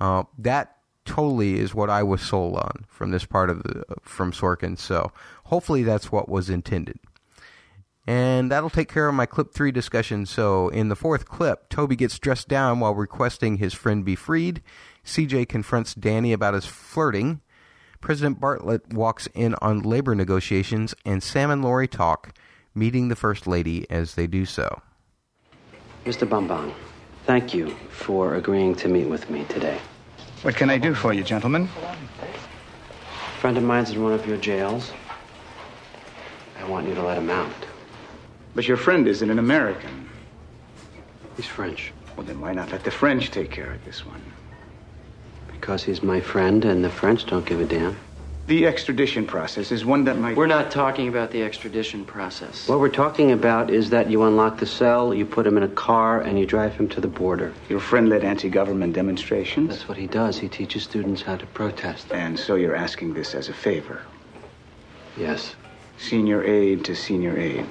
uh, 0.00 0.24
that 0.38 0.76
totally 1.04 1.58
is 1.58 1.74
what 1.74 1.90
I 1.90 2.02
was 2.02 2.22
sold 2.22 2.56
on 2.56 2.84
from 2.88 3.10
this 3.10 3.24
part 3.24 3.50
of 3.50 3.62
the 3.62 3.84
from 4.02 4.32
Sorkin. 4.32 4.78
So 4.78 5.12
hopefully 5.44 5.82
that's 5.82 6.10
what 6.10 6.28
was 6.28 6.48
intended. 6.48 6.98
And 8.06 8.50
that'll 8.50 8.70
take 8.70 8.92
care 8.92 9.08
of 9.08 9.14
my 9.14 9.26
clip 9.26 9.54
three 9.54 9.72
discussion. 9.72 10.26
So, 10.26 10.68
in 10.68 10.88
the 10.88 10.96
fourth 10.96 11.26
clip, 11.26 11.70
Toby 11.70 11.96
gets 11.96 12.18
dressed 12.18 12.48
down 12.48 12.80
while 12.80 12.94
requesting 12.94 13.56
his 13.56 13.72
friend 13.72 14.04
be 14.04 14.14
freed. 14.14 14.62
CJ 15.06 15.48
confronts 15.48 15.94
Danny 15.94 16.32
about 16.32 16.52
his 16.52 16.66
flirting. 16.66 17.40
President 18.04 18.38
Bartlet 18.38 18.92
walks 18.92 19.28
in 19.32 19.54
on 19.62 19.80
labor 19.80 20.14
negotiations, 20.14 20.94
and 21.06 21.22
Sam 21.22 21.50
and 21.50 21.64
Laurie 21.64 21.88
talk, 21.88 22.34
meeting 22.74 23.08
the 23.08 23.16
First 23.16 23.46
Lady 23.46 23.90
as 23.90 24.14
they 24.14 24.26
do 24.26 24.44
so. 24.44 24.82
Mr. 26.04 26.28
Bambang, 26.28 26.74
thank 27.24 27.54
you 27.54 27.70
for 27.88 28.34
agreeing 28.34 28.74
to 28.74 28.88
meet 28.88 29.08
with 29.08 29.30
me 29.30 29.44
today. 29.44 29.80
What 30.42 30.54
can 30.54 30.68
I 30.68 30.76
do 30.76 30.94
for 30.94 31.14
you, 31.14 31.24
gentlemen? 31.24 31.66
A 31.80 33.40
friend 33.40 33.56
of 33.56 33.62
mine's 33.62 33.92
in 33.92 34.02
one 34.02 34.12
of 34.12 34.26
your 34.26 34.36
jails. 34.36 34.92
I 36.60 36.68
want 36.68 36.86
you 36.86 36.94
to 36.94 37.02
let 37.02 37.16
him 37.16 37.30
out. 37.30 37.66
But 38.54 38.68
your 38.68 38.76
friend 38.76 39.08
isn't 39.08 39.30
an 39.30 39.38
American. 39.38 40.10
He's 41.36 41.46
French. 41.46 41.90
Well, 42.18 42.26
then 42.26 42.38
why 42.38 42.52
not 42.52 42.70
let 42.70 42.84
the 42.84 42.90
French 42.90 43.30
take 43.30 43.50
care 43.50 43.72
of 43.72 43.82
this 43.86 44.04
one? 44.04 44.20
Because 45.64 45.82
he's 45.82 46.02
my 46.02 46.20
friend 46.20 46.62
and 46.66 46.84
the 46.84 46.90
French 46.90 47.24
don't 47.24 47.46
give 47.46 47.58
a 47.58 47.64
damn. 47.64 47.96
The 48.48 48.66
extradition 48.66 49.24
process 49.24 49.72
is 49.72 49.82
one 49.82 50.04
that 50.04 50.18
might. 50.18 50.36
We're 50.36 50.46
not 50.46 50.70
talking 50.70 51.08
about 51.08 51.30
the 51.30 51.42
extradition 51.42 52.04
process. 52.04 52.68
What 52.68 52.80
we're 52.80 52.90
talking 52.90 53.32
about 53.32 53.70
is 53.70 53.88
that 53.88 54.10
you 54.10 54.24
unlock 54.24 54.58
the 54.58 54.66
cell, 54.66 55.14
you 55.14 55.24
put 55.24 55.46
him 55.46 55.56
in 55.56 55.62
a 55.62 55.68
car, 55.68 56.20
and 56.20 56.38
you 56.38 56.44
drive 56.44 56.74
him 56.74 56.86
to 56.90 57.00
the 57.00 57.08
border. 57.08 57.54
Your 57.70 57.80
friend 57.80 58.10
led 58.10 58.24
anti 58.24 58.50
government 58.50 58.92
demonstrations? 58.92 59.70
That's 59.70 59.88
what 59.88 59.96
he 59.96 60.06
does. 60.06 60.38
He 60.38 60.50
teaches 60.50 60.82
students 60.82 61.22
how 61.22 61.36
to 61.36 61.46
protest. 61.46 62.12
And 62.12 62.38
so 62.38 62.56
you're 62.56 62.76
asking 62.76 63.14
this 63.14 63.34
as 63.34 63.48
a 63.48 63.54
favor? 63.54 64.02
Yes. 65.16 65.56
Senior 65.96 66.44
aide 66.44 66.84
to 66.84 66.94
senior 66.94 67.38
aide. 67.38 67.64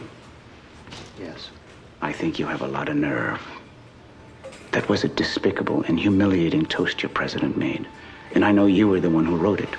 Yes. 1.19 1.51
I 2.01 2.11
think 2.11 2.39
you 2.39 2.47
have 2.47 2.63
a 2.63 2.67
lot 2.67 2.89
of 2.89 2.95
nerve. 2.95 3.39
That 4.73 4.89
was 4.89 5.03
a 5.03 5.07
despicable 5.07 5.83
and 5.83 5.99
humiliating 5.99 6.65
toast 6.65 7.03
your 7.03 7.11
president 7.11 7.57
made. 7.57 7.87
And 8.33 8.43
I 8.43 8.51
know 8.51 8.65
you 8.65 8.87
were 8.87 8.99
the 8.99 9.09
one 9.09 9.25
who 9.25 9.35
wrote 9.35 9.61
it. 9.61 9.69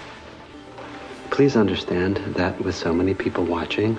Please 1.30 1.56
understand 1.56 2.18
that 2.36 2.60
with 2.60 2.76
so 2.76 2.94
many 2.94 3.12
people 3.12 3.44
watching, 3.44 3.98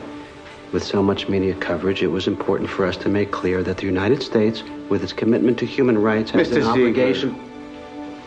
with 0.72 0.84
so 0.84 1.04
much 1.04 1.28
media 1.28 1.54
coverage, 1.56 2.02
it 2.02 2.08
was 2.08 2.28
important 2.28 2.70
for 2.70 2.86
us 2.86 2.96
to 2.98 3.10
make 3.10 3.32
clear 3.32 3.62
that 3.62 3.76
the 3.76 3.86
United 3.86 4.24
States, 4.24 4.64
with 4.88 5.04
its 5.04 5.12
commitment 5.12 5.60
to 5.60 5.66
human 5.66 5.98
rights, 5.98 6.32
has 6.32 6.50
Mr. 6.50 6.62
an 6.62 6.68
obligation. 6.68 7.36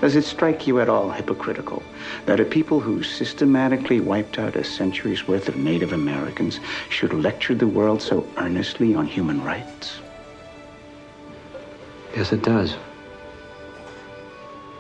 Does 0.03 0.15
it 0.15 0.25
strike 0.25 0.67
you 0.67 0.79
at 0.79 0.91
all 0.91 1.11
hypocritical 1.11 1.83
that 2.27 2.39
a 2.39 2.45
people 2.45 2.81
who 2.81 3.03
systematically 3.03 3.99
wiped 3.99 4.39
out 4.39 4.57
a 4.57 4.63
century's 4.63 5.27
worth 5.27 5.49
of 5.49 5.57
Native 5.57 5.95
Americans 5.95 6.61
should 6.91 7.15
lecture 7.15 7.55
the 7.55 7.67
world 7.67 8.03
so 8.03 8.29
earnestly 8.37 8.95
on 8.95 9.07
human 9.07 9.43
rights? 9.43 10.01
Yes, 12.17 12.33
it 12.33 12.43
does. 12.43 12.77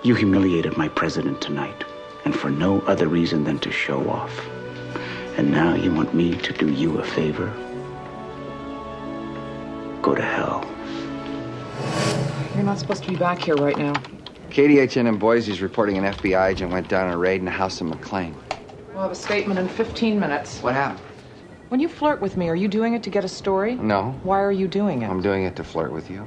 You 0.02 0.14
humiliated 0.14 0.76
my 0.76 0.88
president 0.88 1.40
tonight, 1.40 1.84
and 2.24 2.34
for 2.34 2.50
no 2.50 2.80
other 2.82 3.08
reason 3.08 3.44
than 3.44 3.58
to 3.60 3.70
show 3.70 4.08
off. 4.08 4.40
And 5.36 5.50
now 5.50 5.74
you 5.74 5.92
want 5.92 6.14
me 6.14 6.36
to 6.36 6.52
do 6.52 6.70
you 6.70 6.98
a 6.98 7.04
favor? 7.04 7.52
Go 10.02 10.14
to 10.14 10.22
hell. 10.22 10.64
You're 12.54 12.64
not 12.64 12.78
supposed 12.78 13.04
to 13.04 13.10
be 13.10 13.16
back 13.16 13.40
here 13.42 13.56
right 13.56 13.76
now. 13.76 13.92
KDHN 14.50 15.06
in 15.06 15.18
Boise 15.18 15.52
is 15.52 15.60
reporting 15.60 15.98
an 15.98 16.04
FBI 16.04 16.50
agent 16.50 16.72
went 16.72 16.88
down 16.88 17.08
on 17.08 17.12
a 17.12 17.18
raid 17.18 17.40
in 17.40 17.44
the 17.44 17.50
house 17.50 17.80
of 17.80 17.88
McLean. 17.88 18.34
We'll 18.92 19.02
have 19.02 19.12
a 19.12 19.14
statement 19.14 19.60
in 19.60 19.68
15 19.68 20.18
minutes. 20.18 20.60
What 20.62 20.74
happened? 20.74 21.00
When 21.68 21.80
you 21.80 21.88
flirt 21.88 22.20
with 22.20 22.36
me, 22.36 22.48
are 22.48 22.56
you 22.56 22.66
doing 22.66 22.94
it 22.94 23.02
to 23.02 23.10
get 23.10 23.24
a 23.24 23.28
story? 23.28 23.74
No. 23.74 24.18
Why 24.22 24.40
are 24.40 24.50
you 24.52 24.66
doing 24.66 25.02
it? 25.02 25.10
I'm 25.10 25.20
doing 25.20 25.44
it 25.44 25.54
to 25.56 25.64
flirt 25.64 25.92
with 25.92 26.10
you. 26.10 26.26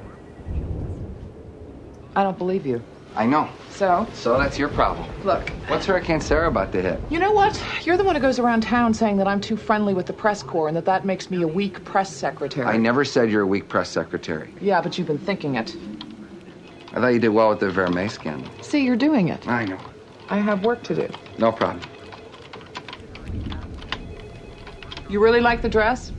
I 2.14 2.22
don't 2.22 2.36
believe 2.38 2.66
you. 2.66 2.82
I 3.14 3.26
know. 3.26 3.48
So? 3.70 4.06
So 4.14 4.38
that's 4.38 4.58
your 4.58 4.68
problem. 4.68 5.06
Look. 5.24 5.48
What's 5.68 5.86
Hurricane 5.86 6.20
Sarah 6.20 6.48
about 6.48 6.72
to 6.72 6.82
hit? 6.82 7.00
You 7.10 7.18
know 7.18 7.32
what? 7.32 7.62
You're 7.84 7.96
the 7.96 8.04
one 8.04 8.14
who 8.14 8.22
goes 8.22 8.38
around 8.38 8.62
town 8.62 8.94
saying 8.94 9.16
that 9.18 9.26
I'm 9.26 9.40
too 9.40 9.56
friendly 9.56 9.92
with 9.92 10.06
the 10.06 10.12
press 10.12 10.42
corps 10.42 10.68
and 10.68 10.76
that 10.76 10.84
that 10.86 11.04
makes 11.04 11.30
me 11.30 11.42
a 11.42 11.46
weak 11.46 11.84
press 11.84 12.14
secretary. 12.14 12.66
I 12.66 12.76
never 12.76 13.04
said 13.04 13.30
you're 13.30 13.42
a 13.42 13.46
weak 13.46 13.68
press 13.68 13.90
secretary. 13.90 14.54
Yeah, 14.60 14.80
but 14.80 14.96
you've 14.96 15.06
been 15.06 15.18
thinking 15.18 15.56
it. 15.56 15.76
I 16.92 17.00
thought 17.00 17.08
you 17.08 17.18
did 17.18 17.28
well 17.30 17.48
with 17.50 17.60
the 17.60 17.70
Vermeil 17.70 18.08
scandal. 18.08 18.50
See, 18.62 18.84
you're 18.84 18.96
doing 18.96 19.28
it. 19.28 19.46
I 19.48 19.64
know. 19.64 19.78
I 20.28 20.38
have 20.38 20.64
work 20.64 20.82
to 20.84 20.94
do. 20.94 21.08
No 21.38 21.52
problem. 21.52 21.80
You 25.08 25.22
really 25.22 25.40
like 25.40 25.60
the 25.60 25.68
dress? 25.68 26.12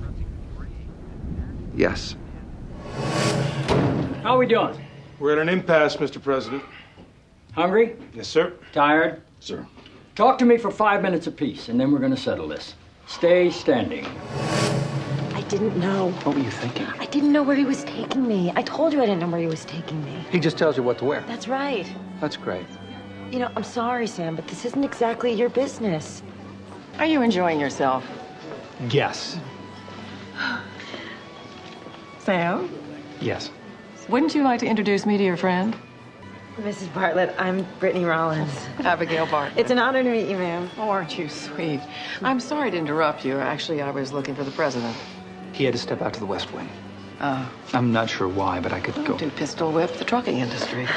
Yes. 1.75 2.15
How 4.21 4.35
are 4.35 4.37
we 4.37 4.45
doing? 4.45 4.82
We're 5.23 5.31
at 5.31 5.37
an 5.37 5.47
impasse, 5.47 5.95
Mr. 5.95 6.21
President. 6.21 6.61
Hungry? 7.53 7.95
Yes, 8.13 8.27
sir. 8.27 8.51
Tired? 8.73 9.21
Sir. 9.39 9.65
Talk 10.15 10.37
to 10.39 10.43
me 10.45 10.57
for 10.57 10.69
five 10.69 11.01
minutes 11.01 11.27
apiece, 11.27 11.69
and 11.69 11.79
then 11.79 11.93
we're 11.93 11.99
going 11.99 12.13
to 12.13 12.21
settle 12.21 12.45
this. 12.45 12.75
Stay 13.07 13.49
standing. 13.49 14.05
I 15.33 15.45
didn't 15.47 15.77
know. 15.79 16.11
What 16.23 16.35
were 16.35 16.41
you 16.41 16.51
thinking? 16.51 16.87
I 16.99 17.05
didn't 17.05 17.31
know 17.31 17.41
where 17.41 17.55
he 17.55 17.63
was 17.63 17.85
taking 17.85 18.27
me. 18.27 18.51
I 18.57 18.63
told 18.63 18.91
you 18.91 19.01
I 19.01 19.05
didn't 19.05 19.21
know 19.21 19.29
where 19.29 19.39
he 19.39 19.47
was 19.47 19.63
taking 19.63 20.03
me. 20.03 20.25
He 20.29 20.41
just 20.41 20.57
tells 20.57 20.75
you 20.75 20.83
what 20.83 20.97
to 20.97 21.05
wear. 21.05 21.21
That's 21.25 21.47
right. 21.47 21.89
That's 22.19 22.35
great. 22.35 22.65
You 23.31 23.39
know, 23.39 23.49
I'm 23.55 23.63
sorry, 23.63 24.07
Sam, 24.07 24.35
but 24.35 24.45
this 24.49 24.65
isn't 24.65 24.83
exactly 24.83 25.31
your 25.31 25.47
business. 25.47 26.21
Are 26.99 27.05
you 27.05 27.21
enjoying 27.21 27.61
yourself? 27.61 28.05
Yes. 28.89 29.39
Sam, 32.19 32.69
Yes. 33.21 33.51
Wouldn't 34.09 34.35
you 34.35 34.43
like 34.43 34.59
to 34.59 34.65
introduce 34.67 35.05
me 35.05 35.17
to 35.17 35.23
your 35.23 35.37
friend? 35.37 35.75
Mrs. 36.57 36.87
Bartlet, 36.89 37.33
I'm 37.39 37.65
Brittany 37.79 38.05
Rollins. 38.05 38.51
Abigail 38.79 39.25
Bartlet. 39.27 39.57
It's 39.57 39.71
an 39.71 39.79
honor 39.79 40.03
to 40.03 40.09
meet 40.09 40.29
you, 40.29 40.37
ma'am. 40.37 40.69
Oh, 40.77 40.89
aren't 40.89 41.17
you 41.17 41.27
sweet? 41.29 41.79
I'm 42.21 42.39
sorry 42.39 42.69
to 42.71 42.77
interrupt 42.77 43.25
you. 43.25 43.39
Actually, 43.39 43.81
I 43.81 43.89
was 43.91 44.13
looking 44.13 44.35
for 44.35 44.43
the 44.43 44.51
president. 44.51 44.95
He 45.53 45.63
had 45.63 45.73
to 45.73 45.79
step 45.79 46.01
out 46.01 46.13
to 46.13 46.19
the 46.19 46.25
West 46.25 46.53
Wing. 46.53 46.69
Uh, 47.19 47.47
I'm 47.73 47.91
not 47.91 48.09
sure 48.09 48.27
why, 48.27 48.59
but 48.59 48.73
I 48.73 48.79
could 48.81 48.95
go. 49.05 49.17
to 49.17 49.29
pistol 49.31 49.71
whip 49.71 49.93
the 49.93 50.05
trucking 50.05 50.37
industry. 50.37 50.87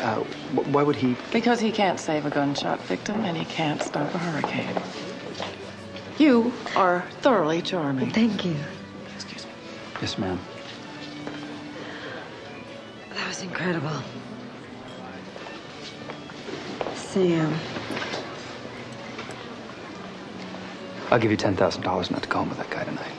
Uh, 0.00 0.16
wh- 0.54 0.74
why 0.74 0.82
would 0.82 0.96
he? 0.96 1.16
Because 1.32 1.60
he 1.60 1.70
can't 1.72 1.98
save 2.00 2.26
a 2.26 2.30
gunshot 2.30 2.80
victim 2.82 3.24
and 3.24 3.36
he 3.36 3.44
can't 3.44 3.80
stop 3.82 4.12
a 4.14 4.18
hurricane. 4.18 4.76
You 6.18 6.52
are 6.74 7.04
thoroughly 7.20 7.62
charming. 7.62 8.10
Thank 8.10 8.44
you. 8.44 8.56
Excuse 9.14 9.46
me. 9.46 9.52
Yes, 10.00 10.18
ma'am. 10.18 10.38
That 13.36 13.42
was 13.42 13.52
incredible. 13.52 14.02
Sam, 16.94 17.54
I'll 21.10 21.18
give 21.18 21.30
you 21.30 21.36
ten 21.36 21.54
thousand 21.54 21.82
dollars 21.82 22.10
not 22.10 22.22
to 22.22 22.28
go 22.30 22.38
home 22.38 22.48
with 22.48 22.58
that 22.58 22.70
guy 22.70 22.84
tonight. 22.84 23.12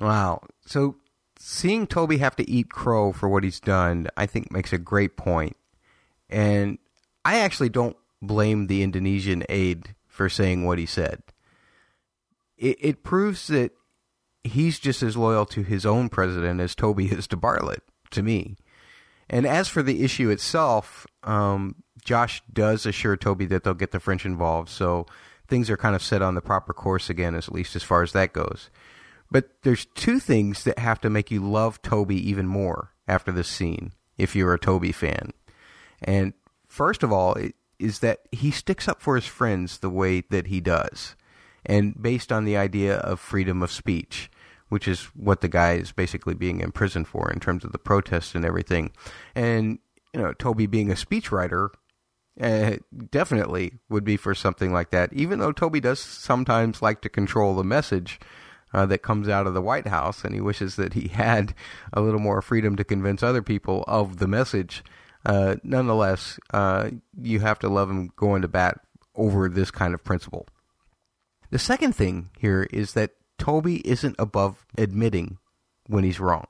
Wow. 0.00 0.42
So 0.64 0.96
seeing 1.38 1.86
Toby 1.86 2.18
have 2.18 2.36
to 2.36 2.50
eat 2.50 2.70
crow 2.70 3.12
for 3.12 3.28
what 3.28 3.44
he's 3.44 3.60
done, 3.60 4.08
I 4.16 4.24
think 4.26 4.50
makes 4.50 4.72
a 4.72 4.78
great 4.78 5.16
point. 5.16 5.56
And 6.30 6.78
I 7.24 7.40
actually 7.40 7.68
don't 7.68 7.96
blame 8.22 8.68
the 8.68 8.82
Indonesian 8.82 9.44
aide 9.50 9.94
for 10.06 10.30
saying 10.30 10.64
what 10.64 10.78
he 10.78 10.86
said. 10.86 11.22
It, 12.56 12.78
it 12.80 13.02
proves 13.02 13.48
that 13.48 13.72
he's 14.44 14.78
just 14.78 15.02
as 15.02 15.16
loyal 15.16 15.44
to 15.46 15.62
his 15.62 15.84
own 15.84 16.08
president 16.08 16.60
as 16.60 16.74
Toby 16.74 17.06
is 17.06 17.26
to 17.28 17.36
Bartlett, 17.36 17.82
to 18.12 18.22
me. 18.22 18.56
And 19.30 19.46
as 19.46 19.68
for 19.68 19.82
the 19.82 20.04
issue 20.04 20.30
itself, 20.30 21.06
um, 21.22 21.76
Josh 22.04 22.42
does 22.52 22.86
assure 22.86 23.16
Toby 23.16 23.46
that 23.46 23.64
they'll 23.64 23.74
get 23.74 23.90
the 23.90 24.00
French 24.00 24.24
involved, 24.24 24.68
so 24.70 25.06
things 25.46 25.68
are 25.70 25.76
kind 25.76 25.94
of 25.94 26.02
set 26.02 26.22
on 26.22 26.34
the 26.34 26.40
proper 26.40 26.72
course 26.72 27.10
again, 27.10 27.34
at 27.34 27.52
least 27.52 27.76
as 27.76 27.82
far 27.82 28.02
as 28.02 28.12
that 28.12 28.32
goes. 28.32 28.70
But 29.30 29.50
there's 29.62 29.86
two 29.94 30.18
things 30.18 30.64
that 30.64 30.78
have 30.78 31.00
to 31.02 31.10
make 31.10 31.30
you 31.30 31.44
love 31.44 31.82
Toby 31.82 32.16
even 32.30 32.46
more 32.46 32.92
after 33.06 33.30
this 33.30 33.48
scene, 33.48 33.92
if 34.16 34.34
you're 34.34 34.54
a 34.54 34.58
Toby 34.58 34.92
fan. 34.92 35.32
And 36.00 36.32
first 36.66 37.02
of 37.02 37.12
all, 37.12 37.36
is 37.78 37.98
that 37.98 38.20
he 38.32 38.50
sticks 38.50 38.88
up 38.88 39.00
for 39.02 39.16
his 39.16 39.26
friends 39.26 39.78
the 39.78 39.90
way 39.90 40.22
that 40.30 40.46
he 40.46 40.60
does, 40.60 41.14
and 41.66 42.00
based 42.00 42.32
on 42.32 42.44
the 42.44 42.56
idea 42.56 42.96
of 42.96 43.20
freedom 43.20 43.62
of 43.62 43.70
speech, 43.70 44.30
which 44.68 44.88
is 44.88 45.04
what 45.14 45.40
the 45.40 45.48
guy 45.48 45.74
is 45.74 45.92
basically 45.92 46.34
being 46.34 46.60
imprisoned 46.60 47.08
for 47.08 47.30
in 47.30 47.40
terms 47.40 47.64
of 47.64 47.72
the 47.72 47.78
protests 47.78 48.34
and 48.34 48.44
everything. 48.44 48.90
And 49.34 49.78
you 50.14 50.20
know, 50.20 50.32
Toby 50.32 50.66
being 50.66 50.90
a 50.90 50.94
speechwriter, 50.94 51.70
uh, 52.40 52.76
definitely 53.10 53.72
would 53.88 54.04
be 54.04 54.16
for 54.16 54.34
something 54.34 54.72
like 54.72 54.90
that. 54.90 55.12
Even 55.12 55.38
though 55.38 55.52
Toby 55.52 55.80
does 55.80 56.00
sometimes 56.00 56.82
like 56.82 57.00
to 57.02 57.08
control 57.08 57.54
the 57.54 57.64
message 57.64 58.20
uh, 58.72 58.86
that 58.86 59.02
comes 59.02 59.28
out 59.28 59.46
of 59.46 59.54
the 59.54 59.62
White 59.62 59.88
House, 59.88 60.24
and 60.24 60.34
he 60.34 60.40
wishes 60.40 60.76
that 60.76 60.94
he 60.94 61.08
had 61.08 61.54
a 61.92 62.00
little 62.00 62.20
more 62.20 62.42
freedom 62.42 62.76
to 62.76 62.84
convince 62.84 63.22
other 63.22 63.42
people 63.42 63.84
of 63.88 64.18
the 64.18 64.28
message. 64.28 64.84
Uh, 65.26 65.56
nonetheless, 65.62 66.38
uh, 66.52 66.90
you 67.20 67.40
have 67.40 67.58
to 67.58 67.68
love 67.68 67.90
him 67.90 68.10
going 68.16 68.42
to 68.42 68.48
bat 68.48 68.80
over 69.16 69.48
this 69.48 69.70
kind 69.70 69.92
of 69.92 70.04
principle. 70.04 70.46
The 71.50 71.58
second 71.58 71.96
thing 71.96 72.30
here 72.38 72.68
is 72.70 72.92
that 72.92 73.12
Toby 73.38 73.86
isn't 73.88 74.16
above 74.18 74.66
admitting 74.76 75.38
when 75.86 76.04
he's 76.04 76.20
wrong, 76.20 76.46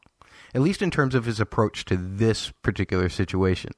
at 0.55 0.63
least 0.63 0.83
in 0.83 0.91
terms 0.91 1.15
of 1.15 1.25
his 1.25 1.41
approach 1.41 1.85
to 1.87 1.97
this 1.97 2.51
particular 2.63 3.09
situation. 3.09 3.73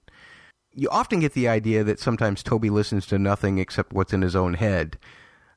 You 0.73 0.89
often 0.89 1.21
get 1.21 1.35
the 1.35 1.49
idea 1.49 1.85
that 1.85 1.99
sometimes 1.99 2.43
Toby 2.43 2.71
listens 2.71 3.07
to 3.07 3.19
nothing 3.19 3.59
except 3.59 3.93
what's 3.93 4.13
in 4.13 4.23
his 4.23 4.37
own 4.37 4.55
head, 4.55 4.99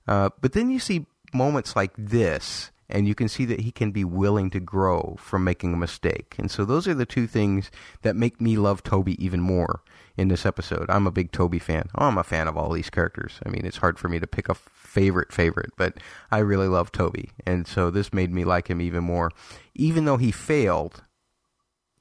uh, 0.08 0.32
but 0.42 0.54
then 0.54 0.72
you 0.72 0.80
see 0.80 1.06
moments 1.34 1.76
like 1.76 1.94
this, 1.98 2.72
and 2.90 3.08
you 3.08 3.16
can 3.16 3.28
see 3.28 3.46
that 3.46 3.62
he 3.62 3.72
can 3.72 3.92
be 3.92 4.04
willing 4.04 4.50
to 4.50 4.60
grow 4.60 5.16
from 5.20 5.44
making 5.44 5.74
a 5.74 5.78
mistake. 5.78 6.36
And 6.38 6.52
so 6.52 6.66
those 6.66 6.88
are 6.88 6.94
the 6.94 7.06
two 7.06 7.28
things 7.28 7.72
that 8.02 8.16
make 8.16 8.42
me 8.42 8.58
love 8.58 8.84
Toby 8.84 9.24
even 9.24 9.40
more 9.40 9.82
in 10.18 10.28
this 10.28 10.46
episode. 10.46 10.90
I'm 10.90 11.08
a 11.08 11.12
big 11.12 11.32
Toby 11.32 11.60
fan. 11.60 11.90
Oh, 11.96 12.06
I'm 12.06 12.18
a 12.18 12.24
fan 12.24 12.48
of 12.48 12.58
all 12.58 12.72
these 12.72 12.90
characters. 12.90 13.40
I 13.46 13.50
mean, 13.50 13.66
it's 13.66 13.78
hard 13.78 13.98
for 13.98 14.10
me 14.10 14.20
to 14.20 14.28
pick 14.28 14.50
a 14.50 14.56
favorite 14.56 15.32
favorite, 15.32 15.72
but 15.76 15.98
I 16.32 16.40
really 16.40 16.68
love 16.68 16.92
Toby. 16.92 17.32
And 17.46 17.68
so 17.68 17.90
this 17.90 18.14
made 18.14 18.32
me 18.32 18.46
like 18.46 18.70
him 18.70 18.80
even 18.82 19.04
more. 19.04 19.32
Even 19.74 20.06
though 20.06 20.18
he 20.18 20.32
failed, 20.32 21.04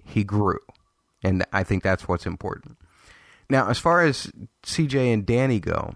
he 0.05 0.25
grew. 0.25 0.61
And 1.25 1.45
I 1.53 1.63
think 1.63 1.83
that's 1.83 2.07
what's 2.07 2.27
important. 2.27 2.77
Now, 3.49 3.69
as 3.69 3.79
far 3.79 4.03
as 4.03 4.31
CJ 4.65 5.13
and 5.13 5.25
Danny 5.25 5.61
go, 5.61 5.95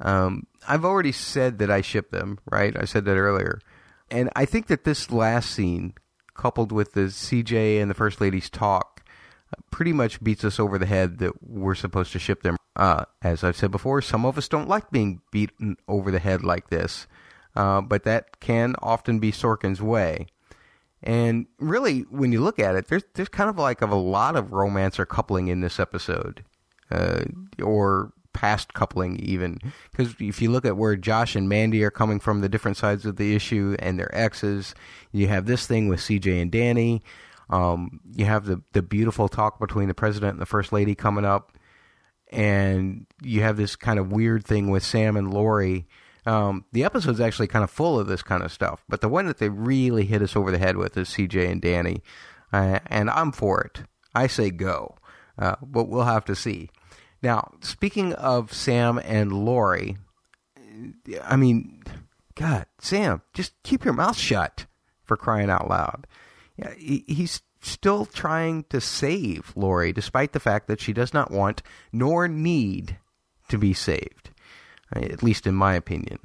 um, 0.00 0.46
I've 0.66 0.84
already 0.84 1.12
said 1.12 1.58
that 1.58 1.70
I 1.70 1.80
ship 1.80 2.10
them, 2.10 2.38
right? 2.50 2.76
I 2.78 2.84
said 2.84 3.04
that 3.04 3.16
earlier. 3.16 3.60
And 4.10 4.30
I 4.34 4.44
think 4.44 4.66
that 4.66 4.84
this 4.84 5.10
last 5.10 5.50
scene, 5.50 5.94
coupled 6.34 6.72
with 6.72 6.92
the 6.92 7.02
CJ 7.02 7.80
and 7.80 7.90
the 7.90 7.94
First 7.94 8.20
Lady's 8.20 8.48
talk, 8.50 8.89
pretty 9.70 9.92
much 9.92 10.22
beats 10.22 10.44
us 10.44 10.58
over 10.58 10.78
the 10.78 10.86
head 10.86 11.18
that 11.18 11.32
we're 11.42 11.74
supposed 11.74 12.12
to 12.12 12.18
ship 12.18 12.42
them. 12.42 12.56
Uh, 12.76 13.04
as 13.22 13.42
I've 13.42 13.56
said 13.56 13.70
before, 13.70 14.00
some 14.00 14.24
of 14.24 14.38
us 14.38 14.48
don't 14.48 14.68
like 14.68 14.90
being 14.90 15.20
beaten 15.32 15.76
over 15.88 16.10
the 16.10 16.18
head 16.18 16.44
like 16.44 16.70
this, 16.70 17.06
uh, 17.56 17.80
but 17.80 18.04
that 18.04 18.40
can 18.40 18.74
often 18.80 19.18
be 19.18 19.32
Sorkin's 19.32 19.82
way. 19.82 20.26
And 21.02 21.46
really, 21.58 22.00
when 22.10 22.32
you 22.32 22.40
look 22.40 22.58
at 22.58 22.76
it, 22.76 22.88
there's 22.88 23.04
there's 23.14 23.28
kind 23.28 23.48
of 23.48 23.56
like 23.56 23.80
of 23.82 23.90
a 23.90 23.96
lot 23.96 24.36
of 24.36 24.52
romance 24.52 24.98
or 24.98 25.06
coupling 25.06 25.48
in 25.48 25.60
this 25.60 25.80
episode, 25.80 26.44
uh, 26.90 27.22
or 27.62 28.12
past 28.32 28.74
coupling 28.74 29.18
even. 29.20 29.58
Because 29.90 30.14
if 30.20 30.42
you 30.42 30.50
look 30.50 30.64
at 30.64 30.76
where 30.76 30.96
Josh 30.96 31.34
and 31.34 31.48
Mandy 31.48 31.82
are 31.84 31.90
coming 31.90 32.20
from, 32.20 32.40
the 32.40 32.48
different 32.48 32.76
sides 32.76 33.06
of 33.06 33.16
the 33.16 33.34
issue 33.34 33.76
and 33.78 33.98
their 33.98 34.14
exes, 34.14 34.74
you 35.10 35.28
have 35.28 35.46
this 35.46 35.66
thing 35.66 35.88
with 35.88 36.00
CJ 36.00 36.40
and 36.40 36.50
Danny. 36.50 37.02
Um, 37.50 38.00
you 38.14 38.24
have 38.24 38.46
the 38.46 38.62
the 38.72 38.82
beautiful 38.82 39.28
talk 39.28 39.58
between 39.58 39.88
the 39.88 39.94
president 39.94 40.32
and 40.32 40.40
the 40.40 40.46
first 40.46 40.72
lady 40.72 40.94
coming 40.94 41.24
up, 41.24 41.52
and 42.30 43.06
you 43.22 43.42
have 43.42 43.56
this 43.56 43.76
kind 43.76 43.98
of 43.98 44.12
weird 44.12 44.44
thing 44.44 44.70
with 44.70 44.84
Sam 44.84 45.16
and 45.16 45.34
Laurie. 45.34 45.86
Um, 46.26 46.64
the 46.72 46.84
episode's 46.84 47.20
actually 47.20 47.48
kind 47.48 47.64
of 47.64 47.70
full 47.70 47.98
of 47.98 48.06
this 48.06 48.22
kind 48.22 48.44
of 48.44 48.52
stuff, 48.52 48.84
but 48.88 49.00
the 49.00 49.08
one 49.08 49.26
that 49.26 49.38
they 49.38 49.48
really 49.48 50.04
hit 50.04 50.22
us 50.22 50.36
over 50.36 50.50
the 50.50 50.58
head 50.58 50.76
with 50.76 50.96
is 50.96 51.08
CJ 51.08 51.50
and 51.50 51.60
Danny, 51.60 52.02
uh, 52.52 52.78
and 52.86 53.10
I'm 53.10 53.32
for 53.32 53.62
it. 53.62 53.82
I 54.14 54.28
say 54.28 54.50
go, 54.50 54.96
uh, 55.38 55.56
but 55.62 55.88
we'll 55.88 56.04
have 56.04 56.24
to 56.26 56.36
see. 56.36 56.70
Now, 57.22 57.52
speaking 57.60 58.12
of 58.14 58.52
Sam 58.52 59.00
and 59.04 59.32
Laurie, 59.32 59.96
I 61.24 61.36
mean, 61.36 61.82
God, 62.34 62.66
Sam, 62.78 63.22
just 63.34 63.60
keep 63.62 63.84
your 63.84 63.94
mouth 63.94 64.16
shut 64.16 64.66
for 65.02 65.16
crying 65.16 65.50
out 65.50 65.68
loud. 65.68 66.06
Yeah, 66.56 66.74
he, 66.74 67.04
he's 67.06 67.42
still 67.62 68.06
trying 68.06 68.64
to 68.70 68.80
save 68.80 69.52
Laurie, 69.54 69.92
despite 69.92 70.32
the 70.32 70.40
fact 70.40 70.66
that 70.68 70.80
she 70.80 70.92
does 70.92 71.12
not 71.12 71.30
want 71.30 71.62
nor 71.92 72.28
need 72.28 72.98
to 73.48 73.58
be 73.58 73.74
saved, 73.74 74.30
at 74.92 75.22
least 75.22 75.46
in 75.46 75.54
my 75.54 75.74
opinion. 75.74 76.18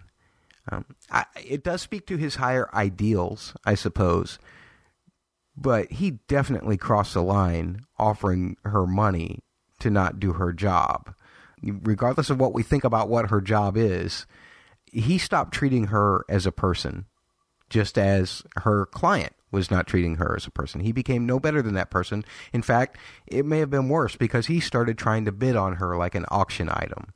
Um, 0.72 0.86
I, 1.12 1.26
it 1.46 1.64
does 1.64 1.82
speak 1.82 2.08
to 2.08 2.18
his 2.18 2.36
higher 2.36 2.70
ideals, 2.74 3.54
I 3.66 3.76
suppose, 3.76 4.40
but 5.56 5.92
he 5.92 6.20
definitely 6.28 6.78
crossed 6.78 7.14
the 7.14 7.22
line 7.22 7.82
offering 8.00 8.58
her 8.64 8.86
money 8.88 9.44
to 9.80 9.90
not 9.90 10.20
do 10.20 10.34
her 10.34 10.54
job. 10.54 11.14
Regardless 11.62 12.30
of 12.30 12.40
what 12.40 12.54
we 12.54 12.64
think 12.64 12.84
about 12.84 13.10
what 13.10 13.30
her 13.30 13.42
job 13.42 13.78
is, 13.78 14.26
he 14.92 15.18
stopped 15.18 15.54
treating 15.54 15.88
her 15.88 16.26
as 16.30 16.46
a 16.46 16.52
person, 16.52 17.06
just 17.70 17.98
as 17.98 18.44
her 18.58 18.86
client 18.88 19.34
was 19.56 19.72
not 19.72 19.88
treating 19.88 20.18
her 20.18 20.36
as 20.36 20.46
a 20.46 20.52
person. 20.52 20.82
He 20.82 20.92
became 20.92 21.26
no 21.26 21.40
better 21.40 21.62
than 21.62 21.74
that 21.74 21.90
person. 21.90 22.24
In 22.54 22.62
fact, 22.62 22.98
it 23.26 23.46
may 23.46 23.60
have 23.60 23.70
been 23.72 23.90
worse 23.90 24.16
because 24.16 24.48
he 24.48 24.60
started 24.60 24.98
trying 24.98 25.26
to 25.26 25.32
bid 25.32 25.56
on 25.56 25.78
her 25.78 25.98
like 25.98 26.14
an 26.14 26.26
auction 26.30 26.70
item. 26.70 27.14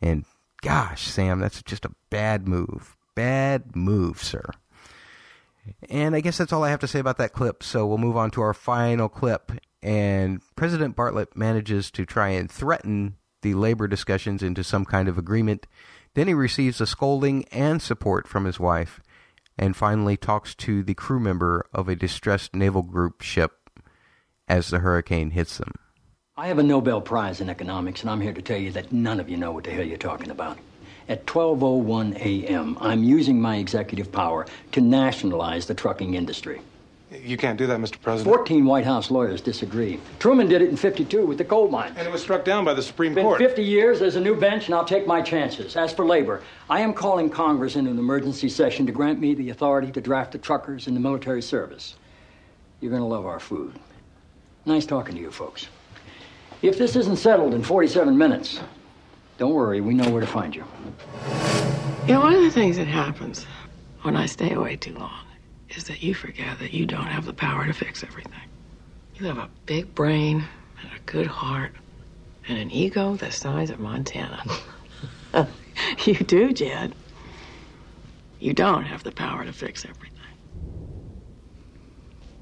And 0.00 0.24
gosh, 0.62 1.06
Sam, 1.06 1.38
that's 1.38 1.62
just 1.62 1.84
a 1.84 1.94
bad 2.10 2.48
move. 2.48 2.96
Bad 3.14 3.76
move, 3.76 4.22
sir. 4.22 4.46
And 5.88 6.16
I 6.16 6.20
guess 6.20 6.38
that's 6.38 6.52
all 6.52 6.64
I 6.64 6.70
have 6.70 6.80
to 6.80 6.88
say 6.88 6.98
about 6.98 7.18
that 7.18 7.32
clip. 7.32 7.62
So 7.62 7.86
we'll 7.86 7.98
move 7.98 8.16
on 8.16 8.30
to 8.32 8.40
our 8.40 8.54
final 8.54 9.08
clip. 9.08 9.52
And 9.82 10.40
President 10.56 10.96
Bartlet 10.96 11.36
manages 11.36 11.90
to 11.92 12.06
try 12.06 12.30
and 12.30 12.50
threaten 12.50 13.16
the 13.42 13.54
labor 13.54 13.86
discussions 13.86 14.42
into 14.42 14.64
some 14.64 14.84
kind 14.84 15.08
of 15.08 15.18
agreement. 15.18 15.66
Then 16.14 16.28
he 16.28 16.34
receives 16.34 16.80
a 16.80 16.86
scolding 16.86 17.44
and 17.46 17.82
support 17.82 18.26
from 18.26 18.44
his 18.44 18.60
wife, 18.60 19.00
and 19.58 19.76
finally 19.76 20.16
talks 20.16 20.54
to 20.54 20.82
the 20.82 20.94
crew 20.94 21.20
member 21.20 21.66
of 21.72 21.88
a 21.88 21.96
distressed 21.96 22.54
naval 22.54 22.82
group 22.82 23.22
ship 23.22 23.70
as 24.48 24.70
the 24.70 24.80
hurricane 24.80 25.30
hits 25.30 25.58
them. 25.58 25.72
I 26.36 26.48
have 26.48 26.58
a 26.58 26.62
Nobel 26.62 27.00
Prize 27.00 27.40
in 27.40 27.50
economics, 27.50 28.00
and 28.00 28.10
I'm 28.10 28.20
here 28.20 28.32
to 28.32 28.42
tell 28.42 28.58
you 28.58 28.72
that 28.72 28.92
none 28.92 29.20
of 29.20 29.28
you 29.28 29.36
know 29.36 29.52
what 29.52 29.64
the 29.64 29.70
hell 29.70 29.84
you're 29.84 29.98
talking 29.98 30.30
about. 30.30 30.58
At 31.08 31.26
12:01 31.26 32.16
a.m., 32.16 32.78
I'm 32.80 33.04
using 33.04 33.40
my 33.40 33.56
executive 33.56 34.10
power 34.10 34.46
to 34.72 34.80
nationalize 34.80 35.66
the 35.66 35.74
trucking 35.74 36.14
industry. 36.14 36.62
You 37.20 37.36
can't 37.36 37.58
do 37.58 37.66
that, 37.66 37.78
Mr. 37.78 38.00
President. 38.00 38.34
14 38.34 38.64
White 38.64 38.86
House 38.86 39.10
lawyers 39.10 39.42
disagree. 39.42 40.00
Truman 40.18 40.48
did 40.48 40.62
it 40.62 40.70
in 40.70 40.76
52 40.76 41.26
with 41.26 41.36
the 41.36 41.44
coal 41.44 41.68
mine. 41.68 41.92
And 41.96 42.08
it 42.08 42.10
was 42.10 42.22
struck 42.22 42.44
down 42.44 42.64
by 42.64 42.72
the 42.72 42.82
Supreme 42.82 43.14
Been 43.14 43.24
Court. 43.24 43.38
50 43.38 43.62
years, 43.62 44.00
there's 44.00 44.16
a 44.16 44.20
new 44.20 44.34
bench, 44.34 44.66
and 44.66 44.74
I'll 44.74 44.84
take 44.84 45.06
my 45.06 45.20
chances. 45.20 45.76
As 45.76 45.92
for 45.92 46.06
labor, 46.06 46.42
I 46.70 46.80
am 46.80 46.94
calling 46.94 47.28
Congress 47.28 47.76
into 47.76 47.90
an 47.90 47.98
emergency 47.98 48.48
session 48.48 48.86
to 48.86 48.92
grant 48.92 49.20
me 49.20 49.34
the 49.34 49.50
authority 49.50 49.92
to 49.92 50.00
draft 50.00 50.32
the 50.32 50.38
truckers 50.38 50.86
in 50.86 50.94
the 50.94 51.00
military 51.00 51.42
service. 51.42 51.96
You're 52.80 52.90
going 52.90 53.02
to 53.02 53.08
love 53.08 53.26
our 53.26 53.40
food. 53.40 53.74
Nice 54.64 54.86
talking 54.86 55.14
to 55.14 55.20
you 55.20 55.30
folks. 55.30 55.68
If 56.62 56.78
this 56.78 56.96
isn't 56.96 57.16
settled 57.16 57.52
in 57.52 57.62
47 57.62 58.16
minutes, 58.16 58.60
don't 59.36 59.52
worry, 59.52 59.80
we 59.80 59.92
know 59.92 60.08
where 60.10 60.20
to 60.20 60.26
find 60.26 60.54
you. 60.54 60.64
You 62.06 62.14
know, 62.14 62.20
one 62.20 62.34
of 62.34 62.42
the 62.42 62.50
things 62.50 62.76
that 62.76 62.86
happens 62.86 63.44
when 64.02 64.16
I 64.16 64.26
stay 64.26 64.52
away 64.52 64.76
too 64.76 64.94
long 64.94 65.24
is 65.76 65.84
that 65.84 66.02
you 66.02 66.14
forget 66.14 66.58
that 66.58 66.72
you 66.72 66.86
don't 66.86 67.06
have 67.06 67.24
the 67.24 67.32
power 67.32 67.66
to 67.66 67.72
fix 67.72 68.02
everything. 68.04 68.32
You 69.16 69.26
have 69.26 69.38
a 69.38 69.48
big 69.66 69.94
brain 69.94 70.44
and 70.80 70.90
a 70.92 71.00
good 71.06 71.26
heart 71.26 71.72
and 72.48 72.58
an 72.58 72.70
ego 72.70 73.16
the 73.16 73.30
size 73.30 73.70
of 73.70 73.78
Montana. 73.78 74.42
you 76.04 76.14
do, 76.14 76.52
Jed. 76.52 76.94
You 78.38 78.52
don't 78.52 78.84
have 78.84 79.04
the 79.04 79.12
power 79.12 79.44
to 79.44 79.52
fix 79.52 79.84
everything. 79.84 80.18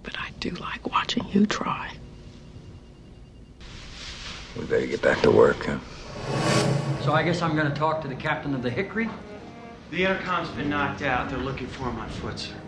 But 0.02 0.18
I 0.18 0.30
do 0.40 0.50
like 0.50 0.90
watching 0.90 1.26
you 1.28 1.46
try. 1.46 1.92
We 4.58 4.64
better 4.64 4.86
get 4.86 5.02
back 5.02 5.20
to 5.22 5.30
work, 5.30 5.64
huh? 5.64 5.78
So 7.02 7.12
I 7.12 7.22
guess 7.22 7.42
I'm 7.42 7.54
going 7.54 7.68
to 7.68 7.78
talk 7.78 8.02
to 8.02 8.08
the 8.08 8.14
captain 8.14 8.54
of 8.54 8.62
the 8.62 8.70
Hickory. 8.70 9.08
The 9.90 10.04
intercom's 10.04 10.48
been 10.50 10.70
knocked 10.70 11.02
out. 11.02 11.30
They're 11.30 11.38
looking 11.38 11.66
for 11.66 11.84
him 11.84 11.98
on 11.98 12.08
foot, 12.08 12.38
sir. 12.38 12.59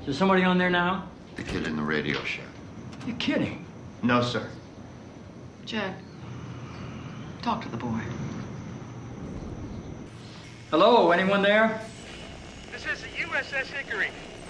Is 0.00 0.06
there 0.06 0.14
somebody 0.14 0.44
on 0.44 0.56
there 0.56 0.70
now? 0.70 1.08
The 1.36 1.42
kid 1.42 1.66
in 1.66 1.76
the 1.76 1.82
radio 1.82 2.22
shack. 2.24 2.46
You're 3.06 3.16
kidding. 3.16 3.66
No, 4.02 4.22
sir. 4.22 4.48
Jack, 5.66 5.94
talk 7.42 7.60
to 7.62 7.68
the 7.68 7.76
boy. 7.76 8.00
Hello, 10.70 11.10
anyone 11.10 11.42
there? 11.42 11.82
This 12.72 12.86
is 12.86 13.02
the 13.02 13.08
USS 13.08 13.66
Hickory. 13.66 14.08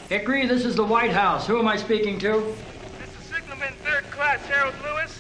Hickory, 0.09 0.47
this 0.47 0.65
is 0.65 0.77
the 0.77 0.85
White 0.85 1.11
House. 1.11 1.49
Who 1.49 1.59
am 1.59 1.67
I 1.67 1.77
speaking 1.77 2.19
to? 2.21 2.55
This 3.01 3.11
is 3.21 3.35
Signalman 3.35 3.75
Third 3.85 4.05
Class 4.11 4.41
Harold 4.47 4.75
Lewis. 4.85 5.19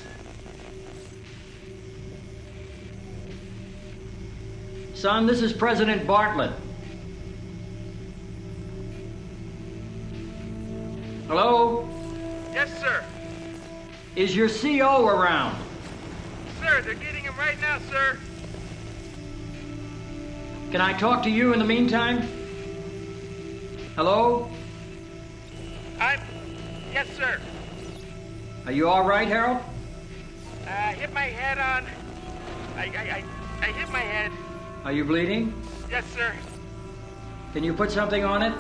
Son, 4.95 5.26
this 5.26 5.43
is 5.43 5.53
President 5.53 6.07
Bartlet. 6.07 6.53
Hello? 11.31 11.89
Yes, 12.53 12.76
sir. 12.81 13.05
Is 14.16 14.35
your 14.35 14.49
CO 14.49 15.07
around? 15.07 15.57
Sir, 16.59 16.83
they're 16.83 16.95
getting 16.95 17.22
him 17.22 17.39
right 17.39 17.57
now, 17.61 17.78
sir. 17.89 18.18
Can 20.72 20.81
I 20.81 20.93
talk 20.93 21.22
to 21.22 21.31
you 21.31 21.53
in 21.53 21.61
the 21.61 21.64
meantime? 21.64 22.22
Hello? 23.95 24.51
I'm. 26.01 26.18
Yes, 26.93 27.07
sir. 27.16 27.41
Are 28.66 28.72
you 28.72 28.89
all 28.89 29.05
right, 29.05 29.28
Harold? 29.28 29.59
Uh, 30.66 30.70
I 30.70 30.95
hit 30.95 31.12
my 31.12 31.26
head 31.26 31.59
on. 31.59 31.87
I, 32.76 32.87
I, 32.87 33.24
I, 33.62 33.68
I 33.68 33.70
hit 33.70 33.89
my 33.91 34.01
head. 34.01 34.33
Are 34.85 34.91
you 34.91 35.05
bleeding? 35.05 35.55
Yes, 35.89 36.05
sir. 36.12 36.33
Can 37.53 37.62
you 37.62 37.72
put 37.72 37.93
something 37.93 38.24
on 38.24 38.43
it? 38.43 38.53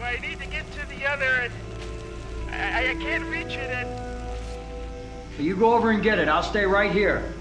Well, 0.00 0.06
I 0.06 0.18
need 0.26 0.40
to 0.40 0.46
get 0.46 0.64
to 0.72 0.88
the 0.88 1.04
other. 1.04 1.26
And 1.26 1.52
I, 2.54 2.90
I, 2.90 2.94
can't 2.94 3.24
reach 3.24 3.56
it. 3.56 3.70
And 3.70 3.88
You 5.38 5.56
go 5.56 5.74
over 5.74 5.90
and 5.90 6.02
get 6.02 6.18
it. 6.18 6.28
I'll 6.28 6.42
stay 6.42 6.64
right 6.64 6.90
here. 6.90 7.32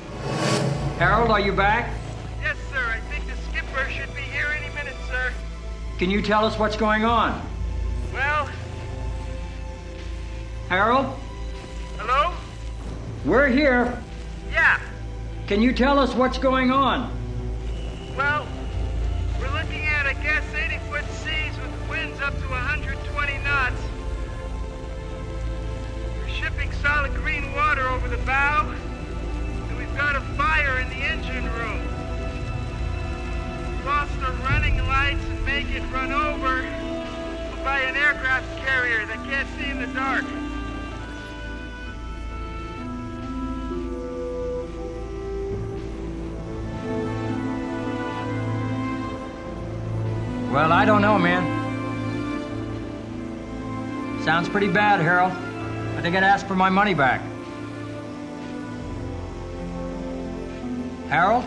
Harold, 0.97 1.29
are 1.31 1.39
you 1.39 1.53
back? 1.53 1.93
yes, 2.41 2.57
sir. 2.71 2.83
I 2.85 2.99
think 3.11 3.25
the 3.27 3.35
skipper 3.49 3.89
should 3.89 4.13
be 4.15 4.21
here 4.21 4.47
any 4.59 4.73
minute, 4.73 4.95
sir. 5.07 5.31
Can 5.97 6.09
you 6.09 6.21
tell 6.21 6.45
us 6.45 6.57
what's 6.57 6.75
going 6.75 7.05
on? 7.05 7.41
Well, 8.13 8.49
Harold? 10.69 11.05
hello? 11.97 12.33
We're 13.25 13.47
here. 13.47 14.01
Yeah. 14.51 14.79
Can 15.47 15.61
you 15.61 15.73
tell 15.73 15.99
us 15.99 16.13
what's 16.13 16.37
going 16.37 16.71
on? 16.71 17.11
Water 27.83 27.95
over 27.95 28.07
the 28.07 28.23
bow, 28.23 28.69
and 29.69 29.77
we've 29.77 29.95
got 29.95 30.15
a 30.15 30.21
fire 30.37 30.79
in 30.79 30.89
the 30.89 30.95
engine 30.95 31.43
room. 31.53 31.81
Lost 33.85 34.11
our 34.21 34.31
running 34.47 34.77
lights 34.87 35.23
and 35.25 35.45
make 35.45 35.69
it 35.71 35.81
run 35.91 36.11
over 36.11 36.61
by 37.63 37.79
an 37.79 37.95
aircraft 37.95 38.57
carrier 38.65 39.05
that 39.05 39.17
can't 39.25 39.47
see 39.57 39.69
in 39.69 39.79
the 39.79 39.87
dark. 39.87 40.23
Well, 50.51 50.71
I 50.71 50.85
don't 50.85 51.01
know, 51.01 51.17
man. 51.17 51.61
Sounds 54.23 54.47
pretty 54.47 54.69
bad, 54.69 55.01
Harold. 55.01 55.31
I 55.97 56.01
think 56.01 56.15
I'd 56.15 56.23
ask 56.23 56.45
for 56.45 56.55
my 56.55 56.69
money 56.69 56.93
back. 56.93 57.21
Harold? 61.13 61.45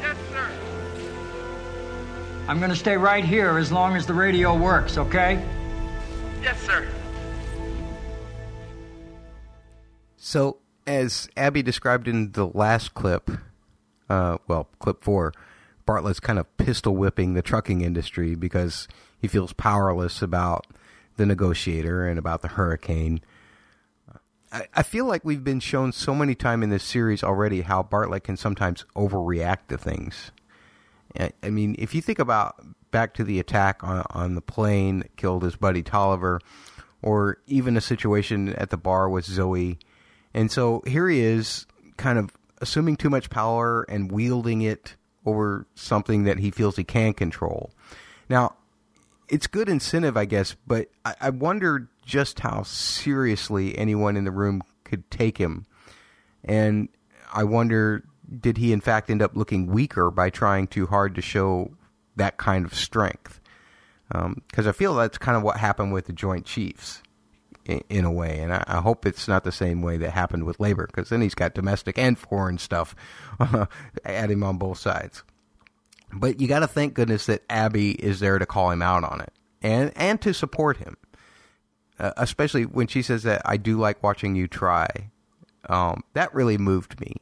Yes, 0.00 0.16
sir. 0.30 0.48
I'm 2.46 2.60
gonna 2.60 2.76
stay 2.76 2.96
right 2.96 3.24
here 3.24 3.58
as 3.58 3.72
long 3.72 3.96
as 3.96 4.06
the 4.06 4.14
radio 4.14 4.56
works, 4.56 4.96
okay? 4.96 5.44
Yes, 6.40 6.60
sir. 6.60 6.86
So, 10.16 10.58
as 10.86 11.28
Abby 11.36 11.60
described 11.60 12.06
in 12.06 12.30
the 12.30 12.46
last 12.46 12.94
clip, 12.94 13.32
uh, 14.08 14.38
well, 14.46 14.68
clip 14.78 15.02
four, 15.02 15.32
Bartlet's 15.86 16.20
kind 16.20 16.38
of 16.38 16.56
pistol 16.56 16.94
whipping 16.94 17.34
the 17.34 17.42
trucking 17.42 17.80
industry 17.80 18.36
because 18.36 18.86
he 19.20 19.26
feels 19.26 19.52
powerless 19.52 20.22
about 20.22 20.68
the 21.16 21.26
negotiator 21.26 22.06
and 22.06 22.16
about 22.16 22.42
the 22.42 22.48
hurricane. 22.48 23.22
I, 24.74 24.82
feel 24.84 25.04
like 25.06 25.24
we've 25.24 25.42
been 25.42 25.60
shown 25.60 25.90
so 25.90 26.14
many 26.14 26.34
times 26.34 26.62
in 26.62 26.70
this 26.70 26.84
series 26.84 27.24
already 27.24 27.62
how 27.62 27.82
Bartlet 27.82 28.22
can 28.22 28.36
sometimes 28.36 28.84
overreact 28.94 29.66
to 29.68 29.78
things. 29.78 30.30
I, 31.18 31.32
I 31.42 31.50
mean, 31.50 31.74
if 31.78 31.94
you 31.94 32.00
think 32.00 32.20
about 32.20 32.64
back 32.92 33.14
to 33.14 33.24
the 33.24 33.40
attack 33.40 33.82
on, 33.82 34.04
on 34.10 34.34
the 34.36 34.40
plane 34.40 35.00
that 35.00 35.16
killed 35.16 35.42
his 35.42 35.56
buddy 35.56 35.82
Tolliver, 35.82 36.40
or 37.04 37.38
even 37.46 37.76
a 37.76 37.82
situation 37.82 38.54
at 38.54 38.70
the 38.70 38.78
bar 38.78 39.10
with 39.10 39.26
Zoey. 39.26 39.76
And 40.32 40.50
so 40.50 40.82
here 40.86 41.06
he 41.06 41.20
is, 41.20 41.66
kind 41.98 42.18
of 42.18 42.30
assuming 42.62 42.96
too 42.96 43.10
much 43.10 43.28
power 43.28 43.84
and 43.90 44.10
wielding 44.10 44.62
it 44.62 44.96
over 45.26 45.66
something 45.74 46.24
that 46.24 46.38
he 46.38 46.50
feels 46.50 46.76
he 46.76 46.84
can 46.84 47.12
control. 47.12 47.72
Now, 48.30 48.56
it's 49.28 49.46
good 49.46 49.68
incentive, 49.68 50.16
I 50.16 50.24
guess, 50.24 50.56
but 50.66 50.88
I, 51.04 51.14
I 51.20 51.30
wonder 51.30 51.88
just 52.04 52.40
how 52.40 52.62
seriously 52.62 53.76
anyone 53.78 54.16
in 54.16 54.24
the 54.24 54.30
room 54.30 54.62
could 54.84 55.10
take 55.10 55.38
him. 55.38 55.66
And 56.44 56.88
I 57.32 57.44
wonder, 57.44 58.04
did 58.40 58.58
he 58.58 58.72
in 58.72 58.80
fact 58.80 59.10
end 59.10 59.22
up 59.22 59.36
looking 59.36 59.66
weaker 59.66 60.10
by 60.10 60.30
trying 60.30 60.66
too 60.66 60.86
hard 60.86 61.14
to 61.14 61.22
show 61.22 61.72
that 62.16 62.36
kind 62.36 62.64
of 62.64 62.74
strength? 62.74 63.40
Because 64.08 64.66
um, 64.66 64.68
I 64.68 64.72
feel 64.72 64.94
that's 64.94 65.18
kind 65.18 65.36
of 65.36 65.42
what 65.42 65.56
happened 65.56 65.92
with 65.92 66.06
the 66.06 66.12
Joint 66.12 66.44
Chiefs 66.44 67.02
in, 67.64 67.82
in 67.88 68.04
a 68.04 68.12
way. 68.12 68.40
And 68.40 68.52
I, 68.52 68.64
I, 68.66 68.80
hope 68.80 69.06
it's 69.06 69.26
not 69.26 69.44
the 69.44 69.52
same 69.52 69.82
way 69.82 69.96
that 69.96 70.10
happened 70.10 70.44
with 70.44 70.60
Labor, 70.60 70.86
because 70.86 71.08
then 71.08 71.22
he's 71.22 71.34
got 71.34 71.54
domestic 71.54 71.98
and 71.98 72.18
foreign 72.18 72.58
stuff 72.58 72.94
at 74.04 74.30
him 74.30 74.42
on 74.42 74.58
both 74.58 74.78
sides. 74.78 75.22
But 76.14 76.40
you 76.40 76.48
got 76.48 76.60
to 76.60 76.68
thank 76.68 76.94
goodness 76.94 77.26
that 77.26 77.42
Abby 77.50 77.92
is 77.92 78.20
there 78.20 78.38
to 78.38 78.46
call 78.46 78.70
him 78.70 78.82
out 78.82 79.04
on 79.04 79.20
it 79.20 79.32
and 79.62 79.92
and 79.96 80.20
to 80.22 80.32
support 80.32 80.76
him, 80.76 80.96
uh, 81.98 82.12
especially 82.16 82.64
when 82.64 82.86
she 82.86 83.02
says 83.02 83.24
that 83.24 83.42
I 83.44 83.56
do 83.56 83.78
like 83.78 84.02
watching 84.02 84.36
you 84.36 84.46
try. 84.46 85.10
Um, 85.68 86.04
that 86.12 86.34
really 86.34 86.58
moved 86.58 87.00
me. 87.00 87.16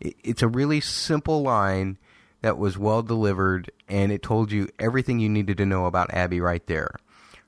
It, 0.00 0.16
it's 0.22 0.42
a 0.42 0.48
really 0.48 0.80
simple 0.80 1.42
line 1.42 1.98
that 2.42 2.58
was 2.58 2.76
well 2.76 3.02
delivered, 3.02 3.70
and 3.88 4.12
it 4.12 4.22
told 4.22 4.52
you 4.52 4.68
everything 4.78 5.20
you 5.20 5.28
needed 5.28 5.56
to 5.58 5.66
know 5.66 5.86
about 5.86 6.12
Abby 6.12 6.40
right 6.40 6.66
there. 6.66 6.90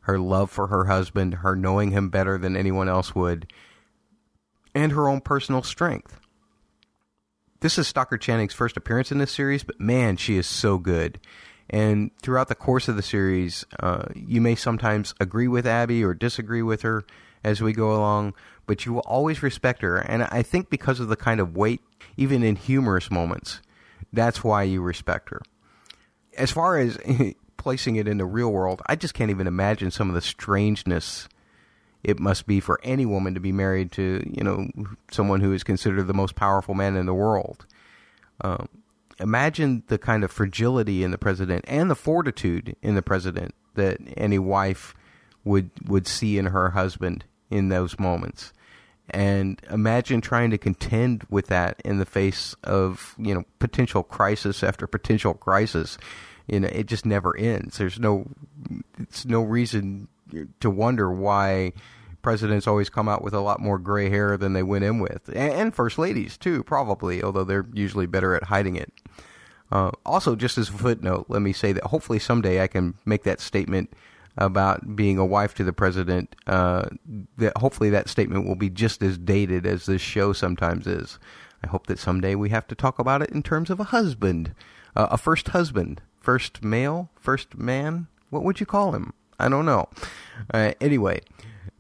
Her 0.03 0.19
love 0.19 0.51
for 0.51 0.69
her 0.69 0.87
husband, 0.87 1.35
her 1.35 1.55
knowing 1.55 1.91
him 1.91 2.09
better 2.09 2.39
than 2.39 2.57
anyone 2.57 2.89
else 2.89 3.15
would, 3.15 3.53
and 4.75 4.93
her 4.93 5.09
own 5.09 5.21
personal 5.21 5.63
strength. 5.63 6.19
This 7.61 7.77
is 7.77 7.89
Stockard 7.89 8.21
Channing's 8.21 8.55
first 8.55 8.77
appearance 8.77 9.11
in 9.11 9.19
this 9.19 9.33
series, 9.33 9.65
but 9.65 9.81
man, 9.81 10.17
she 10.17 10.37
is 10.37 10.47
so 10.47 10.79
good. 10.79 11.19
And 11.69 12.13
throughout 12.23 12.47
the 12.47 12.55
course 12.55 12.87
of 12.87 12.95
the 12.95 13.03
series, 13.03 13.65
uh, 13.81 14.05
you 14.15 14.41
may 14.41 14.55
sometimes 14.55 15.13
agree 15.19 15.49
with 15.49 15.67
Abby 15.67 16.05
or 16.05 16.15
disagree 16.15 16.63
with 16.63 16.83
her 16.83 17.05
as 17.43 17.61
we 17.61 17.73
go 17.73 17.91
along, 17.97 18.35
but 18.69 18.87
you 18.87 18.93
will 18.93 19.03
always 19.07 19.43
respect 19.43 19.83
her. 19.83 19.97
And 19.97 20.23
I 20.23 20.43
think 20.43 20.71
because 20.71 21.01
of 21.01 21.09
the 21.09 21.17
kind 21.17 21.41
of 21.41 21.57
weight, 21.57 21.81
even 22.17 22.45
in 22.45 22.55
humorous 22.55 23.11
moments, 23.11 23.61
that's 24.13 24.45
why 24.45 24.63
you 24.63 24.81
respect 24.81 25.31
her. 25.31 25.43
As 26.37 26.53
far 26.53 26.79
as 26.79 26.97
placing 27.57 27.97
it 27.97 28.07
in 28.07 28.19
the 28.19 28.25
real 28.25 28.53
world, 28.53 28.83
I 28.87 28.95
just 28.95 29.15
can't 29.15 29.33
even 29.33 29.49
imagine 29.49 29.91
some 29.91 30.09
of 30.09 30.15
the 30.15 30.23
strangeness 30.23 31.29
it 32.05 32.19
must 32.19 32.47
be 32.47 32.61
for 32.61 32.81
any 32.83 33.07
woman 33.07 33.35
to 33.35 33.41
be 33.41 33.53
married 33.53 33.93
to, 33.93 34.23
you 34.27 34.45
know, 34.45 34.69
someone 35.11 35.41
who 35.41 35.53
is 35.53 35.65
considered 35.65 36.07
the 36.07 36.15
most 36.15 36.35
powerful 36.37 36.75
man 36.75 36.97
in 36.97 37.07
the 37.07 37.15
world. 37.15 37.67
Um, 38.41 38.69
imagine 39.19 39.83
the 39.89 39.99
kind 39.99 40.25
of 40.25 40.31
fragility 40.31 41.03
in 41.03 41.11
the 41.11 41.19
president 41.19 41.65
and 41.67 41.91
the 41.91 41.97
fortitude 41.97 42.77
in 42.83 42.95
the 42.95 43.03
president 43.03 43.55
that 43.75 43.99
any 44.17 44.39
wife 44.39 44.95
would 45.45 45.71
would 45.87 46.07
see 46.07 46.39
in 46.39 46.47
her 46.47 46.71
husband 46.71 47.25
in 47.51 47.69
those 47.69 47.99
moments. 47.99 48.53
And 49.11 49.61
imagine 49.71 50.21
trying 50.21 50.51
to 50.51 50.59
contend 50.59 51.25
with 51.31 51.47
that 51.47 51.81
in 51.85 51.99
the 51.99 52.05
face 52.05 52.55
of, 52.63 53.15
you 53.19 53.35
know, 53.35 53.45
potential 53.59 54.03
crisis 54.03 54.63
after 54.63 54.87
potential 54.87 55.33
crisis. 55.33 55.97
You 56.47 56.61
know, 56.61 56.69
it 56.69 56.87
just 56.87 57.07
never 57.07 57.37
ends. 57.37 57.79
There's 57.79 57.99
no 57.99 58.27
it's 58.99 59.25
no 59.25 59.43
reason 59.43 60.09
to 60.61 60.71
wonder 60.71 61.11
why 61.11 61.73
presidents 62.23 62.67
always 62.67 62.91
come 62.91 63.09
out 63.09 63.23
with 63.23 63.35
a 63.35 63.41
lot 63.41 63.61
more 63.61 63.79
gray 63.79 64.11
hair 64.11 64.37
than 64.37 64.53
they 64.53 64.63
went 64.63 64.85
in 64.85 64.99
with, 64.99 65.29
and, 65.29 65.53
and 65.53 65.75
first 65.75 65.99
ladies 65.99 66.37
too, 66.37 66.63
probably, 66.65 67.23
although 67.23 67.45
they're 67.45 67.67
usually 67.73 68.07
better 68.07 68.35
at 68.35 68.45
hiding 68.45 68.77
it. 68.77 68.93
Uh, 69.71 69.91
also, 70.07 70.35
just 70.35 70.59
as 70.59 70.69
a 70.69 70.73
footnote, 70.73 71.27
let 71.29 71.43
me 71.43 71.53
say 71.53 71.73
that 71.73 71.85
hopefully 71.85 72.19
someday 72.19 72.63
I 72.63 72.67
can 72.67 72.95
make 73.05 73.25
that 73.25 73.41
statement 73.41 73.93
about 74.39 74.97
being 74.97 75.19
a 75.19 75.27
wife 75.27 75.55
to 75.55 75.65
the 75.65 75.73
president. 75.73 76.35
Uh, 76.47 76.89
that 77.37 77.57
hopefully 77.59 77.91
that 77.91 78.09
statement 78.09 78.47
will 78.47 78.55
be 78.55 78.71
just 78.71 79.03
as 79.03 79.19
dated 79.19 79.67
as 79.67 79.87
this 79.87 80.01
show 80.01 80.33
sometimes 80.33 80.87
is. 80.87 81.19
I 81.63 81.67
hope 81.67 81.87
that 81.89 81.99
someday 81.99 82.35
we 82.35 82.51
have 82.51 82.67
to 82.69 82.75
talk 82.75 82.99
about 82.99 83.21
it 83.21 83.31
in 83.31 83.43
terms 83.43 83.69
of 83.69 83.81
a 83.81 83.85
husband, 83.85 84.55
uh, 84.95 85.09
a 85.11 85.19
first 85.19 85.49
husband, 85.49 86.01
first 86.21 86.63
male, 86.63 87.11
first 87.19 87.59
man. 87.59 88.07
What 88.31 88.45
would 88.45 88.61
you 88.61 88.67
call 88.67 88.93
him? 88.93 89.13
I 89.39 89.49
don't 89.49 89.67
know. 89.67 89.89
Uh, 90.53 90.73
anyway, 90.81 91.21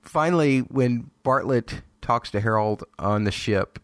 finally, 0.00 0.60
when 0.60 1.10
Bartlet 1.24 1.82
talks 2.00 2.30
to 2.30 2.40
Harold 2.40 2.84
on 2.98 3.24
the 3.24 3.30
ship, 3.30 3.78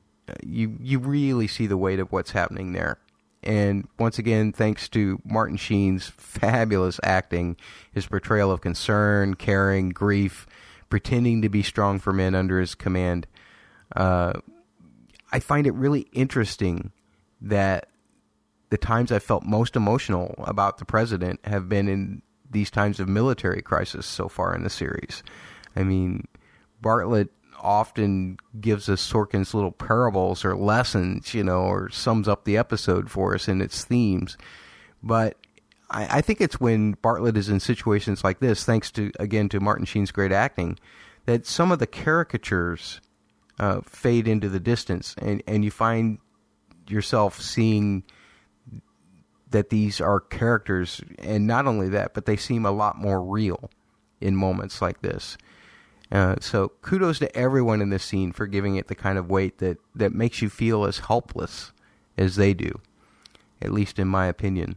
you 0.44 0.78
you 0.80 0.98
really 0.98 1.46
see 1.46 1.66
the 1.66 1.76
weight 1.76 2.00
of 2.00 2.12
what's 2.12 2.30
happening 2.30 2.72
there. 2.72 2.98
And 3.42 3.86
once 3.98 4.18
again, 4.18 4.52
thanks 4.52 4.88
to 4.90 5.20
Martin 5.24 5.58
Sheen's 5.58 6.08
fabulous 6.08 6.98
acting, 7.02 7.56
his 7.92 8.06
portrayal 8.06 8.50
of 8.50 8.62
concern, 8.62 9.34
caring, 9.34 9.90
grief, 9.90 10.46
pretending 10.88 11.42
to 11.42 11.50
be 11.50 11.62
strong 11.62 11.98
for 11.98 12.12
men 12.12 12.34
under 12.34 12.58
his 12.58 12.74
command, 12.74 13.26
uh, 13.94 14.32
I 15.30 15.40
find 15.40 15.66
it 15.66 15.74
really 15.74 16.06
interesting 16.12 16.92
that 17.40 17.88
the 18.70 18.78
times 18.78 19.12
I 19.12 19.18
felt 19.18 19.44
most 19.44 19.76
emotional 19.76 20.34
about 20.38 20.78
the 20.78 20.84
president 20.84 21.40
have 21.44 21.68
been 21.68 21.88
in 21.88 22.22
these 22.54 22.70
times 22.70 22.98
of 22.98 23.08
military 23.08 23.60
crisis 23.60 24.06
so 24.06 24.28
far 24.28 24.54
in 24.54 24.62
the 24.62 24.70
series. 24.70 25.22
I 25.76 25.82
mean, 25.82 26.26
Bartlet 26.82 27.28
often 27.60 28.38
gives 28.60 28.88
us 28.88 29.06
Sorkin's 29.06 29.54
little 29.54 29.72
parables 29.72 30.44
or 30.44 30.56
lessons, 30.56 31.34
you 31.34 31.44
know, 31.44 31.62
or 31.62 31.90
sums 31.90 32.28
up 32.28 32.44
the 32.44 32.56
episode 32.56 33.10
for 33.10 33.34
us 33.34 33.48
in 33.48 33.60
its 33.60 33.84
themes. 33.84 34.36
But 35.02 35.36
I, 35.90 36.18
I 36.18 36.20
think 36.20 36.40
it's 36.40 36.60
when 36.60 36.96
Bartlet 36.96 37.36
is 37.36 37.48
in 37.48 37.60
situations 37.60 38.24
like 38.24 38.40
this, 38.40 38.64
thanks 38.64 38.90
to, 38.92 39.10
again, 39.18 39.48
to 39.50 39.60
Martin 39.60 39.86
Sheen's 39.86 40.12
great 40.12 40.32
acting, 40.32 40.78
that 41.26 41.46
some 41.46 41.72
of 41.72 41.78
the 41.78 41.86
caricatures 41.86 43.00
uh, 43.58 43.80
fade 43.82 44.28
into 44.28 44.48
the 44.48 44.60
distance 44.60 45.14
and, 45.18 45.42
and 45.46 45.64
you 45.64 45.70
find 45.70 46.18
yourself 46.88 47.40
seeing 47.40 48.04
that 49.54 49.70
these 49.70 50.00
are 50.00 50.18
characters, 50.18 51.00
and 51.20 51.46
not 51.46 51.66
only 51.66 51.88
that, 51.88 52.12
but 52.12 52.26
they 52.26 52.36
seem 52.36 52.66
a 52.66 52.72
lot 52.72 52.98
more 52.98 53.22
real 53.22 53.70
in 54.20 54.34
moments 54.34 54.82
like 54.82 55.00
this. 55.00 55.38
Uh, 56.10 56.34
so 56.40 56.72
kudos 56.82 57.20
to 57.20 57.36
everyone 57.36 57.80
in 57.80 57.88
this 57.88 58.02
scene 58.02 58.32
for 58.32 58.48
giving 58.48 58.74
it 58.74 58.88
the 58.88 58.96
kind 58.96 59.16
of 59.16 59.30
weight 59.30 59.58
that, 59.58 59.78
that 59.94 60.12
makes 60.12 60.42
you 60.42 60.48
feel 60.48 60.84
as 60.84 60.98
helpless 60.98 61.70
as 62.18 62.34
they 62.34 62.52
do, 62.52 62.80
at 63.62 63.72
least 63.72 64.00
in 64.00 64.08
my 64.08 64.26
opinion. 64.26 64.74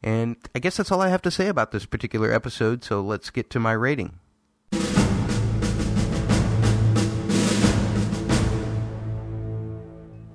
And 0.00 0.36
I 0.54 0.60
guess 0.60 0.76
that's 0.76 0.92
all 0.92 1.02
I 1.02 1.08
have 1.08 1.22
to 1.22 1.30
say 1.32 1.48
about 1.48 1.72
this 1.72 1.86
particular 1.86 2.32
episode, 2.32 2.84
so 2.84 3.00
let's 3.00 3.30
get 3.30 3.50
to 3.50 3.58
my 3.58 3.72
rating. 3.72 4.20